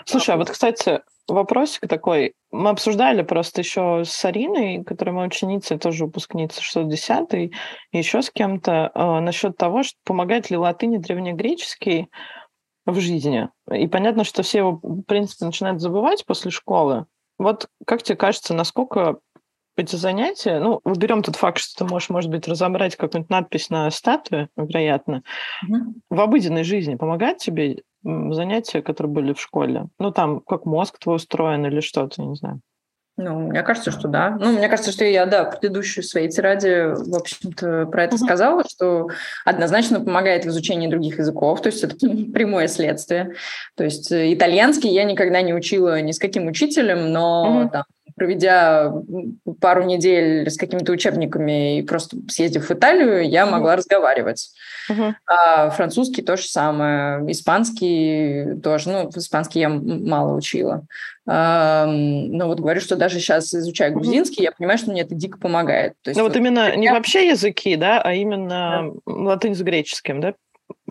Слушай, 0.05 0.35
а 0.35 0.37
вот, 0.37 0.51
кстати, 0.51 1.01
вопросик 1.27 1.89
такой. 1.89 2.35
Мы 2.51 2.71
обсуждали 2.71 3.23
просто 3.23 3.63
еще 3.63 4.03
с 4.05 4.25
Ариной, 4.25 4.85
которая 4.85 5.15
моя 5.15 5.29
ученица, 5.29 5.79
тоже 5.79 6.05
выпускница 6.05 6.61
610 6.63 7.35
и 7.35 7.53
еще 7.93 8.23
с 8.23 8.31
кем-то, 8.31 8.91
э, 8.95 9.21
насчет 9.21 9.57
того, 9.57 9.83
что 9.83 9.97
помогает 10.05 10.51
ли 10.51 10.57
латынь 10.57 10.95
и 10.95 10.99
древнегреческий 10.99 12.09
в 12.87 12.99
жизни. 13.01 13.49
И 13.73 13.87
понятно, 13.87 14.25
что 14.25 14.43
все 14.43 14.59
его, 14.59 14.81
в 14.83 15.03
принципе, 15.03 15.47
начинают 15.47 15.81
забывать 15.81 16.27
после 16.27 16.51
школы. 16.51 17.07
Вот 17.39 17.69
как 17.87 18.03
тебе 18.03 18.17
кажется, 18.17 18.53
насколько 18.53 19.19
эти 19.81 19.97
занятия, 19.97 20.61
ну, 20.61 20.81
уберем 20.85 21.23
тот 21.23 21.37
факт, 21.37 21.59
что 21.59 21.85
ты 21.85 21.91
можешь, 21.91 22.11
может 22.11 22.31
быть, 22.31 22.47
разобрать 22.47 22.97
какую-нибудь 22.97 23.31
надпись 23.31 23.71
на 23.71 23.91
статуе, 23.91 24.49
вероятно, 24.57 25.23
mm-hmm. 25.65 25.93
в 26.11 26.21
обыденной 26.21 26.65
жизни 26.65 26.95
помогает 26.97 27.39
тебе 27.39 27.83
занятия, 28.03 28.83
которые 28.83 29.13
были 29.13 29.33
в 29.33 29.41
школе? 29.41 29.89
Ну, 29.99 30.11
там, 30.13 30.41
как 30.41 30.65
мозг 30.67 30.99
твой 30.99 31.17
устроен 31.17 31.67
или 31.67 31.81
что-то, 31.81 32.23
не 32.23 32.35
знаю. 32.35 32.61
Ну, 33.17 33.39
мне 33.49 33.63
кажется, 33.63 33.91
что 33.91 34.09
да. 34.09 34.37
Ну, 34.41 34.53
мне 34.53 34.69
кажется, 34.69 34.93
что 34.93 35.05
я, 35.05 35.27
да, 35.27 35.45
предыдущую 35.45 36.05
своей 36.05 36.31
тираде, 36.31 36.95
в 36.95 37.15
общем-то, 37.15 37.87
про 37.87 38.05
это 38.05 38.17
mm-hmm. 38.17 38.19
сказала, 38.19 38.65
что 38.67 39.09
однозначно 39.45 40.01
помогает 40.01 40.45
в 40.45 40.49
изучении 40.49 40.89
других 40.89 41.19
языков, 41.19 41.61
то 41.61 41.69
есть 41.69 41.85
это 41.85 41.97
прямое 42.33 42.67
следствие. 42.67 43.35
То 43.77 43.85
есть 43.85 44.11
э, 44.11 44.33
итальянский 44.33 44.91
я 44.91 45.05
никогда 45.05 45.43
не 45.43 45.53
учила 45.53 46.01
ни 46.01 46.13
с 46.13 46.19
каким 46.19 46.47
учителем, 46.47 47.13
но 47.13 47.65
mm-hmm. 47.65 47.71
там 47.71 47.85
проведя 48.21 48.93
пару 49.63 49.83
недель 49.85 50.51
с 50.51 50.59
какими-то 50.59 50.93
учебниками 50.93 51.79
и 51.79 51.83
просто 51.83 52.19
съездив 52.29 52.69
в 52.69 52.71
Италию, 52.71 53.27
я 53.27 53.47
могла 53.47 53.73
mm-hmm. 53.73 53.77
разговаривать. 53.79 54.51
Uh-huh. 54.91 55.15
А 55.27 55.71
французский 55.71 56.21
то 56.21 56.37
же 56.37 56.43
самое, 56.43 57.25
испанский 57.33 58.61
тоже, 58.63 58.91
ну, 58.91 59.09
испанский 59.09 59.61
я 59.61 59.71
мало 59.71 60.37
учила. 60.37 60.85
А, 61.27 61.87
но 61.87 62.47
вот 62.47 62.61
говорю, 62.61 62.83
что 62.83 62.95
даже 62.97 63.21
сейчас 63.21 63.55
изучаю 63.55 63.95
грузинский, 63.95 64.43
uh-huh. 64.43 64.51
я 64.51 64.53
понимаю, 64.53 64.77
что 64.77 64.91
мне 64.91 65.01
это 65.01 65.15
дико 65.15 65.39
помогает. 65.39 65.95
То 66.03 66.11
есть, 66.11 66.19
ну 66.19 66.25
вот, 66.25 66.35
вот 66.35 66.39
именно 66.39 66.77
не 66.77 66.93
вообще 66.93 67.29
языки, 67.29 67.75
да, 67.77 68.03
а 68.03 68.13
именно 68.13 68.93
да. 69.07 69.13
латынь 69.15 69.55
с 69.55 69.63
греческим, 69.63 70.21
да? 70.21 70.35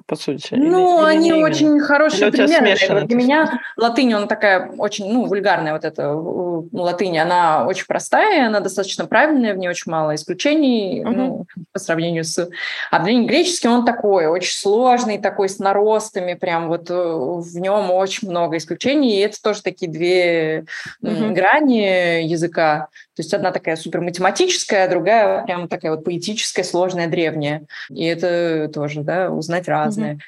По 0.10 0.16
сути? 0.16 0.55
Ну, 0.55 1.07
или, 1.07 1.16
они 1.16 1.30
или 1.30 1.43
очень 1.43 1.68
именно? 1.68 1.86
хорошие 1.86 2.32
примеры. 2.32 3.05
Для 3.05 3.16
меня 3.16 3.60
латынь, 3.78 4.12
она 4.12 4.26
такая 4.26 4.72
очень, 4.78 5.14
ну, 5.14 5.26
вульгарная 5.26 5.74
вот 5.74 5.86
эта 5.86 6.12
латынь, 6.12 7.18
она 7.20 7.68
очень 7.68 7.86
простая, 7.86 8.47
она 8.47 8.60
достаточно 8.60 9.05
правильная, 9.05 9.53
в 9.53 9.57
ней 9.57 9.70
очень 9.70 9.91
мало 9.91 10.16
исключений, 10.16 11.05
угу. 11.05 11.12
ну, 11.12 11.45
по 11.72 11.80
сравнению 11.80 12.24
с... 12.24 12.49
А 12.89 13.03
для 13.03 13.24
греческий 13.24 13.68
он 13.68 13.86
такой, 13.86 14.26
очень 14.26 14.57
сложный, 14.57 15.20
такой 15.20 15.47
с 15.47 15.60
наростами, 15.60 16.34
прям 16.34 16.70
вот 16.70 16.89
э, 16.89 16.93
в 16.93 17.60
нем 17.60 17.91
очень 17.91 18.30
много 18.30 18.57
исключений, 18.57 19.18
и 19.18 19.20
это 19.20 19.39
тоже 19.41 19.62
такие 19.62 19.91
две 19.91 20.66
угу. 21.03 21.34
грани 21.36 22.24
языка. 22.26 22.88
То 23.16 23.22
есть 23.22 23.34
одна 23.34 23.51
такая 23.51 23.76
супер 23.76 24.01
математическая, 24.01 24.86
а 24.86 24.89
другая 24.89 25.43
прям 25.43 25.68
такая 25.68 25.91
вот 25.91 26.05
поэтическая, 26.05 26.64
сложная, 26.66 27.07
древняя. 27.07 27.64
И 27.89 28.05
это 28.05 28.72
тоже, 28.74 29.01
да, 29.01 29.30
узнать 29.30 29.68
разное. 29.68 29.99
Угу. 30.00 30.20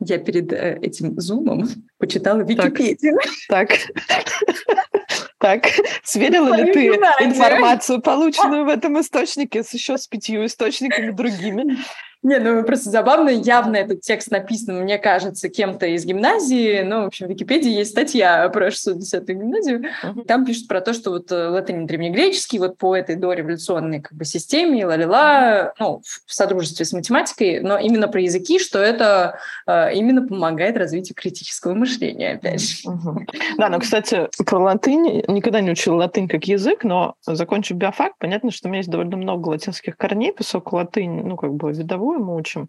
Я 0.00 0.18
перед 0.18 0.52
э, 0.52 0.78
этим 0.82 1.18
зумом 1.20 1.68
почитала 1.98 2.40
Википедию. 2.40 3.18
Так. 3.48 3.70
Так, 5.38 5.64
сверила 6.02 6.54
ли 6.54 6.70
ты 6.70 6.86
информацию, 6.88 8.02
полученную 8.02 8.66
в 8.66 8.68
этом 8.76 9.00
источнике, 9.00 9.62
с 9.62 9.72
еще 9.72 9.96
с 9.96 10.06
пятью 10.06 10.44
источниками 10.44 11.10
другими? 11.10 11.78
Не, 12.22 12.38
ну 12.38 12.62
просто 12.64 12.90
забавно, 12.90 13.30
явно 13.30 13.76
этот 13.76 14.02
текст 14.02 14.30
написан, 14.30 14.82
мне 14.82 14.98
кажется, 14.98 15.48
кем-то 15.48 15.86
из 15.86 16.04
гимназии. 16.04 16.82
Ну, 16.82 17.04
в 17.04 17.06
общем, 17.06 17.26
в 17.26 17.30
Википедии 17.30 17.70
есть 17.70 17.92
статья 17.92 18.46
про 18.50 18.68
610-ю 18.68 19.38
гимназию. 19.38 19.84
Uh-huh. 20.04 20.24
Там 20.26 20.44
пишут 20.44 20.68
про 20.68 20.82
то, 20.82 20.92
что 20.92 21.10
вот 21.10 21.32
э, 21.32 21.48
латынь 21.48 21.86
древнегреческий 21.86 22.58
вот 22.58 22.76
по 22.76 22.94
этой 22.94 23.16
дореволюционной 23.16 24.02
как 24.02 24.12
бы 24.12 24.26
системе, 24.26 24.84
ла-ла-ла, 24.84 25.72
ну, 25.78 26.02
в 26.26 26.34
содружестве 26.34 26.84
с 26.84 26.92
математикой, 26.92 27.60
но 27.60 27.78
именно 27.78 28.06
про 28.06 28.20
языки, 28.20 28.58
что 28.58 28.78
это 28.80 29.38
э, 29.66 29.94
именно 29.94 30.26
помогает 30.26 30.76
развитию 30.76 31.14
критического 31.14 31.72
мышления, 31.72 32.32
опять 32.32 32.60
же. 32.60 32.86
Uh-huh. 32.86 33.26
Да, 33.56 33.70
ну, 33.70 33.80
кстати, 33.80 34.28
про 34.44 34.58
латынь, 34.58 35.24
никогда 35.26 35.62
не 35.62 35.70
учил 35.70 35.96
латынь 35.96 36.28
как 36.28 36.44
язык, 36.44 36.84
но 36.84 37.14
закончив 37.26 37.76
биофак, 37.76 38.12
понятно, 38.18 38.50
что 38.50 38.68
у 38.68 38.70
меня 38.70 38.80
есть 38.80 38.90
довольно 38.90 39.16
много 39.16 39.48
латинских 39.48 39.96
корней, 39.96 40.32
поскольку 40.34 40.76
латынь, 40.76 41.22
ну, 41.24 41.36
как 41.36 41.54
бы 41.54 41.72
видовую 41.72 42.09
мы 42.18 42.36
учим. 42.36 42.68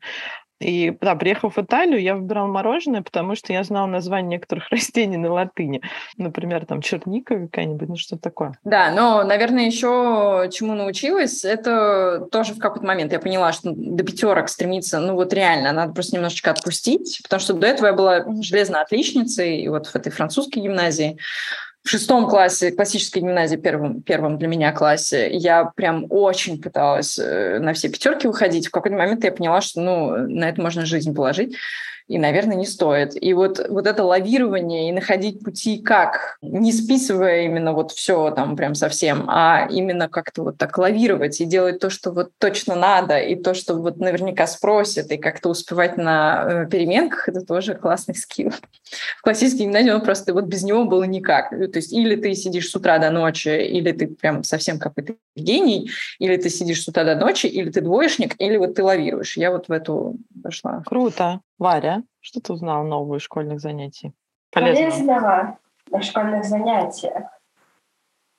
И 0.62 0.96
да, 1.02 1.16
приехав 1.16 1.58
в 1.58 1.62
Италию, 1.62 2.02
я 2.02 2.16
выбирала 2.16 2.48
мороженое, 2.48 3.02
потому 3.02 3.36
что 3.36 3.52
я 3.52 3.64
знала 3.64 3.88
название 3.88 4.38
некоторых 4.38 4.66
растений 4.72 5.18
на 5.18 5.32
латыни. 5.34 5.82
Например, 6.18 6.66
там 6.66 6.82
черника 6.82 7.40
какая-нибудь, 7.40 7.90
ну 7.90 7.96
что 7.96 8.18
такое. 8.18 8.54
Да, 8.64 8.92
но, 8.92 9.24
наверное, 9.24 9.66
еще 9.66 10.50
чему 10.52 10.76
научилась, 10.76 11.44
это 11.44 12.28
тоже 12.32 12.54
в 12.54 12.60
какой-то 12.60 12.86
момент 12.86 13.12
я 13.12 13.20
поняла, 13.20 13.52
что 13.54 13.72
до 13.76 14.04
пятерок 14.04 14.50
стремиться, 14.50 15.00
ну 15.00 15.16
вот 15.16 15.34
реально, 15.34 15.72
надо 15.72 15.94
просто 15.94 16.16
немножечко 16.16 16.52
отпустить, 16.52 17.22
потому 17.24 17.40
что 17.40 17.54
до 17.54 17.68
этого 17.68 17.88
я 17.88 17.94
была 17.94 18.26
железной 18.42 18.82
отличницей, 18.82 19.62
и 19.62 19.68
вот 19.68 19.88
в 19.88 19.96
этой 19.96 20.12
французской 20.12 20.60
гимназии 20.60 21.18
в 21.84 21.90
шестом 21.90 22.28
классе 22.28 22.72
классической 22.72 23.20
гимназии, 23.20 23.56
первом, 23.56 24.02
первом 24.02 24.38
для 24.38 24.48
меня 24.48 24.72
классе, 24.72 25.30
я 25.32 25.66
прям 25.66 26.06
очень 26.10 26.62
пыталась 26.62 27.18
э, 27.18 27.60
на 27.60 27.74
все 27.74 27.90
пятерки 27.90 28.28
уходить. 28.28 28.68
В 28.68 28.72
какой-то 28.72 28.98
момент 28.98 29.24
я 29.24 29.32
поняла, 29.32 29.62
что 29.62 29.82
ну, 29.82 30.16
на 30.28 30.50
это 30.50 30.62
можно 30.62 30.86
жизнь 30.86 31.14
положить 31.14 31.56
и, 32.12 32.18
наверное, 32.18 32.58
не 32.58 32.66
стоит. 32.66 33.12
И 33.16 33.34
вот, 33.34 33.66
вот 33.70 33.88
это 33.88 34.04
лавирование 34.04 34.90
и 34.90 34.92
находить 34.92 35.42
пути 35.42 35.78
как, 35.78 36.38
не 36.42 36.74
списывая 36.74 37.44
именно 37.44 37.72
вот 37.72 37.94
все 37.94 38.32
там 38.32 38.58
прям 38.58 38.76
совсем, 38.76 39.30
а 39.30 39.66
именно 39.72 40.10
как-то 40.10 40.44
вот 40.44 40.58
так 40.58 40.78
лавировать 40.78 41.40
и 41.40 41.46
делать 41.46 41.80
то, 41.80 41.90
что 41.90 42.12
вот 42.12 42.32
точно 42.38 42.76
надо, 42.76 43.18
и 43.18 43.36
то, 43.36 43.54
что 43.54 43.76
вот 43.76 43.96
наверняка 43.96 44.46
спросят, 44.46 45.10
и 45.10 45.18
как-то 45.18 45.48
успевать 45.48 45.96
на 45.96 46.66
э, 46.66 46.70
переменках, 46.70 47.30
это 47.30 47.46
тоже 47.46 47.76
классный 47.76 48.16
скилл. 48.16 48.52
В 49.20 49.22
классической 49.22 49.62
гимназии 49.62 49.92
он 49.92 50.02
просто 50.02 50.34
вот 50.34 50.44
без 50.44 50.64
него 50.64 50.84
было 50.84 51.06
никак. 51.06 51.52
То 51.52 51.78
есть 51.78 51.94
или 51.94 52.18
ты 52.18 52.36
сидишь 52.36 52.70
с 52.70 52.76
утра 52.76 53.00
до 53.00 53.10
ночи, 53.10 53.48
или 53.48 53.94
ты 53.94 54.08
прям 54.08 54.44
совсем 54.44 54.80
какой-то 54.80 55.16
гений, 55.38 55.90
или 56.20 56.36
ты 56.36 56.50
сидишь 56.50 56.84
с 56.84 56.88
утра 56.90 57.06
до 57.06 57.16
ночи, 57.16 57.46
или 57.46 57.70
ты 57.70 57.80
двоечник, 57.80 58.36
или 58.38 58.58
вот 58.58 58.76
ты 58.76 58.84
лавируешь. 58.84 59.38
Я 59.38 59.52
вот 59.52 59.70
в 59.70 59.72
эту 59.72 60.18
пошла. 60.44 60.84
Круто. 60.86 61.40
Варя, 61.62 62.02
что 62.22 62.42
ты 62.42 62.54
узнала 62.54 62.84
нового 62.84 63.18
из 63.18 63.22
школьных 63.22 63.60
занятий? 63.60 64.14
Полезного, 64.52 64.90
Полезного 64.90 65.58
на 65.92 66.02
школьных 66.02 66.44
занятиях. 66.44 67.40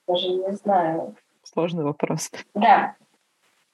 Даже 0.09 0.29
не 0.29 0.51
знаю. 0.57 1.15
Сложный 1.45 1.85
вопрос. 1.85 2.33
Да. 2.55 2.97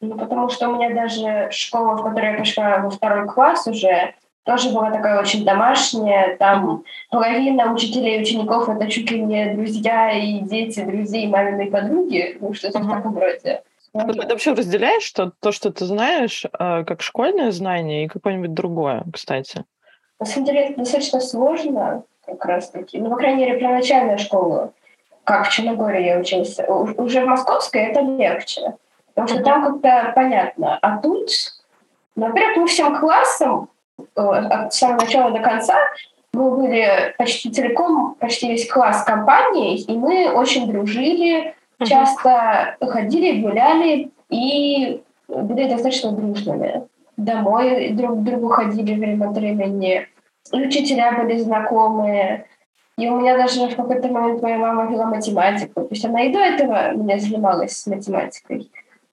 Ну, 0.02 0.18
потому 0.18 0.50
что 0.50 0.68
у 0.68 0.74
меня 0.74 0.94
даже 0.94 1.50
школа, 1.50 1.96
в 1.96 2.02
которой 2.02 2.32
я 2.32 2.38
пошла 2.38 2.78
во 2.80 2.90
второй 2.90 3.26
класс 3.26 3.66
уже, 3.66 4.14
тоже 4.42 4.70
была 4.70 4.90
такая 4.90 5.18
очень 5.18 5.46
домашняя. 5.46 6.36
Там 6.36 6.84
половина 7.10 7.72
учителей 7.72 8.18
и 8.18 8.20
учеников— 8.20 8.68
это 8.68 8.86
чуть 8.90 9.10
ли 9.10 9.22
не 9.22 9.54
друзья 9.54 10.12
и 10.12 10.40
дети 10.40 10.84
друзей 10.84 11.26
маминой 11.26 11.70
подруги. 11.70 12.36
Ну, 12.38 12.52
что-то 12.52 12.80
uh-huh. 12.80 12.82
в 12.82 12.90
таком 12.90 13.18
роде. 13.18 13.62
Ты 13.92 14.28
вообще 14.28 14.52
разделяешь 14.52 15.02
что, 15.02 15.32
то, 15.40 15.52
что 15.52 15.72
ты 15.72 15.84
знаешь, 15.84 16.44
э, 16.44 16.84
как 16.84 17.02
школьное 17.02 17.50
знание 17.50 18.04
и 18.04 18.08
какое-нибудь 18.08 18.54
другое, 18.54 19.04
кстати? 19.12 19.64
На 20.20 20.26
самом 20.26 20.46
деле 20.46 20.66
это 20.66 20.80
достаточно 20.80 21.20
сложно 21.20 22.02
как 22.26 22.44
раз-таки. 22.44 22.98
Ну, 22.98 23.10
по 23.10 23.16
крайней 23.16 23.46
мере, 23.46 23.58
про 23.58 23.70
начальную 23.70 24.18
школу, 24.18 24.74
как 25.24 25.48
в 25.48 25.52
Черногории 25.52 26.04
я 26.04 26.18
учился. 26.18 26.64
Уже 26.66 27.24
в 27.24 27.26
московской 27.26 27.82
это 27.82 28.00
легче, 28.00 28.74
потому 29.14 29.28
что 29.28 29.42
там 29.42 29.64
как-то 29.64 30.12
понятно. 30.14 30.78
А 30.82 30.98
тут, 30.98 31.30
ну, 32.16 32.26
во-первых, 32.26 32.56
мы 32.58 32.66
всем 32.66 32.98
классом 32.98 33.70
э, 33.98 34.20
от 34.20 34.74
самого 34.74 35.00
начала 35.00 35.30
до 35.30 35.40
конца 35.40 35.76
мы 36.38 36.56
были 36.56 37.14
почти 37.16 37.50
целиком, 37.50 38.14
почти 38.20 38.48
весь 38.48 38.70
класс 38.70 39.02
компанией, 39.02 39.82
и 39.82 39.96
мы 39.96 40.30
очень 40.30 40.70
дружили, 40.70 41.54
часто 41.84 42.76
ходили, 42.80 43.40
гуляли 43.40 44.10
и 44.30 45.02
были 45.28 45.68
достаточно 45.68 46.12
дружными. 46.12 46.88
Домой 47.16 47.90
друг 47.90 48.20
к 48.20 48.22
другу 48.22 48.48
ходили 48.48 48.94
время 48.94 49.28
от 49.28 49.36
времени. 49.36 50.06
Учителя 50.52 51.12
были 51.12 51.38
знакомые. 51.38 52.46
И 52.96 53.08
у 53.08 53.20
меня 53.20 53.36
даже 53.36 53.68
в 53.68 53.76
какой-то 53.76 54.08
момент 54.08 54.42
моя 54.42 54.58
мама 54.58 54.90
вела 54.90 55.06
математику. 55.06 55.82
То 55.82 55.88
есть 55.90 56.04
она 56.04 56.22
и 56.22 56.32
до 56.32 56.40
этого 56.40 56.94
меня 56.94 57.18
занималась 57.18 57.86
математикой. 57.86 58.70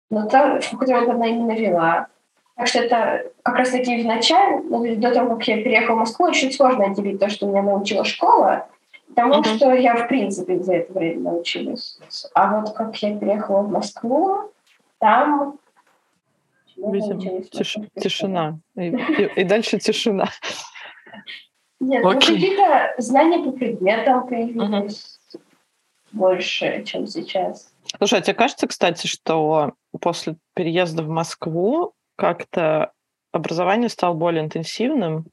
Но 0.09 0.27
там 0.27 0.59
в 0.59 0.71
какой-то 0.71 0.93
момент 0.93 1.09
она 1.11 1.27
именно 1.27 1.51
вела. 1.51 2.07
Так 2.55 2.67
что 2.67 2.79
это 2.79 3.25
как 3.43 3.57
раз-таки 3.57 4.01
в 4.01 4.05
начале, 4.05 4.61
ну, 4.61 4.95
до 4.95 5.13
того, 5.13 5.35
как 5.35 5.47
я 5.47 5.57
переехала 5.57 5.97
в 5.97 5.99
Москву, 5.99 6.27
очень 6.27 6.51
сложно 6.51 6.85
отделить 6.85 7.19
то, 7.19 7.29
что 7.29 7.47
меня 7.47 7.61
научила 7.61 8.05
школа, 8.05 8.67
Тому, 9.15 9.35
uh-huh. 9.35 9.55
что 9.55 9.73
я, 9.73 9.95
в 9.95 10.07
принципе, 10.07 10.59
за 10.59 10.75
это 10.75 10.93
время 10.93 11.21
научилась. 11.21 11.99
А 12.33 12.59
вот 12.59 12.75
как 12.75 12.95
я 12.97 13.17
переехала 13.17 13.61
в 13.61 13.71
Москву, 13.71 14.51
там... 14.99 15.57
Видимо, 16.75 17.41
тиш, 17.43 17.77
тишина. 17.95 18.59
И, 18.75 18.89
и, 18.89 19.31
и 19.37 19.43
дальше 19.45 19.79
тишина. 19.79 20.27
Нет, 21.79 22.03
ну 22.03 22.11
какие-то 22.11 22.93
знания 22.97 23.43
по 23.43 23.51
предметам 23.51 24.27
появились 24.27 25.19
uh-huh. 25.33 25.39
больше, 26.11 26.83
чем 26.83 27.07
сейчас. 27.07 27.71
Слушай, 27.97 28.19
а 28.19 28.21
тебе 28.21 28.33
кажется, 28.33 28.67
кстати, 28.67 29.07
что 29.07 29.73
после 30.01 30.35
переезда 30.53 31.03
в 31.03 31.07
Москву 31.07 31.93
как-то 32.17 32.91
образование 33.31 33.87
стало 33.89 34.13
более 34.13 34.43
интенсивным? 34.43 35.27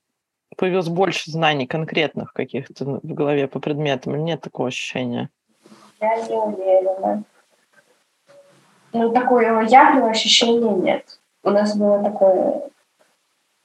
Появилось 0.57 0.89
больше 0.89 1.31
знаний 1.31 1.67
конкретных 1.67 2.33
каких-то 2.33 2.85
в 3.03 3.15
голове 3.15 3.49
по 3.49 3.61
предметам, 3.61 4.15
или 4.15 4.23
нет 4.23 4.41
такого 4.41 4.69
ощущения? 4.69 5.31
Я 6.01 6.17
не 6.17 6.37
уверена. 6.37 7.25
Ну, 8.93 9.13
такого 9.13 9.41
явного 9.63 10.11
ощущения 10.11 10.73
нет. 10.73 11.19
У 11.43 11.51
нас 11.51 11.77
было 11.77 12.03
такое, 12.03 12.63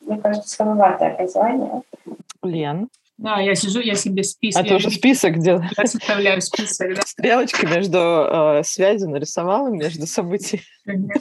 мне 0.02 0.18
кажется, 0.22 0.50
слабоватое 0.50 1.14
образование. 1.14 1.82
Лен? 2.44 2.90
Да, 3.18 3.40
я 3.40 3.56
сижу, 3.56 3.80
я 3.80 3.96
себе 3.96 4.24
список. 4.24 4.62
А 4.62 4.68
ты 4.68 4.76
уже 4.76 4.92
список 4.92 5.40
делаешь? 5.40 5.72
Я 5.76 5.86
составляю 5.88 6.40
список, 6.42 6.94
да. 6.96 7.02
Стрелочки 7.04 7.66
между 7.66 7.98
э, 7.98 8.62
связью 8.64 9.10
нарисовала, 9.10 9.70
между 9.70 10.06
событиями. 10.06 10.64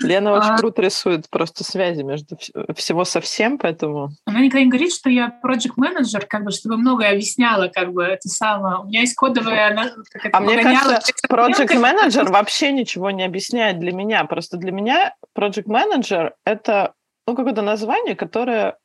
Лена 0.00 0.34
очень 0.34 0.50
а... 0.50 0.56
круто 0.56 0.82
рисует 0.82 1.28
просто 1.30 1.64
связи 1.64 2.02
между 2.02 2.38
всего 2.76 3.04
со 3.04 3.20
всем, 3.20 3.58
поэтому... 3.58 4.10
Она 4.24 4.40
никогда 4.40 4.60
не 4.60 4.70
говорит, 4.70 4.92
что 4.92 5.10
я 5.10 5.36
project 5.44 5.72
менеджер 5.76 6.26
как 6.26 6.44
бы, 6.44 6.52
чтобы 6.52 6.76
многое 6.76 7.10
объясняла, 7.10 7.66
как 7.66 7.92
бы, 7.92 8.04
это 8.04 8.28
самое. 8.28 8.76
У 8.78 8.84
меня 8.84 9.00
есть 9.00 9.16
кодовая... 9.16 9.72
Она, 9.72 9.90
а 10.32 10.40
мне 10.40 10.62
кажется, 10.62 11.12
project 11.28 11.76
менеджер 11.76 12.30
вообще 12.30 12.70
ничего 12.70 13.10
не 13.10 13.24
объясняет 13.24 13.80
для 13.80 13.92
меня. 13.92 14.24
Просто 14.26 14.58
для 14.58 14.70
меня 14.70 15.14
project 15.36 15.64
менеджер 15.66 16.34
это 16.44 16.94
ну, 17.26 17.36
какое-то 17.36 17.62
название, 17.62 18.14
которое 18.14 18.76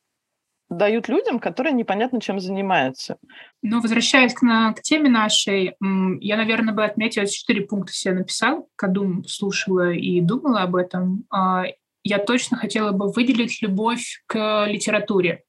дают 0.70 1.08
людям, 1.08 1.40
которые 1.40 1.74
непонятно 1.74 2.20
чем 2.20 2.40
занимаются. 2.40 3.18
Ну, 3.62 3.82
возвращаясь 3.82 4.34
к, 4.34 4.42
на, 4.42 4.74
к 4.74 4.82
теме 4.82 5.10
нашей, 5.10 5.76
я, 6.20 6.38
наверное, 6.38 6.74
бы 6.74 6.84
отметила 6.84 7.26
четыре 7.26 7.62
пункта 7.62 7.94
себе 7.94 8.16
написал, 8.16 8.68
когда 8.76 9.02
слушала 9.28 9.92
и 9.92 10.20
думала 10.22 10.62
об 10.62 10.76
этом. 10.76 11.26
А, 11.30 11.64
я 12.04 12.20
точно 12.20 12.58
хотела 12.58 12.92
бы 12.92 13.12
выделить 13.12 13.62
любовь 13.62 14.24
к 14.28 14.66
литературе. 14.68 15.44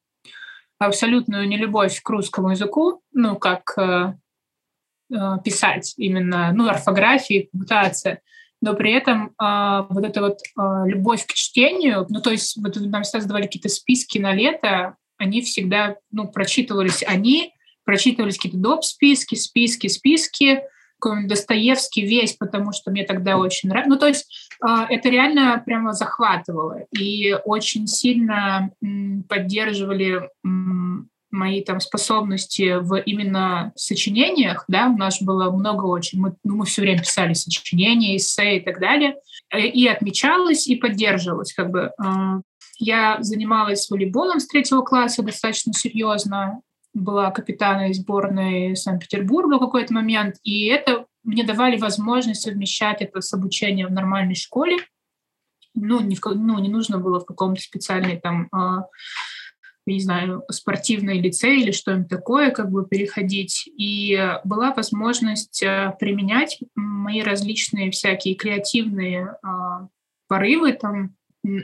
Абсолютную 0.78 1.48
нелюбовь 1.48 2.00
к 2.00 2.08
русскому 2.10 2.50
языку, 2.50 3.02
ну, 3.12 3.36
как 3.36 3.76
э, 3.76 4.14
э, 5.12 5.16
писать 5.44 5.94
именно, 5.96 6.52
ну, 6.52 6.68
орфографии, 6.68 7.48
пунктуация, 7.50 8.20
но 8.60 8.74
при 8.74 8.92
этом 8.92 9.34
э, 9.40 9.86
вот 9.88 10.04
эта 10.04 10.20
вот 10.20 10.38
э, 10.38 10.88
любовь 10.88 11.26
к 11.26 11.32
чтению, 11.32 12.06
ну, 12.08 12.20
то 12.20 12.30
есть 12.30 12.56
вот 12.56 12.76
нам 12.76 13.02
всегда 13.02 13.22
задавали 13.22 13.44
какие-то 13.44 13.68
списки 13.68 14.18
на 14.18 14.32
лето, 14.32 14.96
они 15.18 15.42
всегда, 15.42 15.96
ну, 16.10 16.28
прочитывались 16.28 17.02
они, 17.06 17.52
прочитывались 17.84 18.36
какие-то 18.36 18.58
доп. 18.58 18.84
списки, 18.84 19.34
списки, 19.34 19.86
списки, 19.88 20.62
какой-нибудь 20.98 21.30
Достоевский 21.30 22.02
весь, 22.02 22.34
потому 22.34 22.72
что 22.72 22.90
мне 22.90 23.04
тогда 23.04 23.38
очень 23.38 23.68
нравилось. 23.68 23.88
Ну, 23.88 23.98
то 23.98 24.08
есть 24.08 24.48
э, 24.66 24.86
это 24.88 25.08
реально 25.08 25.62
прямо 25.64 25.92
захватывало. 25.92 26.80
И 26.96 27.36
очень 27.44 27.86
сильно 27.86 28.70
м, 28.82 29.24
поддерживали 29.28 30.28
м, 30.44 31.08
мои 31.30 31.62
там 31.62 31.80
способности 31.80 32.78
в 32.80 32.96
именно 33.00 33.72
сочинениях, 33.76 34.64
да, 34.68 34.88
у 34.88 34.96
нас 34.96 35.22
было 35.22 35.50
много 35.50 35.84
очень, 35.84 36.20
мы, 36.20 36.34
ну, 36.42 36.56
мы 36.56 36.64
все 36.64 36.82
время 36.82 37.00
писали 37.00 37.34
сочинения, 37.34 38.16
эссе 38.16 38.58
и 38.58 38.60
так 38.60 38.80
далее, 38.80 39.16
э, 39.50 39.60
и 39.60 39.86
отмечалось, 39.86 40.66
и 40.66 40.76
поддерживалось, 40.76 41.52
как 41.52 41.70
бы. 41.70 41.90
Э, 42.02 42.40
я 42.78 43.18
занималась 43.20 43.90
волейболом 43.90 44.40
с 44.40 44.46
третьего 44.46 44.82
класса 44.82 45.22
достаточно 45.22 45.72
серьезно, 45.72 46.62
была 46.94 47.30
капитаной 47.30 47.92
сборной 47.92 48.76
Санкт-Петербурга 48.76 49.56
в 49.56 49.60
какой-то 49.60 49.92
момент, 49.92 50.36
и 50.42 50.66
это 50.66 51.06
мне 51.22 51.44
давали 51.44 51.76
возможность 51.76 52.42
совмещать 52.42 53.02
это 53.02 53.20
с 53.20 53.32
обучением 53.34 53.88
в 53.88 53.92
нормальной 53.92 54.34
школе. 54.34 54.78
Ну, 55.74 56.00
не, 56.00 56.16
в, 56.16 56.24
ну, 56.24 56.58
не 56.58 56.68
нужно 56.68 56.98
было 56.98 57.20
в 57.20 57.26
каком-то 57.26 57.60
специальной 57.60 58.18
там, 58.18 58.48
э, 58.52 58.82
не 59.86 60.00
знаю, 60.00 60.42
спортивной 60.50 61.20
лицей 61.20 61.60
или 61.60 61.70
что-нибудь 61.70 62.08
такое, 62.08 62.50
как 62.50 62.70
бы 62.70 62.86
переходить. 62.86 63.68
И 63.76 64.18
была 64.44 64.72
возможность 64.72 65.62
э, 65.62 65.94
применять 66.00 66.58
мои 66.74 67.20
различные 67.20 67.90
всякие 67.90 68.34
креативные 68.34 69.36
э, 69.42 69.48
порывы, 70.28 70.72
там, 70.72 71.17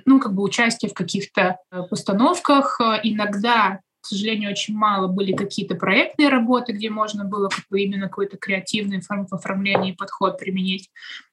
ну, 0.05 0.20
как 0.20 0.35
бы 0.35 0.43
участие 0.43 0.91
в 0.91 0.95
каких-то 0.95 1.59
э, 1.70 1.82
постановках. 1.89 2.80
Э, 2.80 3.01
иногда, 3.03 3.80
к 4.01 4.07
сожалению, 4.07 4.51
очень 4.51 4.74
мало 4.74 5.09
были 5.09 5.32
какие-то 5.32 5.74
проектные 5.74 6.28
работы, 6.28 6.72
где 6.72 6.91
можно 6.91 7.24
было 7.24 7.49
как 7.49 7.64
бы 7.70 7.80
именно 7.80 8.09
какой-то 8.09 8.37
креативный 8.37 9.03
оформление 9.30 9.93
и 9.93 9.97
подход 9.97 10.39
применить. 10.39 10.91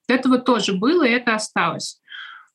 Этого 0.07 0.37
тоже 0.37 0.73
было, 0.73 1.03
и 1.03 1.11
это 1.11 1.35
осталось. 1.35 2.01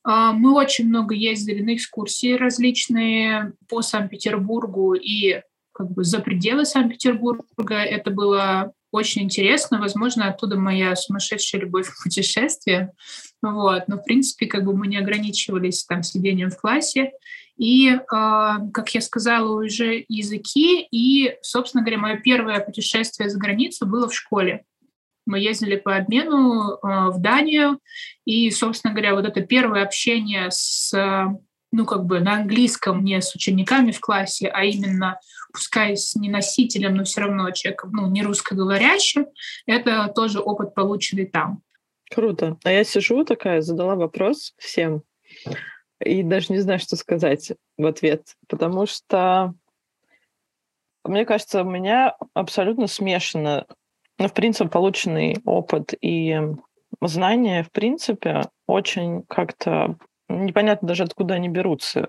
А, 0.05 0.33
мы 0.33 0.55
очень 0.55 0.89
много 0.89 1.15
ездили 1.15 1.63
на 1.63 1.75
экскурсии 1.75 2.35
различные 2.35 3.53
по 3.69 3.83
Санкт-Петербургу 3.83 4.95
и 4.95 5.43
как 5.73 5.91
бы 5.91 6.05
за 6.05 6.21
пределы 6.21 6.65
Санкт-Петербурга. 6.65 7.75
Это 7.75 8.11
было 8.11 8.73
очень 8.93 9.23
интересно. 9.23 9.81
Возможно, 9.81 10.29
оттуда 10.29 10.57
моя 10.57 10.95
сумасшедшая 10.95 11.63
любовь 11.63 11.89
к 11.89 12.03
путешествиям. 12.05 12.91
Вот. 13.43 13.85
Но, 13.89 13.97
в 13.97 14.05
принципе, 14.05 14.47
как 14.47 14.65
бы 14.65 14.77
мы 14.77 14.87
не 14.87 14.97
ограничивались 14.97 15.85
там 15.85 16.03
сидением 16.03 16.51
в 16.51 16.59
классе. 16.59 17.13
И, 17.57 17.89
э, 17.89 18.01
как 18.11 18.95
я 18.95 19.01
сказала, 19.01 19.63
уже 19.63 20.05
языки. 20.09 20.87
И, 20.91 21.37
собственно 21.43 21.83
говоря, 21.83 21.99
мое 21.99 22.17
первое 22.19 22.61
путешествие 22.61 23.31
за 23.31 23.39
границу 23.39 23.87
было 23.87 24.09
в 24.09 24.15
школе. 24.15 24.65
Мы 25.27 25.41
ездили 25.41 25.77
по 25.77 25.97
обмену 25.97 26.73
э, 26.73 27.11
в 27.11 27.21
Данию. 27.21 27.81
И, 28.25 28.51
собственно 28.51 28.93
говоря, 28.93 29.15
вот 29.15 29.25
это 29.25 29.41
первое 29.41 29.83
общение 29.83 30.51
с 30.51 30.93
ну, 31.73 31.85
как 31.85 32.07
бы 32.07 32.21
на 32.21 32.35
английском, 32.35 33.05
не 33.05 33.21
с 33.21 33.35
учениками 33.35 33.91
в 33.91 34.01
классе, 34.01 34.49
а 34.49 34.65
именно, 34.65 35.21
пускай 35.53 35.97
с 35.97 36.15
не 36.15 36.31
носителем, 36.31 36.95
но 36.95 37.05
все 37.05 37.23
равно 37.23 37.51
человеком, 37.51 37.91
ну, 37.93 38.07
не 38.07 38.23
русскоговорящим, 38.23 39.27
это 39.67 40.11
тоже 40.15 40.41
опыт, 40.41 40.75
полученный 40.75 41.27
там. 41.27 41.63
Круто. 42.11 42.57
А 42.65 42.71
я 42.71 42.85
сижу 42.85 43.25
такая, 43.25 43.61
задала 43.61 43.97
вопрос 43.97 44.55
всем, 44.59 45.03
и 46.01 46.23
даже 46.23 46.53
не 46.53 46.59
знаю, 46.59 46.79
что 46.79 46.97
сказать 46.97 47.53
в 47.77 47.87
ответ, 47.87 48.37
потому 48.49 48.87
что 48.87 49.55
мне 51.05 51.25
кажется, 51.25 51.63
у 51.63 51.65
меня 51.65 52.17
абсолютно 52.35 52.87
смешано, 52.87 53.67
ну, 54.19 54.29
в 54.29 54.33
принципе, 54.33 54.69
полученный 54.69 55.37
опыт 55.45 55.95
и 56.01 56.41
знания, 57.01 57.63
в 57.63 57.71
принципе, 57.71 58.43
очень 58.67 59.23
как-то 59.23 59.97
непонятно 60.29 60.89
даже, 60.89 61.05
откуда 61.05 61.35
они 61.35 61.49
берутся. 61.49 62.09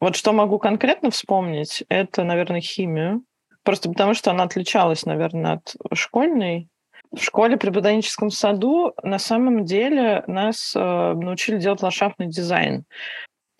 Вот 0.00 0.16
что 0.16 0.32
могу 0.32 0.58
конкретно 0.58 1.10
вспомнить, 1.10 1.84
это, 1.88 2.24
наверное, 2.24 2.60
химию. 2.60 3.24
Просто 3.62 3.88
потому, 3.88 4.12
что 4.12 4.30
она 4.30 4.44
отличалась, 4.44 5.06
наверное, 5.06 5.54
от 5.54 5.74
школьной. 5.96 6.68
В 7.16 7.22
школе 7.22 7.56
при 7.56 7.70
ботаническом 7.70 8.30
саду 8.30 8.94
на 9.02 9.18
самом 9.18 9.64
деле 9.64 10.24
нас 10.26 10.74
э, 10.74 10.80
научили 10.80 11.58
делать 11.58 11.82
ландшафтный 11.82 12.26
дизайн. 12.26 12.84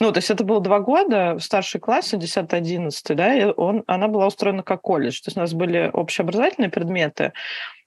Ну, 0.00 0.10
то 0.10 0.18
есть 0.18 0.30
это 0.30 0.42
было 0.44 0.60
два 0.60 0.80
года 0.80 1.34
в 1.34 1.40
старшей 1.40 1.80
классе, 1.80 2.16
10-11, 2.16 3.14
да, 3.14 3.34
и 3.34 3.44
он, 3.44 3.84
она 3.86 4.08
была 4.08 4.26
устроена 4.26 4.62
как 4.62 4.82
колледж. 4.82 5.20
То 5.22 5.28
есть 5.28 5.36
у 5.36 5.40
нас 5.40 5.54
были 5.54 5.90
общеобразовательные 5.92 6.70
предметы, 6.70 7.32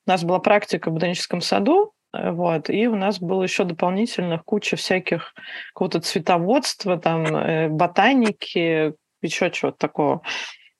у 0.06 0.10
нас 0.10 0.24
была 0.24 0.40
практика 0.40 0.90
в 0.90 0.94
ботаническом 0.94 1.42
саду, 1.42 1.94
Э, 2.14 2.32
вот. 2.32 2.70
И 2.70 2.88
у 2.88 2.96
нас 2.96 3.20
было 3.20 3.44
еще 3.44 3.64
дополнительно 3.64 4.40
куча 4.40 4.76
всяких 4.76 5.34
какого-то 5.74 6.02
цветоводства, 6.02 6.98
там, 6.98 7.26
э, 7.26 7.70
ботаники, 7.70 8.94
еще 9.22 9.52
чего-то 9.52 9.78
такого. 9.78 10.22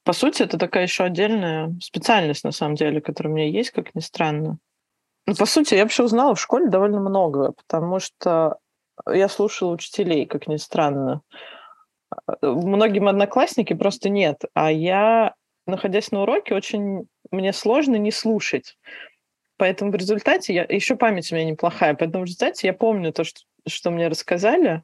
По 0.04 0.14
сути, 0.14 0.44
это 0.44 0.58
такая 0.58 0.84
еще 0.84 1.04
отдельная 1.04 1.76
специальность, 1.82 2.44
на 2.44 2.52
самом 2.52 2.76
деле, 2.76 3.02
которая 3.02 3.34
у 3.34 3.36
меня 3.36 3.50
есть, 3.50 3.72
как 3.72 3.94
ни 3.94 4.00
странно. 4.00 4.58
Ну, 5.28 5.36
по 5.36 5.46
сути, 5.46 5.76
я 5.76 5.84
вообще 5.84 6.04
узнала 6.04 6.36
в 6.36 6.40
школе 6.42 6.70
довольно 6.70 7.02
много, 7.02 7.52
потому 7.52 8.00
что 8.00 8.60
я 9.06 9.28
слушала 9.28 9.74
учителей, 9.74 10.26
как 10.26 10.48
ни 10.48 10.56
странно. 10.56 11.22
Э, 12.42 12.48
многим 12.48 13.10
одноклассники 13.10 13.74
просто 13.74 14.10
нет, 14.10 14.44
а 14.54 14.72
я, 14.72 15.36
находясь 15.66 16.12
на 16.12 16.22
уроке, 16.22 16.56
очень 16.56 17.08
мне 17.30 17.52
сложно 17.52 17.98
не 17.98 18.12
слушать. 18.12 18.78
Поэтому 19.58 19.92
в 19.92 19.96
результате, 19.96 20.54
я, 20.54 20.64
еще 20.64 20.96
память 20.96 21.30
у 21.32 21.36
меня 21.36 21.52
неплохая, 21.52 21.94
поэтому 21.94 22.24
в 22.24 22.28
результате 22.28 22.68
я 22.68 22.74
помню 22.74 23.12
то, 23.12 23.26
что, 23.26 23.42
что 23.68 23.92
мне 23.92 24.08
рассказали, 24.08 24.84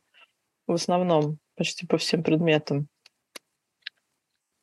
в 0.68 0.74
основном, 0.74 1.38
почти 1.56 1.88
по 1.88 1.98
всем 1.98 2.22
предметам. 2.22 2.88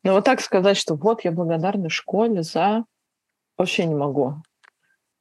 Но 0.03 0.13
вот 0.13 0.25
так 0.25 0.41
сказать, 0.41 0.77
что 0.77 0.95
вот 0.95 1.23
я 1.23 1.31
благодарна 1.31 1.89
школе 1.89 2.43
за... 2.43 2.85
Вообще 3.57 3.85
не 3.85 3.95
могу, 3.95 4.41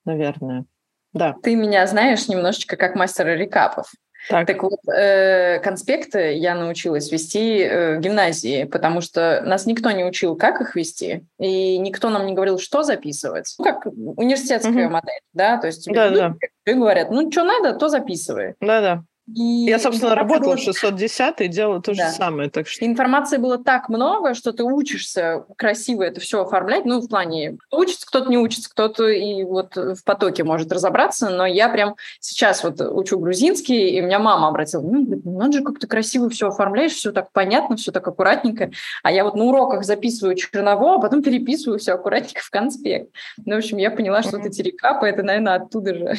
наверное. 0.04 0.64
Да. 1.12 1.34
Ты 1.42 1.56
меня 1.56 1.86
знаешь 1.86 2.28
немножечко 2.28 2.76
как 2.76 2.94
мастера 2.94 3.34
рекапов. 3.36 3.90
Так, 4.28 4.46
так 4.46 4.62
вот, 4.62 4.78
э, 4.86 5.60
конспекты 5.60 6.34
я 6.34 6.54
научилась 6.54 7.10
вести 7.10 7.62
э, 7.62 7.96
в 7.96 8.00
гимназии, 8.00 8.64
потому 8.64 9.00
что 9.00 9.42
нас 9.46 9.64
никто 9.64 9.90
не 9.90 10.04
учил, 10.04 10.36
как 10.36 10.60
их 10.60 10.76
вести, 10.76 11.24
и 11.38 11.78
никто 11.78 12.10
нам 12.10 12.26
не 12.26 12.34
говорил, 12.34 12.58
что 12.58 12.82
записывать. 12.82 13.54
Ну, 13.58 13.64
как 13.64 13.86
университетская 13.86 14.86
угу. 14.86 14.92
модель, 14.92 15.20
да, 15.32 15.56
то 15.56 15.68
есть 15.68 15.90
да, 15.90 16.10
да. 16.10 16.34
говорят, 16.66 17.10
ну, 17.10 17.32
что 17.32 17.44
надо, 17.44 17.74
то 17.74 17.88
записывай. 17.88 18.54
Да-да. 18.60 19.04
И 19.34 19.64
Я, 19.66 19.78
собственно, 19.78 20.14
работала 20.14 20.54
было... 20.54 20.56
в 20.56 20.60
610 20.60 21.34
и 21.40 21.48
делала 21.48 21.80
то 21.80 21.94
да. 21.94 22.08
же 22.08 22.14
самое. 22.14 22.50
Так 22.50 22.66
что... 22.66 22.84
Информации 22.84 23.36
было 23.36 23.58
так 23.58 23.88
много, 23.88 24.34
что 24.34 24.52
ты 24.52 24.64
учишься 24.64 25.44
красиво 25.56 26.02
это 26.02 26.20
все 26.20 26.42
оформлять. 26.42 26.84
Ну, 26.84 27.00
в 27.00 27.08
плане, 27.08 27.58
учится, 27.70 28.06
кто-то 28.06 28.28
не 28.28 28.38
учится, 28.38 28.70
кто-то 28.70 29.06
и 29.08 29.44
вот 29.44 29.76
в 29.76 30.02
потоке 30.04 30.44
может 30.44 30.72
разобраться. 30.72 31.30
Но 31.30 31.46
я 31.46 31.68
прям 31.68 31.96
сейчас 32.20 32.64
вот 32.64 32.80
учу 32.80 33.18
грузинский, 33.18 33.90
и 33.90 34.00
у 34.00 34.06
меня 34.06 34.18
мама 34.18 34.48
обратила, 34.48 34.82
ну, 34.82 35.20
надо 35.24 35.58
же, 35.58 35.64
как 35.64 35.78
ты 35.78 35.86
красиво 35.86 36.28
все 36.28 36.48
оформляешь, 36.48 36.92
все 36.92 37.12
так 37.12 37.30
понятно, 37.32 37.76
все 37.76 37.92
так 37.92 38.06
аккуратненько. 38.06 38.70
А 39.02 39.12
я 39.12 39.24
вот 39.24 39.34
на 39.36 39.44
уроках 39.44 39.84
записываю 39.84 40.34
черновое, 40.34 40.96
а 40.96 41.00
потом 41.00 41.22
переписываю 41.22 41.78
все 41.78 41.92
аккуратненько 41.92 42.40
в 42.42 42.50
конспект. 42.50 43.10
Ну, 43.44 43.54
в 43.54 43.58
общем, 43.58 43.78
я 43.78 43.90
поняла, 43.90 44.22
что 44.22 44.36
mm-hmm. 44.36 44.42
вот 44.42 44.46
эти 44.46 44.62
рекапы, 44.62 45.06
это, 45.06 45.22
наверное, 45.22 45.56
оттуда 45.56 45.94
же. 45.94 46.14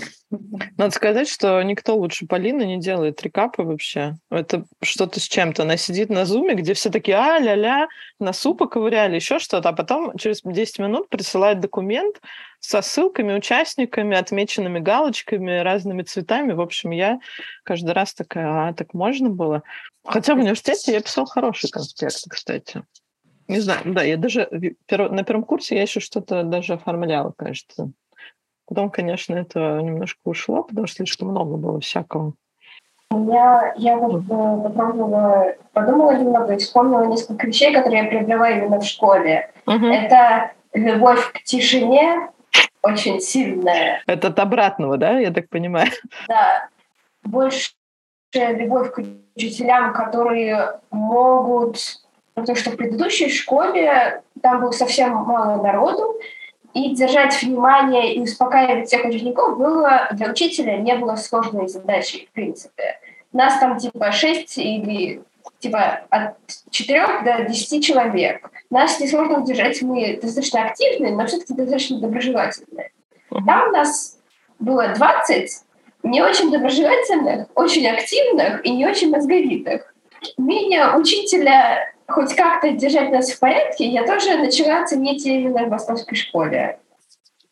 Надо 0.77 0.93
сказать, 0.93 1.27
что 1.27 1.61
никто 1.61 1.95
лучше 1.95 2.25
Полины 2.27 2.63
не 2.63 2.79
делает 3.01 3.21
рекапы 3.23 3.63
вообще. 3.63 4.15
Это 4.29 4.65
что-то 4.81 5.19
с 5.19 5.23
чем-то. 5.23 5.63
Она 5.63 5.77
сидит 5.77 6.09
на 6.09 6.25
зуме, 6.25 6.53
где 6.53 6.73
все 6.73 6.89
такие 6.89 7.17
а-ля-ля, 7.17 7.87
носу 8.19 8.53
поковыряли, 8.53 9.15
еще 9.15 9.39
что-то, 9.39 9.69
а 9.69 9.73
потом 9.73 10.15
через 10.17 10.41
10 10.43 10.79
минут 10.79 11.09
присылает 11.09 11.59
документ 11.59 12.21
со 12.59 12.81
ссылками, 12.81 13.33
участниками, 13.33 14.15
отмеченными 14.15 14.79
галочками, 14.79 15.59
разными 15.59 16.03
цветами. 16.03 16.53
В 16.53 16.61
общем, 16.61 16.91
я 16.91 17.19
каждый 17.63 17.93
раз 17.93 18.13
такая, 18.13 18.69
а, 18.69 18.73
так 18.73 18.93
можно 18.93 19.29
было? 19.29 19.63
Хотя 20.05 20.35
в 20.35 20.39
университете 20.39 20.93
я 20.93 21.01
писал 21.01 21.25
хороший 21.25 21.69
конспект, 21.69 22.21
кстати. 22.29 22.83
Не 23.47 23.59
знаю, 23.59 23.81
да, 23.85 24.03
я 24.03 24.17
даже 24.17 24.47
на 24.89 25.23
первом 25.23 25.43
курсе 25.43 25.75
я 25.75 25.81
еще 25.81 25.99
что-то 25.99 26.43
даже 26.43 26.73
оформляла, 26.73 27.33
кажется. 27.35 27.91
Потом, 28.67 28.89
конечно, 28.89 29.33
это 29.33 29.81
немножко 29.81 30.19
ушло, 30.23 30.63
потому 30.63 30.87
что 30.87 30.97
слишком 30.97 31.29
много 31.29 31.57
было 31.57 31.79
всякого. 31.81 32.35
Я, 33.11 33.73
я 33.75 33.97
вот 33.97 34.21
э, 34.21 34.63
попробовала, 34.63 35.55
подумала 35.73 36.11
немного 36.15 36.53
и 36.53 36.57
вспомнила 36.57 37.03
несколько 37.05 37.47
вещей, 37.47 37.73
которые 37.73 38.03
я 38.03 38.09
приобрела 38.09 38.49
именно 38.49 38.79
в 38.79 38.85
школе. 38.85 39.51
Угу. 39.67 39.85
Это 39.85 40.51
любовь 40.73 41.31
к 41.33 41.43
тишине, 41.43 42.29
очень 42.81 43.19
сильная. 43.19 44.01
Это 44.07 44.29
от 44.29 44.39
обратного, 44.39 44.97
да, 44.97 45.19
я 45.19 45.31
так 45.31 45.49
понимаю? 45.49 45.89
Да. 46.27 46.69
Больше 47.23 47.71
любовь 48.33 48.91
к 48.93 49.01
учителям, 49.35 49.93
которые 49.93 50.79
могут... 50.89 51.77
Потому 52.33 52.55
что 52.55 52.71
в 52.71 52.77
предыдущей 52.77 53.29
школе 53.29 54.23
там 54.41 54.61
было 54.61 54.71
совсем 54.71 55.13
мало 55.13 55.61
народу, 55.61 56.17
и 56.73 56.95
держать 56.95 57.41
внимание 57.41 58.15
и 58.15 58.21
успокаивать 58.21 58.87
всех 58.87 59.05
учеников 59.05 59.57
было 59.57 60.07
для 60.13 60.31
учителя 60.31 60.77
не 60.77 60.95
было 60.95 61.15
сложной 61.15 61.67
задачей, 61.67 62.27
в 62.31 62.33
принципе. 62.33 62.99
Нас 63.33 63.59
там 63.59 63.77
типа 63.77 64.11
6 64.11 64.57
или 64.57 65.23
типа 65.59 66.01
от 66.09 66.35
4 66.69 67.21
до 67.23 67.43
10 67.43 67.83
человек. 67.83 68.49
Нас 68.69 68.99
несложно 68.99 69.41
удержать, 69.41 69.81
мы 69.81 70.19
достаточно 70.21 70.65
активные, 70.65 71.13
но 71.13 71.25
все-таки 71.25 71.53
достаточно 71.53 71.99
доброжелательные. 71.99 72.91
Там 73.29 73.69
у 73.69 73.71
нас 73.71 74.17
было 74.59 74.89
20 74.89 75.49
не 76.03 76.21
очень 76.21 76.51
доброжелательных, 76.51 77.47
очень 77.55 77.87
активных 77.87 78.65
и 78.65 78.71
не 78.71 78.87
очень 78.87 79.11
мозговитых. 79.11 79.93
Умение 80.37 80.95
учителя 80.95 81.93
хоть 82.11 82.35
как-то 82.35 82.71
держать 82.71 83.11
нас 83.11 83.31
в 83.31 83.39
порядке, 83.39 83.85
я 83.85 84.05
тоже 84.05 84.37
начала 84.37 84.85
ценить 84.85 85.25
именно 85.25 85.65
в 85.65 85.69
московской 85.69 86.17
школе. 86.17 86.79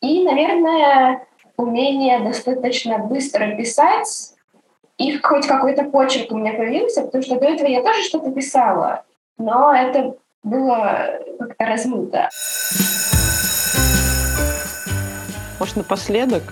И, 0.00 0.22
наверное, 0.22 1.26
умение 1.56 2.20
достаточно 2.20 2.98
быстро 2.98 3.54
писать, 3.56 4.34
и 4.98 5.18
хоть 5.18 5.46
какой-то 5.46 5.84
почерк 5.84 6.32
у 6.32 6.38
меня 6.38 6.52
появился, 6.52 7.02
потому 7.02 7.22
что 7.22 7.38
до 7.38 7.46
этого 7.46 7.68
я 7.68 7.82
тоже 7.82 8.02
что-то 8.02 8.30
писала, 8.30 9.04
но 9.38 9.74
это 9.74 10.16
было 10.42 11.20
как-то 11.38 11.64
размыто. 11.66 12.28
Может, 15.58 15.76
напоследок, 15.76 16.42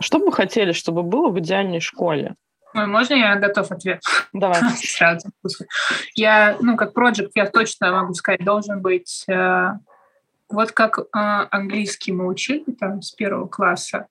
что 0.00 0.18
бы 0.18 0.32
хотели, 0.32 0.72
чтобы 0.72 1.02
было 1.02 1.28
в 1.28 1.38
идеальной 1.38 1.80
школе? 1.80 2.34
Ой, 2.74 2.86
можно 2.86 3.14
я 3.14 3.36
готов 3.36 3.70
ответ? 3.70 4.02
Давай. 4.32 4.60
Сразу. 4.76 5.28
Я, 6.14 6.56
ну, 6.60 6.76
как 6.76 6.94
проект, 6.94 7.30
я 7.34 7.46
точно 7.46 7.92
могу 7.92 8.14
сказать, 8.14 8.44
должен 8.44 8.80
быть 8.80 9.24
э, 9.28 9.72
вот 10.48 10.72
как 10.72 10.98
э, 10.98 11.02
английский 11.12 12.12
мы 12.12 12.26
учили 12.26 12.64
там 12.78 13.02
с 13.02 13.12
первого 13.12 13.46
класса, 13.48 14.06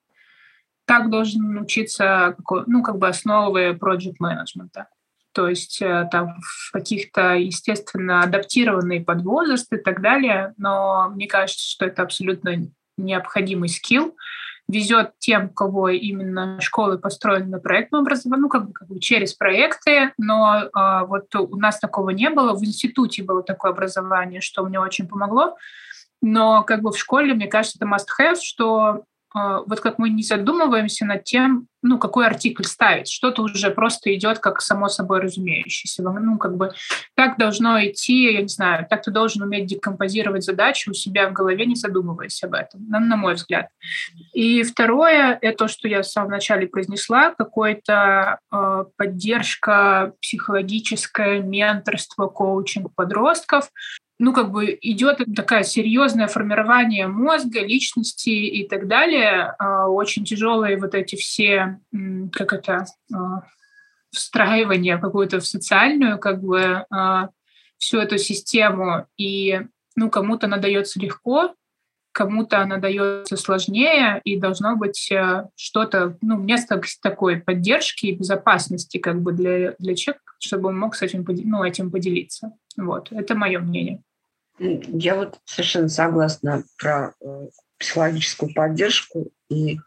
так 0.85 1.09
должен 1.09 1.57
учиться, 1.59 2.35
ну, 2.67 2.83
как 2.83 2.97
бы 2.97 3.07
основы 3.07 3.73
проект 3.73 4.19
менеджмента. 4.19 4.87
То 5.33 5.47
есть 5.47 5.81
э, 5.81 6.07
там 6.11 6.35
в 6.41 6.71
каких-то, 6.73 7.35
естественно, 7.35 8.21
адаптированные 8.21 9.01
под 9.01 9.21
возраст 9.21 9.71
и 9.71 9.77
так 9.77 10.01
далее, 10.01 10.53
но 10.57 11.09
мне 11.09 11.27
кажется, 11.27 11.63
что 11.63 11.85
это 11.85 12.01
абсолютно 12.01 12.67
необходимый 12.97 13.69
скилл, 13.69 14.15
везет 14.71 15.11
тем, 15.19 15.49
кого 15.49 15.89
именно 15.89 16.59
школы 16.61 16.97
построены 16.97 17.47
на 17.47 17.59
проектном 17.59 18.01
образовании, 18.01 18.41
ну, 18.41 18.49
как 18.49 18.67
бы, 18.67 18.73
как 18.73 18.87
бы 18.87 18.99
через 18.99 19.33
проекты, 19.33 20.13
но 20.17 20.69
а, 20.73 21.05
вот 21.05 21.33
у 21.35 21.55
нас 21.57 21.79
такого 21.79 22.11
не 22.11 22.29
было. 22.29 22.53
В 22.53 22.63
институте 22.63 23.23
было 23.23 23.43
такое 23.43 23.71
образование, 23.71 24.41
что 24.41 24.63
мне 24.63 24.79
очень 24.79 25.07
помогло. 25.07 25.57
Но 26.21 26.63
как 26.63 26.81
бы 26.81 26.91
в 26.91 26.97
школе, 26.97 27.33
мне 27.33 27.47
кажется, 27.47 27.77
это 27.79 27.87
must-have, 27.87 28.37
что 28.41 29.03
вот 29.33 29.79
как 29.79 29.97
мы 29.97 30.09
не 30.09 30.23
задумываемся 30.23 31.05
над 31.05 31.23
тем, 31.23 31.67
ну, 31.81 31.97
какой 31.97 32.27
артикль 32.27 32.63
ставить. 32.63 33.09
Что-то 33.09 33.41
уже 33.41 33.71
просто 33.71 34.13
идет 34.13 34.39
как 34.39 34.61
само 34.61 34.87
собой 34.87 35.21
разумеющееся. 35.21 36.03
Ну, 36.03 36.37
как 36.37 36.55
бы 36.55 36.73
так 37.15 37.37
должно 37.37 37.83
идти, 37.83 38.33
я 38.33 38.41
не 38.41 38.47
знаю, 38.47 38.85
так 38.89 39.01
ты 39.01 39.11
должен 39.11 39.41
уметь 39.41 39.65
декомпозировать 39.65 40.43
задачи 40.43 40.89
у 40.89 40.93
себя 40.93 41.29
в 41.29 41.33
голове, 41.33 41.65
не 41.65 41.75
задумываясь 41.75 42.43
об 42.43 42.53
этом, 42.53 42.87
на, 42.87 42.99
на 42.99 43.15
мой 43.15 43.35
взгляд. 43.35 43.69
И 44.33 44.63
второе, 44.63 45.37
это 45.41 45.57
то, 45.61 45.67
что 45.67 45.87
я 45.87 46.01
в 46.01 46.07
самом 46.07 46.31
начале 46.31 46.67
произнесла, 46.67 47.33
какая-то 47.35 48.39
э, 48.51 48.85
поддержка 48.97 50.13
психологическое, 50.21 51.39
менторство, 51.39 52.27
коучинг 52.27 52.93
подростков, 52.95 53.69
ну, 54.21 54.33
как 54.33 54.51
бы 54.51 54.77
идет 54.83 55.19
такое 55.35 55.63
серьезное 55.63 56.27
формирование 56.27 57.07
мозга, 57.07 57.65
личности 57.65 58.29
и 58.29 58.67
так 58.67 58.87
далее. 58.87 59.55
А, 59.57 59.87
очень 59.87 60.25
тяжелые 60.25 60.77
вот 60.77 60.93
эти 60.93 61.15
все, 61.15 61.79
как 62.31 62.53
это, 62.53 62.85
а, 63.11 63.41
встраивание 64.11 64.99
какую-то 64.99 65.39
в 65.39 65.47
социальную, 65.47 66.19
как 66.19 66.43
бы, 66.43 66.85
а, 66.91 67.29
всю 67.79 67.97
эту 67.97 68.19
систему. 68.19 69.07
И, 69.17 69.59
ну, 69.95 70.11
кому-то 70.11 70.45
она 70.45 70.57
дается 70.57 70.99
легко, 70.99 71.55
кому-то 72.11 72.61
она 72.61 72.77
дается 72.77 73.35
сложнее, 73.37 74.21
и 74.23 74.37
должно 74.37 74.75
быть 74.75 75.11
э, 75.11 75.47
что-то, 75.55 76.17
ну, 76.21 76.37
место 76.37 76.79
такой 77.01 77.37
поддержки 77.37 78.07
и 78.07 78.15
безопасности 78.15 78.97
как 78.97 79.19
бы 79.21 79.31
для, 79.31 79.75
для 79.79 79.95
человека, 79.95 80.21
чтобы 80.39 80.69
он 80.69 80.77
мог 80.77 80.93
с 80.93 81.01
этим, 81.01 81.25
ну, 81.27 81.63
этим 81.63 81.89
поделиться. 81.89 82.51
Вот, 82.77 83.11
это 83.11 83.33
мое 83.33 83.59
мнение. 83.59 84.03
Я 84.61 85.15
вот 85.15 85.39
совершенно 85.45 85.89
согласна 85.89 86.63
про 86.77 87.13
э, 87.19 87.47
психологическую 87.79 88.53
поддержку. 88.53 89.31
И, 89.49 89.79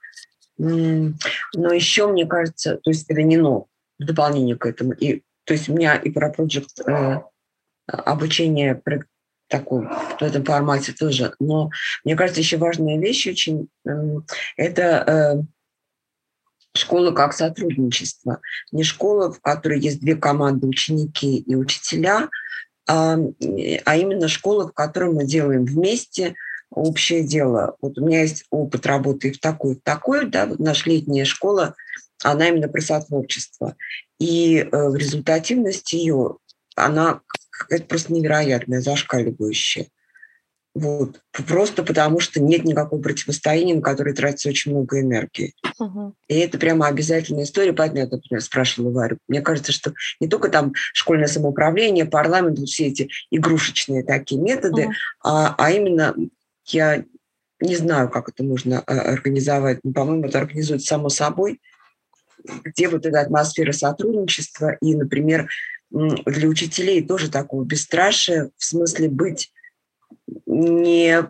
но 0.58 1.72
еще, 1.72 2.08
мне 2.08 2.26
кажется, 2.26 2.78
то 2.78 2.90
есть 2.90 3.08
это 3.08 3.22
не 3.22 3.36
но, 3.36 3.68
в 3.98 4.04
дополнение 4.04 4.56
к 4.56 4.66
этому. 4.66 4.92
И, 4.92 5.22
то 5.44 5.54
есть 5.54 5.68
у 5.68 5.74
меня 5.74 5.94
и 5.94 6.10
про 6.10 6.30
проект 6.30 6.80
э, 6.86 7.20
обучение 7.86 8.82
такой, 9.48 9.86
в 9.86 10.22
этом 10.22 10.44
формате 10.44 10.92
тоже. 10.92 11.34
Но 11.38 11.70
мне 12.04 12.16
кажется, 12.16 12.40
еще 12.40 12.56
важная 12.56 12.98
вещь 12.98 13.28
очень 13.28 13.68
э, 13.86 13.90
это 14.56 14.82
э, 14.82 15.42
школа 16.76 17.12
как 17.12 17.32
сотрудничество. 17.32 18.40
Не 18.72 18.82
школа, 18.82 19.32
в 19.32 19.40
которой 19.40 19.78
есть 19.78 20.00
две 20.00 20.16
команды, 20.16 20.66
ученики 20.66 21.38
и 21.38 21.54
учителя, 21.54 22.28
а, 22.86 23.16
а 23.84 23.96
именно 23.96 24.28
школа, 24.28 24.68
в 24.68 24.72
которой 24.72 25.12
мы 25.12 25.24
делаем 25.24 25.64
вместе 25.64 26.34
общее 26.70 27.22
дело. 27.22 27.76
Вот 27.80 27.98
у 27.98 28.04
меня 28.04 28.22
есть 28.22 28.44
опыт 28.50 28.86
работы 28.86 29.32
в 29.32 29.38
такой, 29.38 29.76
в 29.76 29.82
такой, 29.82 30.26
да, 30.26 30.46
вот 30.46 30.58
наша 30.58 30.90
летняя 30.90 31.24
школа, 31.24 31.74
она 32.22 32.48
именно 32.48 32.68
про 32.68 32.80
сотворчество. 32.80 33.76
И 34.18 34.58
э, 34.58 34.88
в 34.88 34.96
результативности 34.96 35.96
ее, 35.96 36.38
она 36.74 37.20
какая-то 37.50 37.86
просто 37.86 38.12
невероятная, 38.12 38.80
зашкаливающая. 38.80 39.86
Вот. 40.74 41.20
Просто 41.46 41.84
потому, 41.84 42.18
что 42.18 42.40
нет 42.40 42.64
никакого 42.64 43.00
противостояния, 43.00 43.76
на 43.76 43.80
которое 43.80 44.12
тратится 44.12 44.48
очень 44.48 44.72
много 44.72 45.00
энергии. 45.00 45.54
Угу. 45.78 46.14
И 46.28 46.34
это 46.34 46.58
прямо 46.58 46.88
обязательная 46.88 47.44
история. 47.44 47.72
Поэтому 47.72 48.00
я, 48.00 48.08
например, 48.08 48.42
спрашивала 48.42 48.90
Варю. 48.90 49.18
Мне 49.28 49.40
кажется, 49.40 49.70
что 49.70 49.94
не 50.18 50.28
только 50.28 50.48
там 50.48 50.72
школьное 50.92 51.28
самоуправление, 51.28 52.06
парламент, 52.06 52.58
вот 52.58 52.68
все 52.68 52.88
эти 52.88 53.08
игрушечные 53.30 54.02
такие 54.02 54.40
методы, 54.40 54.86
угу. 54.86 54.92
а, 55.22 55.54
а 55.56 55.70
именно 55.70 56.14
я 56.66 57.04
не 57.60 57.76
знаю, 57.76 58.10
как 58.10 58.28
это 58.28 58.42
можно 58.42 58.80
а, 58.80 59.12
организовать. 59.12 59.78
Но, 59.84 59.92
по-моему, 59.92 60.26
это 60.26 60.38
организует 60.38 60.82
само 60.82 61.08
собой. 61.08 61.60
где 62.64 62.88
вот 62.88 63.06
эта 63.06 63.20
атмосфера 63.20 63.72
сотрудничества 63.72 64.76
и, 64.80 64.94
например, 64.94 65.48
для 65.90 66.48
учителей 66.48 67.06
тоже 67.06 67.30
такого 67.30 67.64
бесстрашия, 67.64 68.50
в 68.56 68.64
смысле 68.64 69.08
быть 69.08 69.52
не 70.46 71.28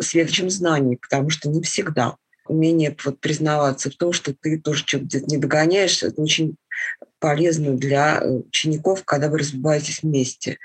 светочем 0.00 0.50
знаний, 0.50 0.96
потому 0.96 1.30
что 1.30 1.48
не 1.48 1.62
всегда 1.62 2.16
умение 2.46 2.96
вот 3.04 3.20
признаваться 3.20 3.90
в 3.90 3.96
том, 3.96 4.12
что 4.12 4.34
ты 4.34 4.58
тоже 4.58 4.84
где-то 4.92 5.26
не 5.26 5.36
догоняешь, 5.36 6.02
это 6.02 6.20
очень 6.22 6.56
полезно 7.18 7.76
для 7.76 8.20
э, 8.20 8.28
учеников, 8.30 9.04
когда 9.04 9.28
вы 9.28 9.38
развиваетесь 9.38 10.02
вместе. 10.02 10.58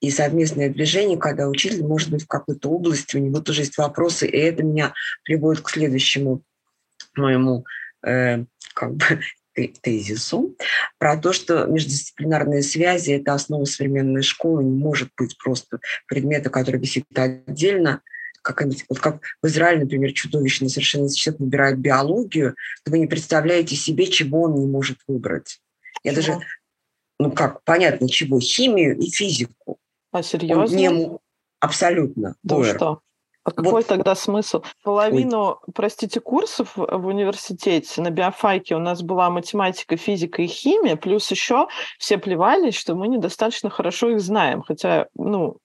И 0.00 0.10
совместное 0.10 0.68
движение, 0.68 1.18
когда 1.18 1.48
учитель 1.48 1.84
может 1.84 2.10
быть 2.10 2.24
в 2.24 2.26
какой-то 2.26 2.68
области, 2.68 3.16
у 3.16 3.20
него 3.20 3.40
тоже 3.40 3.62
есть 3.62 3.78
вопросы, 3.78 4.26
и 4.26 4.36
это 4.36 4.62
меня 4.62 4.92
приводит 5.22 5.62
к 5.62 5.70
следующему 5.70 6.42
моему 7.16 7.64
э, 8.04 8.44
как 8.74 8.94
бы 8.96 9.20
тезису 9.54 10.56
про 10.98 11.16
то, 11.16 11.32
что 11.32 11.66
междисциплинарные 11.66 12.62
связи– 12.62 13.10
это 13.12 13.34
основа 13.34 13.64
современной 13.64 14.22
школы, 14.22 14.64
не 14.64 14.70
может 14.70 15.10
быть 15.16 15.36
просто 15.38 15.78
предмета, 16.06 16.50
который 16.50 16.80
висит 16.80 17.04
отдельно, 17.14 18.02
какая-нибудь, 18.42 18.84
вот 18.88 18.98
как 19.00 19.22
в 19.42 19.46
Израиле, 19.46 19.84
например, 19.84 20.12
чудовищно 20.12 20.68
совершенно 20.68 21.12
человек 21.12 21.40
выбирает 21.40 21.78
биологию, 21.78 22.54
то 22.84 22.90
вы 22.90 22.98
не 22.98 23.06
представляете 23.06 23.74
себе, 23.74 24.06
чего 24.06 24.42
он 24.42 24.54
не 24.54 24.66
может 24.66 24.98
выбрать. 25.08 25.60
Я 26.02 26.12
чего? 26.12 26.20
даже, 26.20 26.46
ну 27.18 27.32
как, 27.32 27.64
понятно, 27.64 28.08
чего, 28.08 28.38
химию 28.40 28.98
и 28.98 29.10
физику. 29.10 29.78
А 30.12 30.22
серьезно? 30.22 30.76
Не, 30.76 31.18
абсолютно. 31.58 32.36
Да 32.42 32.62
что? 32.64 33.00
А 33.44 33.50
какой 33.50 33.72
вот. 33.72 33.86
тогда 33.86 34.14
смысл? 34.14 34.62
Половину, 34.82 35.58
Ой. 35.66 35.72
простите, 35.74 36.18
курсов 36.20 36.72
в 36.76 37.06
университете 37.06 38.00
на 38.00 38.10
биофайке 38.10 38.74
у 38.74 38.78
нас 38.78 39.02
была 39.02 39.28
математика, 39.28 39.98
физика 39.98 40.40
и 40.40 40.46
химия, 40.46 40.96
плюс 40.96 41.30
еще 41.30 41.68
все 41.98 42.16
плевались, 42.16 42.74
что 42.74 42.94
мы 42.94 43.06
недостаточно 43.06 43.68
хорошо 43.68 44.10
их 44.10 44.20
знаем. 44.20 44.62
Хотя, 44.62 45.08
ну, 45.14 45.58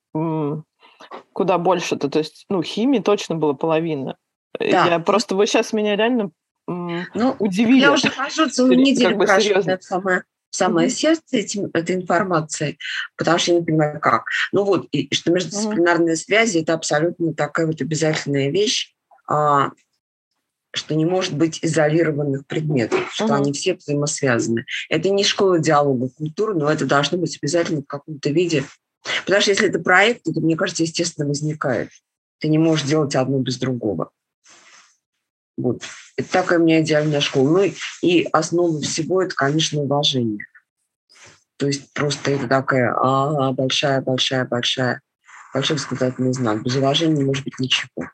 куда 1.31 1.57
больше-то. 1.57 2.09
То 2.09 2.19
есть, 2.19 2.45
ну, 2.49 2.61
химии 2.61 2.99
точно 2.99 3.35
было 3.35 3.53
половина. 3.53 4.17
Да. 4.59 4.87
Я 4.87 4.99
просто, 4.99 5.35
вы 5.35 5.47
сейчас 5.47 5.71
меня 5.71 5.95
реально 5.95 6.31
ну, 6.67 7.35
удивили. 7.39 7.79
Я 7.79 7.93
уже 7.93 8.09
хожу 8.09 8.49
целую 8.49 8.77
неделю, 8.77 9.17
как 9.17 9.17
бы, 9.17 9.41
серьезно. 9.41 9.77
самое 9.81 10.23
самое 10.51 10.89
сердце 10.89 11.37
этим, 11.37 11.69
этой 11.73 11.95
информацией, 11.95 12.77
потому 13.17 13.37
что 13.39 13.51
я 13.51 13.59
не 13.59 13.65
понимаю, 13.65 13.99
как. 13.99 14.25
Ну 14.51 14.63
вот, 14.63 14.87
и 14.91 15.13
что 15.13 15.31
междисциплинарные 15.31 16.15
связи– 16.15 16.59
это 16.59 16.73
абсолютно 16.73 17.33
такая 17.33 17.67
вот 17.67 17.81
обязательная 17.81 18.49
вещь, 18.49 18.93
а, 19.27 19.71
что 20.71 20.95
не 20.95 21.05
может 21.05 21.35
быть 21.35 21.59
изолированных 21.61 22.45
предметов, 22.45 23.11
что 23.11 23.25
mm-hmm. 23.25 23.35
они 23.35 23.53
все 23.53 23.75
взаимосвязаны. 23.75 24.65
Это 24.89 25.09
не 25.09 25.23
школа 25.23 25.59
диалога 25.59 26.09
культуры, 26.09 26.53
но 26.53 26.71
это 26.71 26.85
должно 26.85 27.17
быть 27.17 27.37
обязательно 27.41 27.81
в 27.81 27.87
каком-то 27.87 28.29
виде. 28.29 28.63
Потому 29.25 29.41
что 29.41 29.51
если 29.51 29.69
это 29.69 29.79
проект, 29.79 30.23
то, 30.23 30.39
мне 30.39 30.55
кажется, 30.55 30.83
естественно, 30.83 31.27
возникает. 31.27 31.89
Ты 32.39 32.47
не 32.47 32.57
можешь 32.57 32.85
делать 32.85 33.15
одно 33.15 33.39
без 33.39 33.57
другого. 33.57 34.11
Вот. 35.59 35.81
Это 36.17 36.31
такая 36.31 36.59
у 36.59 36.63
меня 36.63 36.81
идеальная 36.81 37.21
школа. 37.21 37.49
Ну 37.49 37.71
и 38.01 38.27
основа 38.31 38.79
всего– 38.81 39.21
это, 39.23 39.35
конечно, 39.35 39.81
уважение. 39.81 40.45
То 41.57 41.67
есть 41.67 41.93
просто 41.93 42.31
это 42.31 42.47
такая 42.47 42.93
большая-большая-большая, 43.51 45.01
большой 45.53 45.75
восклицательный 45.75 46.33
знак. 46.33 46.63
Без 46.63 46.77
уважения 46.77 47.15
не 47.15 47.25
может 47.25 47.43
быть 47.43 47.59
ничего. 47.59 48.09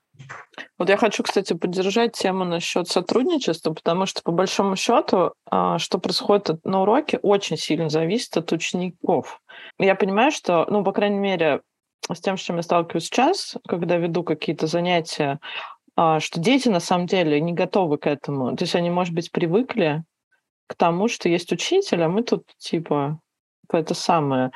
Вот 0.79 0.89
я 0.89 0.97
хочу, 0.97 1.21
кстати, 1.21 1.53
поддержать 1.53 2.13
тему 2.13 2.45
насчет 2.45 2.87
сотрудничества, 2.87 3.73
потому 3.73 4.05
что, 4.05 4.21
по 4.23 4.31
большому 4.31 4.75
счету, 4.75 5.33
а, 5.49 5.77
что 5.77 5.99
происходит 5.99 6.65
на 6.65 6.81
уроке, 6.81 7.17
очень 7.21 7.57
сильно 7.57 7.89
зависит 7.89 8.35
от 8.37 8.51
учеников. 8.51 9.41
Я 9.77 9.95
понимаю, 9.95 10.31
что, 10.31 10.65
ну, 10.69 10.83
по 10.83 10.91
крайней 10.91 11.19
мере, 11.19 11.61
с 12.11 12.19
тем, 12.19 12.37
с 12.37 12.41
чем 12.41 12.57
я 12.57 12.61
сталкиваюсь 12.63 13.05
сейчас, 13.05 13.55
когда 13.67 13.97
веду 13.97 14.23
какие-то 14.23 14.67
занятия, 14.67 15.39
а, 15.74 15.74
что 15.95 16.39
дети 16.39 16.67
на 16.67 16.79
самом 16.79 17.07
деле 17.07 17.39
не 17.39 17.53
готовы 17.53 17.97
к 17.97 18.07
этому. 18.07 18.55
То 18.55 18.63
есть 18.63 18.75
они, 18.75 18.89
может 18.89 19.13
быть, 19.13 19.31
привыкли 19.31 20.03
к 20.67 20.75
тому, 20.75 21.07
что 21.07 21.29
есть 21.29 21.51
учитель, 21.51 22.03
а 22.03 22.09
мы 22.09 22.23
тут 22.23 22.43
типа 22.57 23.19
это 23.71 23.93
самое. 23.93 24.51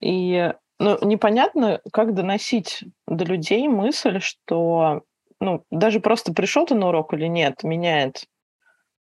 И 0.00 0.52
ну, 0.78 0.98
непонятно, 1.02 1.80
как 1.92 2.14
доносить 2.14 2.84
до 3.06 3.24
людей 3.24 3.66
мысль, 3.66 4.20
что 4.20 5.02
ну, 5.40 5.64
даже 5.70 6.00
просто 6.00 6.32
пришел 6.32 6.66
ты 6.66 6.74
на 6.74 6.88
урок 6.88 7.12
или 7.14 7.26
нет, 7.26 7.62
меняет 7.64 8.26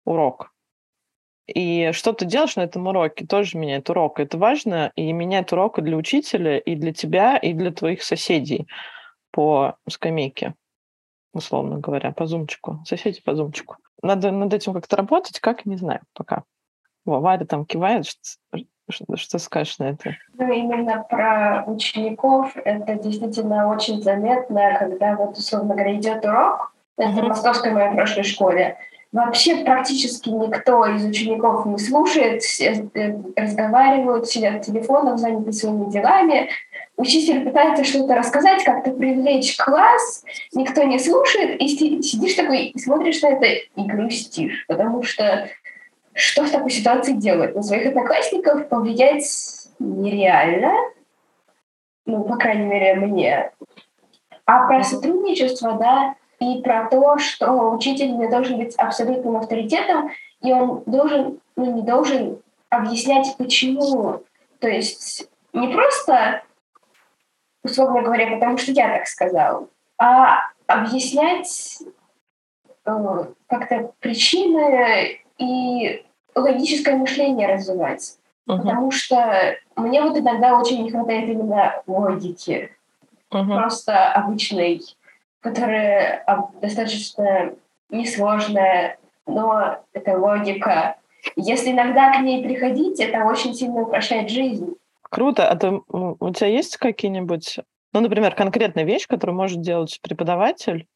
урок. 0.05 0.51
И 1.47 1.91
что 1.93 2.13
ты 2.13 2.25
делаешь 2.25 2.55
на 2.55 2.61
этом 2.61 2.87
уроке, 2.87 3.25
тоже 3.25 3.57
меняет 3.57 3.89
урок. 3.89 4.19
Это 4.19 4.37
важно, 4.37 4.91
и 4.95 5.11
меняет 5.11 5.51
урок 5.51 5.79
и 5.79 5.81
для 5.81 5.97
учителя, 5.97 6.57
и 6.57 6.75
для 6.75 6.93
тебя, 6.93 7.37
и 7.37 7.53
для 7.53 7.71
твоих 7.71 8.03
соседей 8.03 8.67
по 9.31 9.75
скамейке 9.89 10.55
условно 11.33 11.79
говоря, 11.79 12.11
по 12.11 12.25
зумчику, 12.25 12.79
соседи 12.85 13.21
по 13.21 13.35
зумчику. 13.35 13.77
Надо 14.01 14.31
над 14.31 14.53
этим 14.53 14.73
как-то 14.73 14.95
работать, 14.95 15.39
как, 15.39 15.65
не 15.65 15.77
знаю 15.77 16.01
пока. 16.13 16.43
Во, 17.05 17.19
Варя 17.19 17.45
там 17.45 17.65
кивает, 17.65 18.05
что, 18.05 18.59
что, 18.89 19.15
что 19.15 19.39
скажешь 19.39 19.79
на 19.79 19.89
это? 19.89 20.15
Ну, 20.33 20.51
именно 20.51 21.03
про 21.09 21.63
учеников 21.67 22.55
это 22.55 22.95
действительно 22.95 23.69
очень 23.69 24.01
заметно, 24.01 24.75
когда 24.77 25.15
вот, 25.15 25.37
условно 25.37 25.73
говоря, 25.73 25.95
идет 25.95 26.23
урок, 26.25 26.73
это 26.97 27.09
mm-hmm. 27.09 27.25
в 27.25 27.27
московской 27.29 27.71
моей 27.71 27.95
прошлой 27.95 28.23
школе, 28.23 28.77
Вообще 29.11 29.65
практически 29.65 30.29
никто 30.29 30.85
из 30.85 31.03
учеников 31.03 31.65
не 31.65 31.77
слушает, 31.77 32.43
э, 32.61 33.13
разговаривают, 33.35 34.29
сидят 34.29 34.63
в 34.63 34.65
телефонах, 34.65 35.17
заняты 35.19 35.51
своими 35.51 35.91
делами, 35.91 36.49
учитель 36.95 37.43
пытается 37.43 37.83
что-то 37.83 38.15
рассказать, 38.15 38.63
как-то 38.63 38.91
привлечь 38.91 39.57
класс, 39.57 40.23
никто 40.53 40.83
не 40.83 40.97
слушает, 40.97 41.59
и 41.59 41.67
сидишь 41.67 42.35
такой 42.35 42.67
и 42.67 42.79
смотришь 42.79 43.21
на 43.21 43.31
это 43.31 43.45
и 43.45 43.61
грустишь, 43.75 44.65
потому 44.67 45.03
что 45.03 45.49
что 46.13 46.43
в 46.43 46.51
такой 46.51 46.69
ситуации 46.69 47.13
делать? 47.13 47.55
На 47.55 47.63
своих 47.63 47.87
одноклассников 47.87 48.67
повлиять 48.67 49.25
нереально, 49.79 50.73
ну, 52.05 52.23
по 52.23 52.35
крайней 52.35 52.65
мере, 52.65 52.95
мне. 52.95 53.51
А 54.45 54.67
про 54.67 54.83
сотрудничество, 54.83 55.73
да, 55.73 56.15
и 56.41 56.61
про 56.61 56.89
то, 56.89 57.17
что 57.19 57.71
учитель 57.71 58.17
не 58.17 58.27
должен 58.27 58.57
быть 58.57 58.75
абсолютным 58.75 59.37
авторитетом, 59.37 60.11
и 60.41 60.51
он 60.51 60.83
должен, 60.85 61.39
ну, 61.55 61.73
не 61.73 61.83
должен 61.83 62.41
объяснять, 62.69 63.37
почему. 63.37 64.23
То 64.59 64.67
есть 64.67 65.29
не 65.53 65.69
просто 65.69 66.41
условно 67.63 68.01
говоря, 68.01 68.31
потому 68.31 68.57
что 68.57 68.71
я 68.71 68.89
так 68.89 69.07
сказал, 69.07 69.69
а 69.97 70.47
объяснять 70.67 71.83
э, 72.85 73.25
как-то 73.47 73.91
причины 73.99 75.19
и 75.37 76.05
логическое 76.35 76.95
мышление 76.95 77.53
развивать. 77.53 78.17
Uh-huh. 78.47 78.57
Потому 78.57 78.91
что 78.91 79.55
мне 79.75 80.01
вот 80.01 80.17
иногда 80.17 80.57
очень 80.57 80.83
не 80.83 80.91
хватает 80.91 81.29
именно 81.29 81.81
логики. 81.85 82.75
Uh-huh. 83.31 83.45
Просто 83.45 84.11
обычной, 84.11 84.81
которая 85.41 86.25
достаточно 86.61 87.53
несложная, 87.89 88.97
но 89.25 89.79
это 89.93 90.17
логика. 90.17 90.97
Если 91.35 91.71
иногда 91.71 92.13
к 92.13 92.21
ней 92.21 92.43
приходить, 92.43 92.99
это 92.99 93.25
очень 93.25 93.53
сильно 93.53 93.81
упрощает 93.81 94.29
жизнь. 94.29 94.75
Круто. 95.03 95.49
А 95.49 95.55
ты, 95.55 95.81
у 95.89 96.29
тебя 96.31 96.47
есть 96.47 96.77
какие-нибудь, 96.77 97.59
ну, 97.93 97.99
например, 97.99 98.33
конкретная 98.33 98.85
вещь, 98.85 99.07
которую 99.07 99.35
может 99.35 99.61
делать 99.61 99.99
преподаватель, 100.01 100.87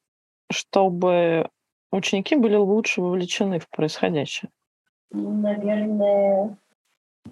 чтобы 0.51 1.49
ученики 1.91 2.35
были 2.35 2.55
лучше 2.55 3.01
вовлечены 3.01 3.59
в 3.59 3.67
происходящее? 3.69 4.49
Наверное, 5.11 6.55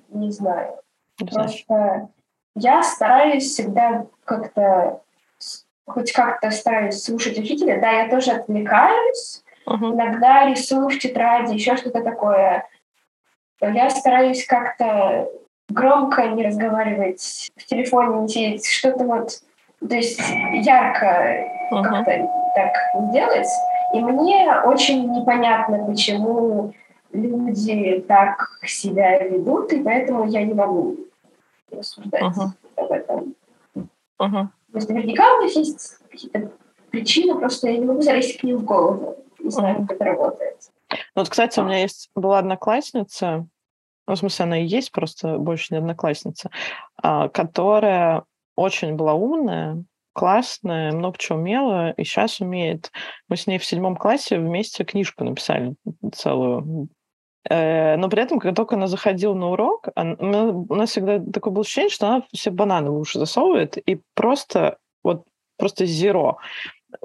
не 0.09 0.31
знаю. 0.31 0.79
Не 1.19 1.27
Просто 1.27 2.09
я 2.55 2.83
стараюсь 2.83 3.45
всегда 3.45 4.05
как-то, 4.25 5.01
хоть 5.85 6.11
как-то 6.11 6.51
стараюсь 6.51 7.01
слушать 7.01 7.37
учителя. 7.37 7.79
Да, 7.79 7.91
я 7.91 8.09
тоже 8.09 8.31
отвлекаюсь, 8.31 9.43
uh-huh. 9.67 9.93
иногда 9.93 10.49
рисую 10.49 10.89
в 10.89 10.97
тетради, 10.97 11.53
еще 11.53 11.77
что-то 11.77 12.01
такое. 12.01 12.67
Я 13.61 13.89
стараюсь 13.89 14.45
как-то 14.45 15.29
громко 15.69 16.27
не 16.27 16.45
разговаривать, 16.45 17.51
в 17.55 17.65
телефоне 17.65 18.21
не 18.21 18.27
сидеть, 18.27 18.65
что-то 18.65 19.05
вот, 19.05 19.41
то 19.79 19.95
есть 19.95 20.21
ярко 20.53 21.47
uh-huh. 21.71 21.83
как-то 21.83 22.29
так 22.55 22.73
не 22.99 23.11
делать. 23.13 23.47
И 23.93 23.99
мне 23.99 24.51
очень 24.65 25.11
непонятно, 25.11 25.85
почему 25.85 26.73
люди 27.11 28.03
так 28.07 28.59
себя 28.65 29.19
ведут, 29.19 29.71
и 29.71 29.83
поэтому 29.83 30.25
я 30.25 30.43
не 30.43 30.53
могу 30.53 30.97
рассуждать 31.71 32.23
uh-huh. 32.23 32.47
об 32.75 32.91
этом. 32.91 33.35
Uh-huh. 34.19 34.47
То 34.73 34.79
есть 34.79 34.89
наверняка 34.89 35.35
у 35.35 35.41
меня 35.43 35.51
есть 35.53 35.97
какие-то 36.09 36.51
причины, 36.89 37.37
просто 37.37 37.69
я 37.69 37.77
не 37.77 37.85
могу 37.85 38.01
залезть 38.01 38.39
к 38.39 38.43
ним 38.43 38.57
в 38.57 38.63
голову. 38.63 39.23
Не 39.39 39.51
знаю, 39.51 39.85
как 39.87 39.91
это 39.91 40.05
работает. 40.05 40.57
Вот, 41.15 41.29
кстати, 41.29 41.59
у 41.59 41.63
меня 41.63 41.81
есть 41.81 42.09
была 42.15 42.39
одноклассница, 42.39 43.47
ну, 44.07 44.15
в 44.15 44.17
смысле, 44.17 44.45
она 44.45 44.59
и 44.59 44.65
есть, 44.65 44.91
просто 44.91 45.37
больше 45.37 45.67
не 45.71 45.77
одноклассница, 45.77 46.49
а, 46.97 47.29
которая 47.29 48.23
очень 48.55 48.95
была 48.95 49.13
умная, 49.13 49.83
классная, 50.13 50.91
много 50.91 51.17
чего 51.19 51.37
умела, 51.37 51.91
и 51.91 52.03
сейчас 52.03 52.41
умеет. 52.41 52.91
Мы 53.29 53.37
с 53.37 53.45
ней 53.45 53.59
в 53.59 53.65
седьмом 53.65 53.95
классе 53.95 54.39
вместе 54.39 54.83
книжку 54.83 55.23
написали 55.23 55.75
целую. 56.13 56.89
Э, 57.49 57.97
но 57.97 58.09
при 58.09 58.23
этом, 58.23 58.39
как 58.39 58.55
только 58.55 58.75
она 58.75 58.87
заходила 58.87 59.33
на 59.33 59.51
урок, 59.51 59.89
она, 59.95 60.45
у 60.49 60.75
нас 60.75 60.91
всегда 60.91 61.19
такое 61.19 61.53
было 61.53 61.61
ощущение, 61.61 61.89
что 61.89 62.07
она 62.07 62.23
все 62.33 62.51
бананы 62.51 62.91
в 62.91 62.97
уши 62.99 63.19
засовывает, 63.19 63.77
и 63.77 64.01
просто 64.15 64.77
вот 65.03 65.25
просто 65.57 65.85
зеро. 65.85 66.37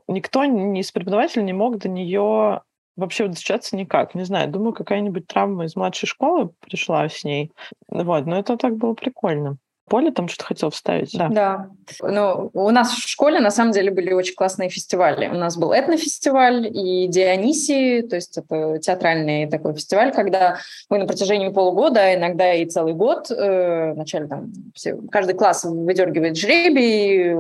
Никто 0.07 0.45
ни 0.45 0.80
из 0.80 0.93
преподавателей 0.93 1.45
не 1.45 1.53
мог 1.53 1.78
до 1.78 1.89
нее 1.89 2.62
вообще 2.97 3.28
достучаться 3.28 3.76
никак. 3.76 4.14
Не 4.14 4.24
знаю, 4.24 4.51
думаю, 4.51 4.72
какая-нибудь 4.72 5.26
травма 5.26 5.64
из 5.64 5.76
младшей 5.76 6.09
школы 6.09 6.51
пришла 6.61 7.09
с 7.09 7.24
ней. 7.24 7.53
Вот, 7.89 8.26
но 8.26 8.39
это 8.39 8.57
так 8.57 8.76
было 8.76 8.95
прикольно. 8.95 9.59
Поле 9.89 10.11
там 10.11 10.28
что-то 10.28 10.45
хотел 10.45 10.70
вставить. 10.70 11.16
Да. 11.16 11.28
да. 11.28 11.70
Ну, 12.03 12.51
у 12.53 12.70
нас 12.70 12.93
в 12.93 13.09
школе 13.09 13.41
на 13.41 13.51
самом 13.51 13.72
деле 13.72 13.91
были 13.91 14.12
очень 14.12 14.34
классные 14.34 14.68
фестивали. 14.68 15.28
У 15.28 15.34
нас 15.34 15.57
был 15.57 15.72
этнофестиваль 15.72 16.66
и 16.66 17.09
Дионисии, 17.09 18.03
то 18.03 18.16
есть 18.16 18.39
это 18.39 18.78
театральный 18.78 19.49
такой 19.49 19.74
фестиваль, 19.74 20.12
когда 20.12 20.59
мы 20.89 20.99
на 20.99 21.07
протяжении 21.07 21.49
полугода, 21.49 22.01
а 22.01 22.14
иногда 22.14 22.55
и 22.55 22.66
целый 22.66 22.95
год, 22.95 23.30
э, 23.30 23.93
вначале 23.93 24.26
там 24.26 24.53
все, 24.74 24.97
каждый 25.11 25.34
класс 25.34 25.64
выдергивает 25.64 26.36
жребий, 26.36 27.34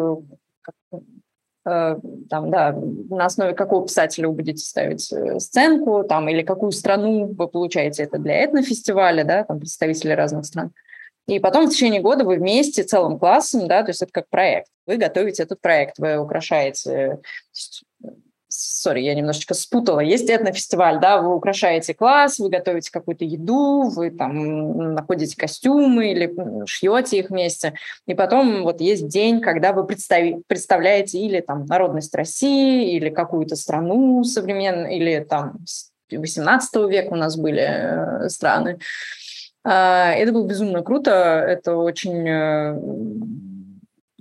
Э, 1.68 1.96
там, 2.30 2.50
да, 2.50 2.74
на 3.10 3.26
основе 3.26 3.52
какого 3.54 3.86
писателя 3.86 4.28
вы 4.28 4.34
будете 4.34 4.64
ставить 4.64 5.12
э, 5.12 5.38
сценку, 5.38 6.02
там, 6.08 6.28
или 6.28 6.42
какую 6.42 6.72
страну 6.72 7.26
вы 7.26 7.48
получаете 7.48 8.04
это 8.04 8.18
для 8.18 8.44
этнофестиваля, 8.44 9.24
да, 9.24 9.44
там 9.44 9.58
представители 9.58 10.12
разных 10.12 10.46
стран. 10.46 10.70
И 11.28 11.38
потом 11.40 11.66
в 11.66 11.70
течение 11.70 12.00
года 12.00 12.24
вы 12.24 12.36
вместе 12.36 12.82
целым 12.82 13.18
классом, 13.18 13.68
да, 13.68 13.82
то 13.82 13.90
есть 13.90 14.02
это 14.02 14.10
как 14.10 14.28
проект. 14.30 14.68
Вы 14.86 14.96
готовите 14.96 15.42
этот 15.42 15.60
проект, 15.60 15.98
вы 15.98 16.16
украшаете 16.16 17.18
сори, 18.48 19.00
я 19.02 19.14
немножечко 19.14 19.52
спутала. 19.52 20.00
Есть 20.00 20.30
этнофестиваль, 20.30 21.00
да, 21.00 21.20
вы 21.20 21.34
украшаете 21.34 21.92
класс, 21.92 22.38
вы 22.38 22.48
готовите 22.48 22.90
какую-то 22.90 23.26
еду, 23.26 23.90
вы 23.94 24.10
там 24.10 24.94
находите 24.94 25.36
костюмы 25.36 26.12
или 26.12 26.34
шьете 26.66 27.18
их 27.18 27.28
вместе. 27.28 27.74
И 28.06 28.14
потом 28.14 28.62
вот 28.62 28.80
есть 28.80 29.06
день, 29.06 29.42
когда 29.42 29.74
вы 29.74 29.84
представи, 29.84 30.38
представляете 30.46 31.18
или 31.18 31.40
там 31.40 31.66
народность 31.66 32.14
России, 32.14 32.96
или 32.96 33.10
какую-то 33.10 33.54
страну 33.54 34.24
современную, 34.24 34.96
или 34.96 35.20
там 35.20 35.58
18 36.10 36.74
века 36.90 37.12
у 37.12 37.16
нас 37.16 37.36
были 37.36 37.66
э, 38.24 38.28
страны. 38.30 38.78
А, 39.64 40.12
это 40.12 40.32
было 40.32 40.46
безумно 40.46 40.82
круто, 40.82 41.10
это 41.10 41.76
очень 41.76 42.26
э, 42.28 42.74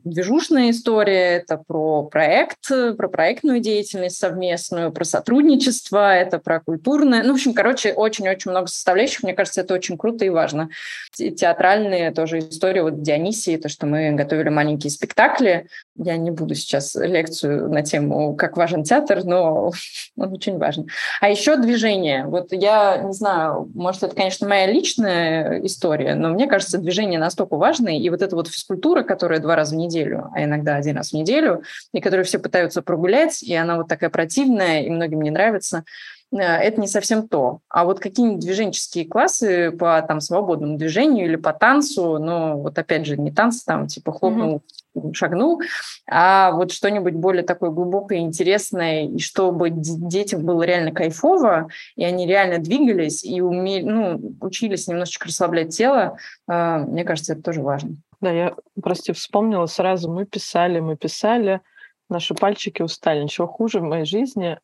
движушная 0.10 0.72
история, 0.72 1.38
это 1.38 1.58
про 1.58 2.04
проект, 2.04 2.70
про 2.98 3.08
проектную 3.08 3.60
деятельность 3.60 4.18
совместную, 4.18 4.92
про 4.92 5.04
сотрудничество, 5.04 6.16
это 6.16 6.40
про 6.40 6.62
культурное. 6.62 7.24
Ну, 7.24 7.32
в 7.32 7.36
общем, 7.36 7.54
короче, 7.54 7.94
очень-очень 7.94 8.52
много 8.52 8.68
составляющих. 8.68 9.24
Мне 9.24 9.34
кажется, 9.34 9.62
это 9.62 9.74
очень 9.74 9.98
круто 9.98 10.26
и 10.26 10.30
важно. 10.30 10.70
Театральные 11.14 12.12
тоже 12.12 12.40
истории 12.40 12.80
вот 12.80 13.02
Дионисии, 13.02 13.58
то, 13.58 13.70
что 13.70 13.86
мы 13.86 14.12
готовили 14.12 14.50
маленькие 14.50 14.92
спектакли. 14.92 15.68
Я 15.96 16.18
не 16.18 16.32
буду 16.32 16.56
сейчас 16.56 16.96
лекцию 16.96 17.70
на 17.70 17.82
тему, 17.82 18.36
как 18.36 18.58
важен 18.58 18.84
театр, 18.84 19.24
но 19.24 19.72
он 20.18 20.34
очень 20.34 20.58
важен. 20.58 20.88
А 21.22 21.30
еще 21.30 21.58
движение. 21.58 22.26
Вот 22.26 22.52
я 22.52 22.98
не 22.98 23.14
знаю, 23.14 23.70
может, 23.74 24.04
это, 24.04 24.16
конечно, 24.16 24.48
моя 24.48 24.68
личная 24.68 25.66
история, 25.66 26.16
но 26.16 26.30
мне 26.30 26.48
кажется, 26.48 26.78
движение 26.78 27.20
настолько 27.20 27.56
важное, 27.56 27.98
и 27.98 28.10
вот 28.10 28.22
эта 28.22 28.36
вот 28.36 28.48
физкультура, 28.48 29.04
которая 29.04 29.40
два 29.40 29.56
раза 29.56 29.76
в 29.76 29.78
неделю 29.78 29.97
неделю, 29.98 30.30
а 30.34 30.44
иногда 30.44 30.76
один 30.76 30.98
раз 30.98 31.10
в 31.10 31.14
неделю, 31.14 31.64
и 31.94 32.02
которую 32.02 32.26
все 32.26 32.40
пытаются 32.40 32.82
прогулять, 32.82 33.44
и 33.44 33.54
она 33.54 33.78
вот 33.78 33.88
такая 33.88 34.10
противная, 34.10 34.82
и 34.82 34.90
многим 34.90 35.22
не 35.22 35.32
нравится, 35.32 35.84
э, 36.32 36.38
это 36.38 36.80
не 36.80 36.88
совсем 36.88 37.28
то. 37.28 37.60
А 37.70 37.86
вот 37.86 38.00
какие-нибудь 38.00 38.40
движенческие 38.40 39.06
классы 39.06 39.72
по 39.72 40.02
там 40.02 40.22
свободному 40.22 40.78
движению 40.78 41.26
или 41.26 41.36
по 41.36 41.54
танцу, 41.54 42.20
ну 42.20 42.58
вот 42.58 42.78
опять 42.78 43.06
же 43.06 43.18
не 43.18 43.32
танцы 43.32 43.66
там 43.66 43.88
типа 43.88 44.12
хлопнул, 44.12 44.62
mm-hmm. 44.96 45.14
шагнул, 45.14 45.62
а 46.10 46.52
вот 46.52 46.72
что-нибудь 46.72 47.14
более 47.14 47.44
такое 47.44 47.70
глубокое, 47.70 48.20
интересное, 48.20 49.06
и 49.06 49.20
чтобы 49.20 49.70
детям 49.72 50.44
было 50.44 50.64
реально 50.64 50.92
кайфово, 50.92 51.70
и 51.96 52.04
они 52.04 52.28
реально 52.28 52.60
двигались 52.60 53.24
и 53.24 53.42
умели, 53.42 53.84
ну, 53.84 54.36
учились 54.42 54.88
немножечко 54.88 55.28
расслаблять 55.28 55.76
тело, 55.76 56.18
э, 56.50 56.78
мне 56.88 57.04
кажется, 57.04 57.34
это 57.34 57.42
тоже 57.42 57.62
важно. 57.62 57.98
Да, 58.22 58.32
я, 58.32 58.56
прости, 58.82 59.14
вспомнила 59.14 59.66
сразу, 59.68 60.12
мы 60.12 60.26
писали, 60.26 60.80
мы 60.80 60.98
писали, 60.98 61.62
наши 62.10 62.34
пальчики 62.34 62.82
устали. 62.82 63.24
Ничего 63.24 63.48
хуже 63.48 63.80
в 63.80 63.84
моей 63.84 64.06
жизни 64.06 64.60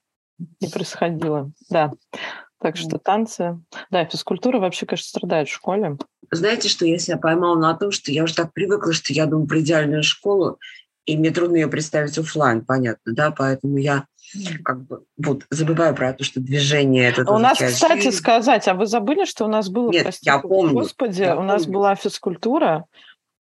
не 0.59 0.67
происходило. 0.67 1.51
Да. 1.69 1.91
Так 2.59 2.77
что 2.77 2.97
танцы. 2.97 3.59
Да, 3.91 4.05
физкультура 4.05 4.59
вообще, 4.59 4.85
конечно, 4.85 5.07
страдает 5.07 5.49
в 5.49 5.53
школе. 5.53 5.97
Знаете, 6.31 6.69
что 6.69 6.85
я 6.85 6.97
себя 6.97 7.17
поймала 7.17 7.57
на 7.59 7.73
том, 7.75 7.91
что 7.91 8.11
я 8.11 8.23
уже 8.23 8.35
так 8.35 8.53
привыкла, 8.53 8.93
что 8.93 9.13
я 9.13 9.25
думаю 9.25 9.47
про 9.47 9.59
идеальную 9.59 10.01
школу, 10.01 10.59
и 11.05 11.17
мне 11.17 11.31
трудно 11.31 11.57
ее 11.57 11.67
представить 11.67 12.17
офлайн, 12.17 12.63
понятно, 12.63 13.13
да, 13.13 13.31
поэтому 13.31 13.77
я 13.77 14.05
как 14.63 14.85
бы 14.85 15.03
вот 15.17 15.43
забываю 15.49 15.93
про 15.93 16.13
то, 16.13 16.23
что 16.23 16.39
движение 16.39 17.09
это. 17.09 17.29
У 17.29 17.37
нас, 17.37 17.59
кстати, 17.59 18.03
жизнь. 18.03 18.17
сказать, 18.17 18.67
а 18.67 18.73
вы 18.73 18.87
забыли, 18.87 19.25
что 19.25 19.45
у 19.45 19.49
нас 19.49 19.69
было? 19.69 19.91
Нет, 19.91 20.03
простите, 20.03 20.31
я 20.31 20.39
помню. 20.39 20.73
Господи, 20.73 21.21
я 21.21 21.33
у 21.33 21.37
помню. 21.37 21.51
нас 21.51 21.67
была 21.67 21.95
физкультура, 21.95 22.85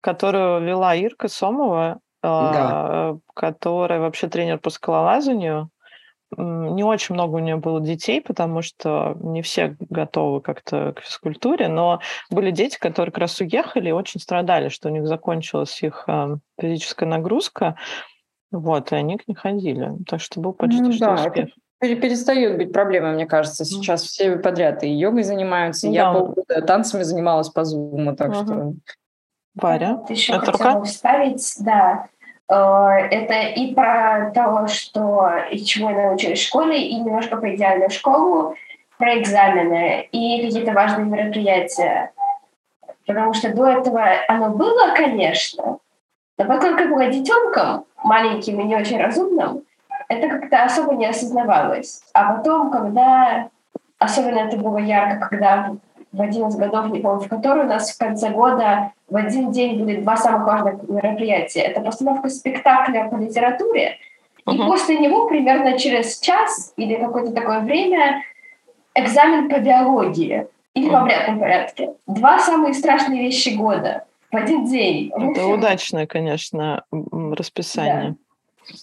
которую 0.00 0.64
вела 0.64 0.94
Ирка 0.94 1.28
Сомова, 1.28 2.00
да. 2.22 3.10
Э, 3.12 3.18
которая 3.34 4.00
вообще 4.00 4.28
тренер 4.28 4.58
по 4.58 4.70
скалолазанию. 4.70 5.70
Не 6.36 6.82
очень 6.82 7.14
много 7.14 7.36
у 7.36 7.38
нее 7.38 7.56
было 7.56 7.80
детей, 7.80 8.20
потому 8.20 8.60
что 8.60 9.16
не 9.20 9.42
все 9.42 9.76
готовы 9.78 10.40
как-то 10.40 10.92
к 10.94 11.02
физкультуре, 11.02 11.68
но 11.68 12.00
были 12.30 12.50
дети, 12.50 12.78
которые 12.78 13.12
как 13.12 13.20
раз 13.20 13.40
уехали 13.40 13.90
и 13.90 13.92
очень 13.92 14.20
страдали, 14.20 14.68
что 14.68 14.88
у 14.88 14.92
них 14.92 15.06
закончилась 15.06 15.80
их 15.84 16.04
э, 16.08 16.36
физическая 16.60 17.08
нагрузка, 17.08 17.76
вот, 18.50 18.90
и 18.90 18.96
они 18.96 19.18
к 19.18 19.28
ней 19.28 19.34
ходили. 19.34 19.92
Так 20.08 20.20
что 20.20 20.40
был 20.40 20.52
почти 20.52 20.80
ну, 20.80 20.92
что 20.92 21.06
да, 21.06 21.14
успех. 21.14 21.48
Перестает 21.78 22.56
быть 22.56 22.72
проблемой, 22.72 23.12
мне 23.12 23.26
кажется. 23.26 23.64
Сейчас 23.64 24.02
mm. 24.02 24.06
все 24.06 24.36
подряд 24.36 24.82
и 24.82 24.90
йогой 24.90 25.22
занимаются. 25.22 25.86
Да. 25.86 25.92
Я 25.92 26.12
полгода 26.12 26.62
танцами 26.62 27.02
занималась 27.02 27.50
по 27.50 27.64
зуму, 27.64 28.16
так 28.16 28.30
uh-huh. 28.30 28.44
что 28.44 28.74
Варя, 29.56 29.94
вот 29.94 30.10
еще 30.10 30.34
это 30.34 30.52
хотела 30.52 30.74
рука? 30.74 30.84
вставить, 30.84 31.54
да, 31.60 32.08
э, 32.48 32.54
это 32.54 33.34
и 33.58 33.74
про 33.74 34.30
то, 34.34 34.66
что 34.68 35.30
и 35.50 35.58
чему 35.64 35.90
я 35.90 36.08
научилась 36.08 36.38
в 36.38 36.46
школе, 36.46 36.80
и 36.80 36.94
немножко 36.96 37.36
про 37.36 37.54
идеальную 37.54 37.90
школу, 37.90 38.54
про 38.98 39.18
экзамены 39.18 40.08
и 40.12 40.46
какие-то 40.46 40.72
важные 40.72 41.06
мероприятия. 41.06 42.12
Потому 43.06 43.32
что 43.32 43.54
до 43.54 43.66
этого 43.66 44.04
оно 44.28 44.50
было, 44.50 44.94
конечно, 44.94 45.78
но 46.38 46.44
поскольку 46.44 46.88
была 46.88 47.06
детенком, 47.06 47.86
маленьким 48.04 48.60
и 48.60 48.64
не 48.64 48.76
очень 48.76 49.00
разумным, 49.00 49.62
это 50.08 50.28
как-то 50.28 50.64
особо 50.64 50.94
не 50.94 51.06
осознавалось. 51.06 52.02
А 52.12 52.34
потом, 52.34 52.70
когда 52.70 53.48
особенно 53.98 54.40
это 54.40 54.56
было 54.56 54.78
ярко, 54.78 55.28
когда 55.28 55.72
в 56.16 56.22
11 56.22 56.58
годов, 56.58 56.90
не 56.90 57.00
помню, 57.00 57.20
в 57.20 57.28
который 57.28 57.64
у 57.64 57.68
нас 57.68 57.94
в 57.94 57.98
конце 57.98 58.30
года 58.30 58.92
в 59.08 59.16
один 59.16 59.52
день 59.52 59.78
были 59.78 60.00
два 60.00 60.16
самых 60.16 60.46
важных 60.46 60.88
мероприятия. 60.88 61.60
Это 61.60 61.80
постановка 61.80 62.28
спектакля 62.28 63.08
по 63.10 63.16
литературе, 63.16 63.98
uh-huh. 64.46 64.54
и 64.54 64.58
после 64.58 64.98
него 64.98 65.28
примерно 65.28 65.78
через 65.78 66.18
час 66.18 66.72
или 66.76 66.96
какое-то 66.96 67.32
такое 67.32 67.60
время 67.60 68.22
экзамен 68.94 69.50
по 69.50 69.58
биологии 69.58 70.46
или 70.74 70.88
в 70.88 70.94
обрядном 70.94 71.38
порядке. 71.38 71.90
Два 72.06 72.38
самые 72.38 72.72
страшные 72.72 73.22
вещи 73.22 73.50
года 73.50 74.04
в 74.32 74.36
один 74.36 74.66
день. 74.66 75.12
Это 75.14 75.46
удачное, 75.46 76.06
конечно, 76.06 76.84
расписание. 76.90 78.16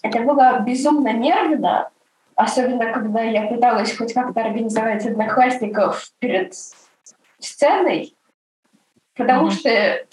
Да. 0.01 0.09
Это 0.09 0.21
было 0.21 0.59
безумно 0.59 1.11
нервно, 1.13 1.89
особенно 2.35 2.91
когда 2.93 3.21
я 3.21 3.47
пыталась 3.47 3.95
хоть 3.97 4.13
как-то 4.13 4.41
организовать 4.41 5.05
одноклассников 5.05 6.09
перед 6.19 6.53
сценой, 7.43 8.15
потому 9.15 9.49
mm-hmm. 9.49 9.51
что 9.51 10.05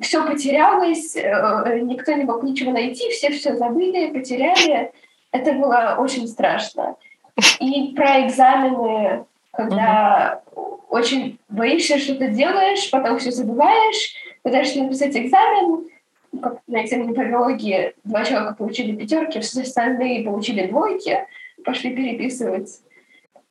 все 0.00 0.26
потерялось, 0.26 1.16
э, 1.16 1.80
никто 1.80 2.12
не 2.12 2.24
мог 2.24 2.42
ничего 2.42 2.72
найти, 2.72 3.10
все 3.10 3.30
все 3.30 3.56
забыли, 3.56 4.12
потеряли. 4.12 4.92
Это 5.32 5.52
было 5.52 5.96
очень 5.98 6.28
страшно. 6.28 6.96
И 7.60 7.92
про 7.94 8.26
экзамены, 8.26 9.24
когда 9.52 10.42
mm-hmm. 10.54 10.82
очень 10.88 11.38
боишься, 11.48 11.98
что 11.98 12.14
ты 12.14 12.28
делаешь, 12.28 12.90
потом 12.90 13.18
все 13.18 13.30
забываешь, 13.30 14.14
пытаешься 14.42 14.82
написать 14.82 15.16
экзамен, 15.16 15.88
как 16.42 16.60
на 16.66 16.84
экзамене 16.84 17.14
по 17.14 17.24
биологии 17.24 17.94
два 18.04 18.24
человека 18.24 18.54
получили 18.54 18.94
пятерки, 18.94 19.40
все 19.40 19.62
остальные 19.62 20.24
получили 20.24 20.66
двойки, 20.66 21.26
пошли 21.64 21.94
переписывать 21.94 22.80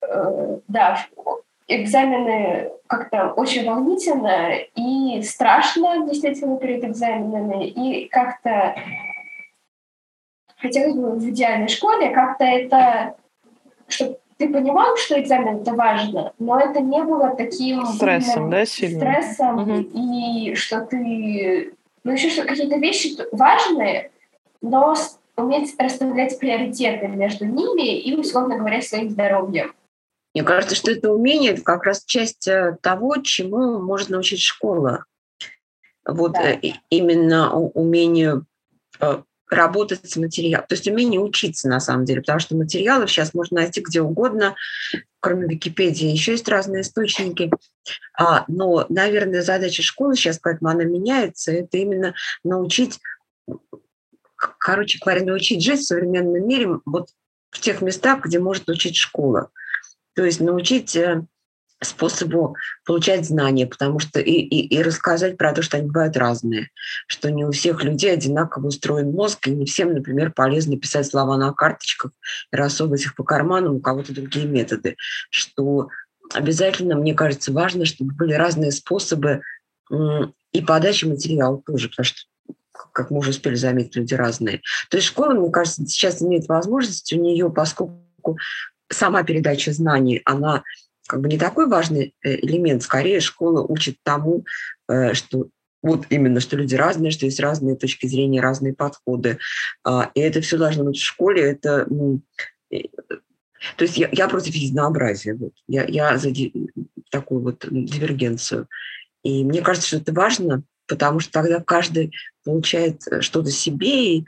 э, 0.02 0.60
да, 0.68 1.06
экзамены 1.68 2.72
как-то 2.88 3.32
очень 3.34 3.66
волнительно 3.66 4.56
и 4.76 5.22
страшно 5.24 6.06
действительно 6.08 6.58
перед 6.58 6.84
экзаменами, 6.84 7.68
и 7.68 8.08
как-то 8.08 8.76
хотелось 10.58 10.96
бы 10.96 11.12
в 11.12 11.30
идеальной 11.30 11.68
школе 11.68 12.12
как-то 12.12 12.44
это, 12.44 13.16
чтобы 13.88 14.18
ты 14.38 14.50
понимал, 14.50 14.98
что 14.98 15.20
экзамен 15.20 15.62
это 15.62 15.74
важно, 15.74 16.34
но 16.40 16.60
это 16.60 16.82
не 16.82 17.02
было 17.04 17.36
таким 17.36 17.86
стрессом, 17.86 18.50
да, 18.50 18.66
сильным? 18.66 19.00
стрессом 19.00 19.62
угу. 19.62 19.90
и 19.94 20.54
что 20.56 20.82
ты, 20.82 21.74
ну 22.04 22.12
еще 22.12 22.30
что 22.30 22.44
какие-то 22.44 22.78
вещи 22.78 23.18
важные, 23.32 24.12
но 24.62 24.96
уметь 25.38 25.74
расставлять 25.80 26.38
приоритеты 26.40 27.08
между 27.08 27.46
ними 27.46 27.98
и 28.00 28.16
условно 28.16 28.58
говоря 28.58 28.82
своим 28.82 29.10
здоровьем. 29.10 29.74
Мне 30.36 30.44
кажется, 30.44 30.76
что 30.76 30.92
это 30.92 31.10
умение 31.12 31.54
это 31.54 31.62
как 31.62 31.86
раз 31.86 32.04
часть 32.04 32.46
э, 32.50 32.78
того, 32.82 33.16
чему 33.24 33.82
может 33.82 34.10
научить 34.10 34.42
школа. 34.42 35.06
Вот 36.06 36.34
да. 36.34 36.52
Э, 36.52 36.60
именно 36.90 37.58
умению 37.58 38.46
э, 39.00 39.22
работать 39.50 40.02
с 40.04 40.18
материалом. 40.18 40.68
То 40.68 40.76
есть 40.76 40.90
умение 40.90 41.22
учиться 41.22 41.70
на 41.70 41.80
самом 41.80 42.04
деле, 42.04 42.20
потому 42.20 42.40
что 42.40 42.58
материалов 42.58 43.10
сейчас 43.10 43.34
можно 43.34 43.62
найти 43.62 43.80
где 43.80 44.02
угодно, 44.02 44.56
кроме 45.22 45.48
Википедии, 45.48 46.10
еще 46.10 46.34
есть 46.34 46.50
разные 46.50 46.82
источники. 46.82 47.50
А, 48.20 48.44
но, 48.50 48.86
наверное, 48.90 49.42
задача 49.42 49.84
школы 49.84 50.18
сейчас, 50.18 50.40
поэтому 50.40 50.70
она 50.70 50.84
меняется, 50.84 51.54
это 51.54 51.78
именно 51.78 52.14
научить, 52.44 53.00
короче 54.58 55.00
говоря, 55.02 55.24
научить 55.24 55.64
жить 55.64 55.80
в 55.80 55.86
современном 55.86 56.46
мире 56.46 56.82
вот 56.86 57.08
в 57.52 57.62
тех 57.62 57.82
местах, 57.82 58.26
где 58.26 58.38
может 58.38 58.68
учить 58.68 58.98
школа. 58.98 59.50
То 60.16 60.24
есть 60.24 60.40
научить 60.40 60.96
э, 60.96 61.26
способу 61.82 62.56
получать 62.86 63.26
знания, 63.26 63.68
потому 63.68 64.00
что 64.00 64.20
и, 64.20 64.32
и, 64.32 64.76
и 64.76 64.82
рассказать 64.82 65.38
про 65.38 65.54
то, 65.54 65.62
что 65.62 65.78
они 65.78 65.88
бывают 65.88 66.18
разные, 66.18 66.70
что 67.08 67.32
не 67.32 67.46
у 67.46 67.52
всех 67.52 67.84
людей 67.84 68.14
одинаково 68.14 68.68
устроен 68.68 69.12
мозг, 69.12 69.48
и 69.48 69.52
не 69.52 69.66
всем, 69.66 69.94
например, 69.94 70.32
полезно 70.32 70.78
писать 70.78 71.08
слова 71.08 71.38
на 71.38 71.54
карточках 71.54 72.12
и 72.52 72.56
рассовывать 72.56 73.04
их 73.04 73.16
по 73.16 73.24
карманам, 73.24 73.76
у 73.76 73.80
кого-то 73.80 74.14
другие 74.14 74.48
методы, 74.48 74.96
что 75.30 75.90
обязательно, 76.34 76.96
мне 76.96 77.14
кажется, 77.14 77.52
важно, 77.52 77.86
чтобы 77.86 78.14
были 78.14 78.34
разные 78.34 78.72
способы 78.72 79.42
и 80.52 80.62
подачи 80.62 81.06
материала 81.06 81.62
тоже, 81.66 81.90
потому 81.90 82.06
что 82.06 82.22
как 82.92 83.12
мы 83.12 83.20
уже 83.20 83.32
успели 83.32 83.56
заметить, 83.56 83.96
люди 83.96 84.14
разные. 84.14 84.62
То 84.90 84.98
есть 84.98 85.08
школа, 85.08 85.34
мне 85.34 85.52
кажется, 85.52 85.86
сейчас 85.86 86.22
имеет 86.22 86.48
возможность 86.48 87.12
у 87.14 87.22
нее, 87.22 87.50
поскольку 87.50 88.38
сама 88.90 89.24
передача 89.24 89.72
знаний, 89.72 90.22
она 90.26 90.64
как 91.08 91.22
бы 91.22 91.30
не 91.30 91.38
такой 91.38 91.68
важный 91.68 92.16
э, 92.24 92.36
элемент. 92.38 92.84
Скорее, 92.84 93.20
школа 93.20 93.62
учит 93.62 93.98
тому, 94.04 94.46
э, 94.90 95.14
что 95.14 95.50
вот 95.84 96.08
именно, 96.10 96.40
что 96.40 96.58
люди 96.58 96.74
разные, 96.74 97.12
что 97.12 97.26
есть 97.26 97.40
разные 97.40 97.76
точки 97.76 98.08
зрения, 98.08 98.42
разные 98.42 98.74
подходы. 98.74 99.38
А, 99.84 100.10
и 100.16 100.20
это 100.20 100.42
все 100.42 100.58
должно 100.58 100.84
быть 100.84 100.98
в 100.98 101.06
школе. 101.06 101.44
Это, 101.44 101.86
ну, 101.88 102.22
то 102.70 103.84
есть 103.84 103.98
я, 103.98 104.10
я 104.12 104.28
против 104.28 104.56
единообразия. 104.56 105.36
Вот. 105.36 105.54
Я, 105.68 105.86
я 105.86 106.18
за 106.18 106.34
такую 107.12 107.42
вот 107.42 107.68
дивергенцию. 107.70 108.68
И 109.24 109.44
мне 109.44 109.62
кажется, 109.62 109.88
что 109.88 109.98
это 109.98 110.12
важно, 110.12 110.64
потому 110.88 111.20
что 111.20 111.32
тогда 111.32 111.60
каждый 111.62 112.14
получает 112.44 113.02
э, 113.08 113.22
что-то 113.22 113.52
себе, 113.52 114.18
и 114.18 114.26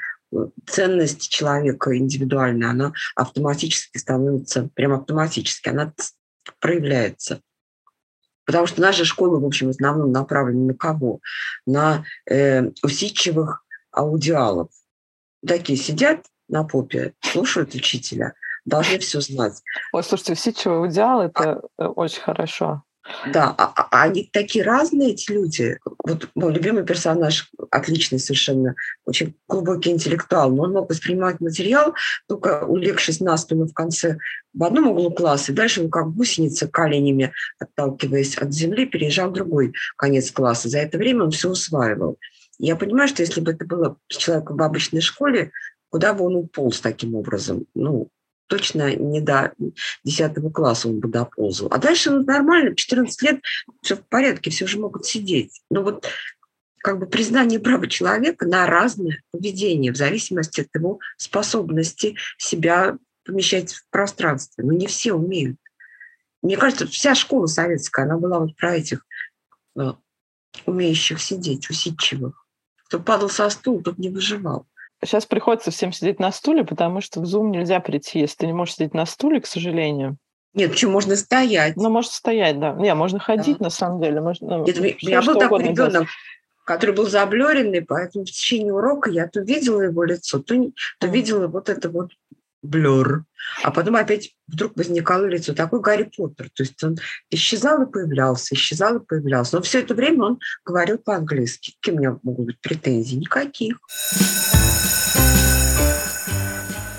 ценность 0.66 1.30
человека 1.30 1.98
индивидуальная, 1.98 2.70
она 2.70 2.94
автоматически 3.16 3.98
становится, 3.98 4.70
прям 4.74 4.94
автоматически, 4.94 5.70
она 5.70 5.94
проявляется. 6.60 7.42
Потому 8.46 8.66
что 8.66 8.82
наша 8.82 9.04
школа, 9.04 9.40
в 9.40 9.46
общем, 9.46 9.68
в 9.68 9.72
основном 9.72 10.12
направлена 10.12 10.68
на 10.68 10.74
кого? 10.74 11.20
На 11.66 12.06
э, 12.30 12.64
усидчивых 12.82 13.66
аудиалов. 13.92 14.70
Такие 15.46 15.78
сидят 15.78 16.26
на 16.48 16.64
попе, 16.64 17.14
слушают 17.22 17.76
учителя, 17.76 18.36
должны 18.64 19.00
все 19.00 19.20
знать. 19.20 19.62
Ой, 19.92 20.04
слушайте, 20.04 20.34
усидчивый 20.34 20.78
аудиал– 20.78 21.22
это 21.24 21.62
а... 21.78 21.90
очень 21.90 22.22
хорошо. 22.22 22.84
Да, 23.34 23.56
а, 23.58 23.74
а, 23.76 23.88
а 23.92 24.04
они 24.04 24.30
такие 24.32 24.64
разные, 24.64 25.12
эти 25.12 25.32
люди. 25.32 25.80
Вот 26.04 26.30
мой 26.36 26.54
любимый 26.54 26.86
персонаж, 26.86 27.50
отличный 27.72 28.20
совершенно, 28.20 28.76
очень 29.06 29.36
глубокий 29.48 29.92
интеллектуал, 29.92 30.52
но 30.52 30.64
он 30.64 30.74
мог 30.74 30.90
воспринимать 30.90 31.40
материал, 31.40 31.94
только 32.28 32.66
улегшись 32.66 33.20
на 33.20 33.36
спину 33.38 33.68
в 33.68 33.74
конце 33.74 34.18
в 34.54 34.64
одном 34.64 34.88
углу 34.88 35.12
класса, 35.12 35.52
и 35.52 35.56
дальше 35.56 35.82
он 35.82 35.90
как 35.90 36.14
гусеница 36.14 36.68
коленями, 36.68 37.34
отталкиваясь 37.60 38.38
от 38.38 38.54
земли, 38.54 38.86
переезжал 38.86 39.30
в 39.30 39.34
другой 39.34 39.74
конец 39.98 40.32
класса. 40.32 40.70
За 40.70 40.80
это 40.80 40.98
время 40.98 41.26
он 41.26 41.32
все 41.32 41.50
усваивал. 41.50 42.18
Я 42.60 42.76
понимаю, 42.76 43.08
что 43.08 43.22
если 43.22 43.40
бы 43.40 43.52
это 43.52 43.66
было 43.66 43.98
человек 44.08 44.50
в 44.50 44.62
обычной 44.62 45.02
школе, 45.02 45.52
куда 45.90 46.14
бы 46.14 46.26
он 46.26 46.36
уполз 46.36 46.80
таким 46.80 47.16
образом? 47.16 47.66
Ну, 47.76 48.10
точно 48.48 48.96
не 48.96 49.22
до 49.22 49.54
10 50.04 50.54
класса 50.54 50.90
он 50.90 51.00
бы 51.00 51.08
доползал. 51.08 51.68
А 51.72 51.78
дальше 51.78 52.12
ну, 52.12 52.24
нормально, 52.24 52.76
14 52.76 53.22
лет, 53.22 53.42
все 53.82 53.96
в 53.96 54.02
порядке, 54.08 54.50
все 54.50 54.68
же 54.68 54.80
могут 54.80 55.06
сидеть. 55.06 55.62
Но 55.70 55.84
вот 55.84 56.08
как 56.80 57.00
бы 57.00 57.06
признание 57.06 57.60
права 57.60 57.88
человека 57.88 58.48
на 58.48 58.66
разное 58.66 59.22
поведение 59.32 59.92
в 59.92 59.98
зависимости 59.98 60.62
от 60.62 60.70
его 60.74 61.00
способности 61.18 62.16
себя 62.38 62.98
помещать 63.26 63.74
в 63.74 63.90
пространстве. 63.90 64.64
Но 64.64 64.72
не 64.72 64.88
все 64.88 65.14
умеют. 65.14 65.58
Мне 66.42 66.56
кажется, 66.56 66.88
вся 66.88 67.16
школа 67.16 67.48
советская, 67.48 68.06
она 68.06 68.18
была 68.18 68.40
вот 68.40 68.56
про 68.56 68.76
этих 68.76 69.06
э, 69.78 69.94
умеющих 70.66 71.20
сидеть, 71.20 71.70
усидчивых. 71.70 72.46
Кто 72.86 73.00
падал 73.00 73.30
со 73.30 73.50
стула, 73.50 73.84
тот 73.84 73.98
не 73.98 74.10
выживал. 74.10 74.66
Сейчас 75.04 75.26
приходится 75.26 75.72
всем 75.72 75.92
сидеть 75.92 76.20
на 76.20 76.32
стуле, 76.32 76.64
потому 76.64 77.02
что 77.02 77.22
в 77.22 77.24
Zoom 77.24 77.50
нельзя 77.50 77.80
прийти, 77.80 78.20
если 78.20 78.38
ты 78.38 78.48
не 78.48 78.54
можешь 78.54 78.76
сидеть 78.76 78.94
на 78.94 79.06
стуле, 79.06 79.42
к 79.42 79.46
сожалению. 79.46 80.18
Нет, 80.54 80.72
почему 80.72 80.94
можно 80.94 81.16
стоять? 81.16 81.76
Ну, 81.76 81.90
можно 81.90 82.12
стоять, 82.12 82.60
да. 82.60 82.74
Не, 82.74 82.96
можно 82.96 83.20
ходить, 83.20 83.60
да. 83.60 83.66
на 83.66 83.70
самом 83.70 84.02
деле. 84.02 84.22
Можно, 84.22 84.64
Нет, 84.66 84.78
ну, 84.80 84.82
у 84.82 85.06
меня 85.06 85.22
был 85.22 85.38
такой 85.38 85.64
ребенок, 85.64 85.92
делать. 85.92 86.08
который 86.66 86.96
был 86.96 87.08
заблюренный, 87.08 87.84
поэтому 87.84 88.26
в 88.26 88.30
течение 88.30 88.74
урока 88.74 89.12
я 89.12 89.28
то 89.28 89.42
видела 89.42 89.82
его 89.82 90.04
лицо, 90.04 90.40
то, 90.40 90.56
то 91.00 91.08
mm. 91.08 91.12
видела 91.12 91.48
вот 91.48 91.70
это 91.70 91.90
вот 91.90 92.10
блюр. 92.64 93.26
А 93.64 93.70
потом 93.70 93.96
опять 93.98 94.32
вдруг 94.48 94.76
возникало 94.76 95.26
лицо, 95.26 95.54
такой 95.54 95.80
Гарри 95.80 96.10
Поттер. 96.16 96.50
То 96.50 96.64
есть 96.64 96.84
он 96.84 96.98
исчезал 97.30 97.84
и 97.84 97.92
появлялся, 97.92 98.56
исчезал 98.56 98.98
и 98.98 99.06
появлялся. 99.06 99.58
Но 99.58 99.62
все 99.62 99.82
это 99.82 99.94
время 99.94 100.24
он 100.24 100.40
говорил 100.66 100.98
по-английски. 100.98 101.74
У 101.88 101.92
меня 101.92 102.18
могут 102.24 102.48
быть 102.48 102.62
претензии? 102.62 103.16
Никаких 103.18 103.78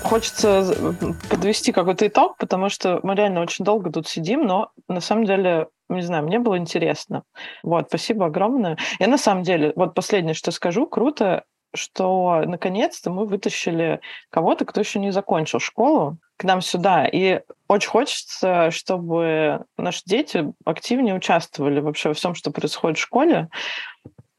хочется 0.09 0.95
подвести 1.29 1.71
какой-то 1.71 2.07
итог, 2.07 2.37
потому 2.37 2.69
что 2.69 2.99
мы 3.03 3.13
реально 3.13 3.41
очень 3.41 3.63
долго 3.63 3.91
тут 3.91 4.07
сидим, 4.07 4.45
но 4.45 4.71
на 4.87 5.01
самом 5.01 5.25
деле, 5.25 5.67
не 5.87 6.01
знаю, 6.01 6.25
мне 6.25 6.39
было 6.39 6.57
интересно. 6.57 7.23
Вот, 7.61 7.87
спасибо 7.89 8.25
огромное. 8.25 8.77
Я 8.97 9.07
на 9.07 9.17
самом 9.17 9.43
деле, 9.43 9.71
вот 9.75 9.93
последнее, 9.93 10.33
что 10.33 10.51
скажу, 10.51 10.87
круто, 10.87 11.43
что 11.75 12.41
наконец-то 12.45 13.11
мы 13.11 13.27
вытащили 13.27 14.01
кого-то, 14.31 14.65
кто 14.65 14.81
еще 14.81 14.99
не 14.99 15.11
закончил 15.11 15.59
школу, 15.59 16.17
к 16.37 16.43
нам 16.43 16.61
сюда. 16.61 17.05
И 17.05 17.41
очень 17.67 17.89
хочется, 17.89 18.71
чтобы 18.71 19.65
наши 19.77 20.01
дети 20.05 20.51
активнее 20.65 21.13
участвовали 21.13 21.79
вообще 21.81 22.09
во 22.09 22.15
всем, 22.15 22.33
что 22.33 22.49
происходит 22.49 22.97
в 22.97 23.01
школе. 23.01 23.49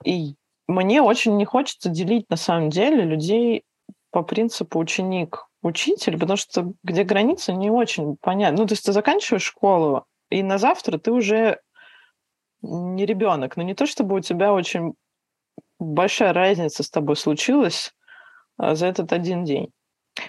И 0.05 0.35
мне 0.67 1.01
очень 1.01 1.37
не 1.37 1.45
хочется 1.45 1.89
делить 1.89 2.29
на 2.29 2.37
самом 2.37 2.71
деле 2.71 3.05
людей 3.05 3.63
по 4.11 4.23
принципу 4.23 4.81
ученик 4.81 5.47
учитель, 5.63 6.19
потому 6.19 6.37
что 6.37 6.73
где 6.83 7.05
граница, 7.05 7.53
не 7.53 7.71
очень 7.71 8.17
понятно. 8.21 8.63
Ну, 8.63 8.67
то 8.67 8.73
есть 8.73 8.85
ты 8.85 8.93
заканчиваешь 8.93 9.43
школу, 9.43 10.07
и 10.31 10.43
на 10.43 10.59
завтра 10.59 10.99
ты 10.99 11.13
уже 11.13 11.61
не 12.63 13.07
ребенок. 13.07 13.57
Но 13.57 13.63
не 13.63 13.75
то, 13.75 13.87
чтобы 13.87 14.17
у 14.17 14.21
тебя 14.21 14.53
очень 14.53 14.95
большая 15.79 16.33
разница 16.33 16.83
с 16.83 16.91
тобой 16.91 17.17
случилась 17.17 17.95
а, 18.57 18.75
за 18.75 18.87
этот 18.87 19.13
один 19.13 19.45
день. 19.45 19.73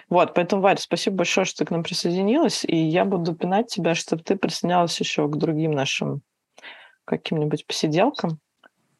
Вот, 0.09 0.33
поэтому, 0.33 0.61
Варя, 0.61 0.77
спасибо 0.77 1.17
большое, 1.17 1.45
что 1.45 1.59
ты 1.59 1.65
к 1.65 1.71
нам 1.71 1.83
присоединилась, 1.83 2.63
и 2.63 2.75
я 2.75 3.03
буду 3.03 3.35
пинать 3.35 3.67
тебя, 3.67 3.95
чтобы 3.95 4.23
ты 4.23 4.35
присоединялась 4.35 4.99
еще 4.99 5.27
к 5.27 5.35
другим 5.35 5.71
нашим 5.71 6.21
каким-нибудь 7.05 7.65
посиделкам. 7.65 8.39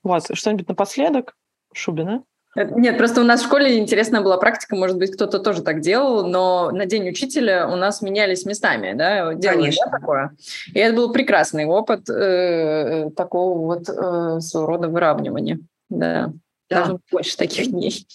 Вот, 0.03 0.35
что-нибудь 0.35 0.67
напоследок, 0.67 1.37
Шубина? 1.73 2.23
Нет, 2.55 2.97
просто 2.97 3.21
у 3.21 3.23
нас 3.23 3.41
в 3.41 3.45
школе 3.45 3.77
интересная 3.77 4.21
была 4.21 4.37
практика, 4.37 4.75
может 4.75 4.97
быть, 4.97 5.13
кто-то 5.13 5.39
тоже 5.39 5.61
так 5.61 5.79
делал, 5.79 6.27
но 6.27 6.71
на 6.71 6.85
День 6.85 7.07
учителя 7.09 7.67
у 7.67 7.77
нас 7.77 8.01
менялись 8.01 8.45
местами, 8.45 8.93
да, 8.93 9.33
делали 9.33 9.73
да, 9.85 9.91
такое. 9.91 10.31
И 10.73 10.79
это 10.79 10.93
был 10.93 11.13
прекрасный 11.13 11.65
опыт 11.65 12.09
э, 12.09 13.09
такого 13.15 13.57
вот 13.65 13.89
э, 13.89 14.41
своего 14.41 14.67
рода 14.67 14.89
выравнивания. 14.89 15.59
Да, 15.89 16.33
да. 16.69 16.85
Быть 16.85 17.01
больше 17.09 17.37
таких 17.37 17.71
дней. 17.71 18.05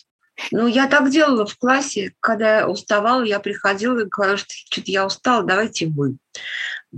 Ну, 0.50 0.66
я 0.66 0.86
так 0.86 1.10
делала 1.10 1.46
в 1.46 1.56
классе, 1.56 2.12
когда 2.20 2.58
я 2.58 2.68
уставала, 2.68 3.22
я 3.22 3.40
приходила 3.40 4.00
и 4.00 4.04
говорила, 4.04 4.36
что 4.36 4.50
что-то 4.50 4.90
я 4.90 5.06
устала, 5.06 5.42
давайте 5.42 5.86
вы. 5.86 6.16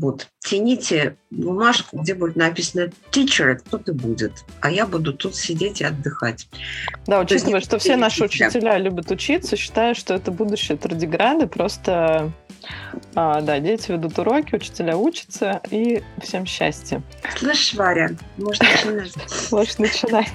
Вот, 0.00 0.28
тяните 0.38 1.16
бумажку, 1.30 1.98
где 1.98 2.14
будет 2.14 2.36
написано 2.36 2.90
teacher, 3.10 3.56
кто-то 3.56 3.92
будет, 3.92 4.44
а 4.60 4.70
я 4.70 4.86
буду 4.86 5.12
тут 5.12 5.34
сидеть 5.34 5.80
и 5.80 5.84
отдыхать. 5.84 6.46
Да, 7.08 7.18
учитывая, 7.18 7.60
что 7.60 7.78
все 7.78 7.96
наши 7.96 8.24
учителя 8.24 8.78
любят 8.78 9.10
учиться, 9.10 9.56
считаю, 9.56 9.96
что 9.96 10.14
это 10.14 10.30
будущее 10.30 10.78
тардиграды, 10.78 11.48
просто 11.48 12.32
а, 13.16 13.40
да, 13.40 13.58
дети 13.58 13.90
ведут 13.90 14.16
уроки, 14.20 14.54
учителя 14.54 14.96
учатся, 14.96 15.60
и 15.68 16.02
всем 16.22 16.46
счастья. 16.46 17.02
Слышь, 17.36 17.74
Варя, 17.74 18.10
может 18.36 18.62
начинать? 18.62 19.14
Можешь 19.50 19.78
начинать. 19.78 20.28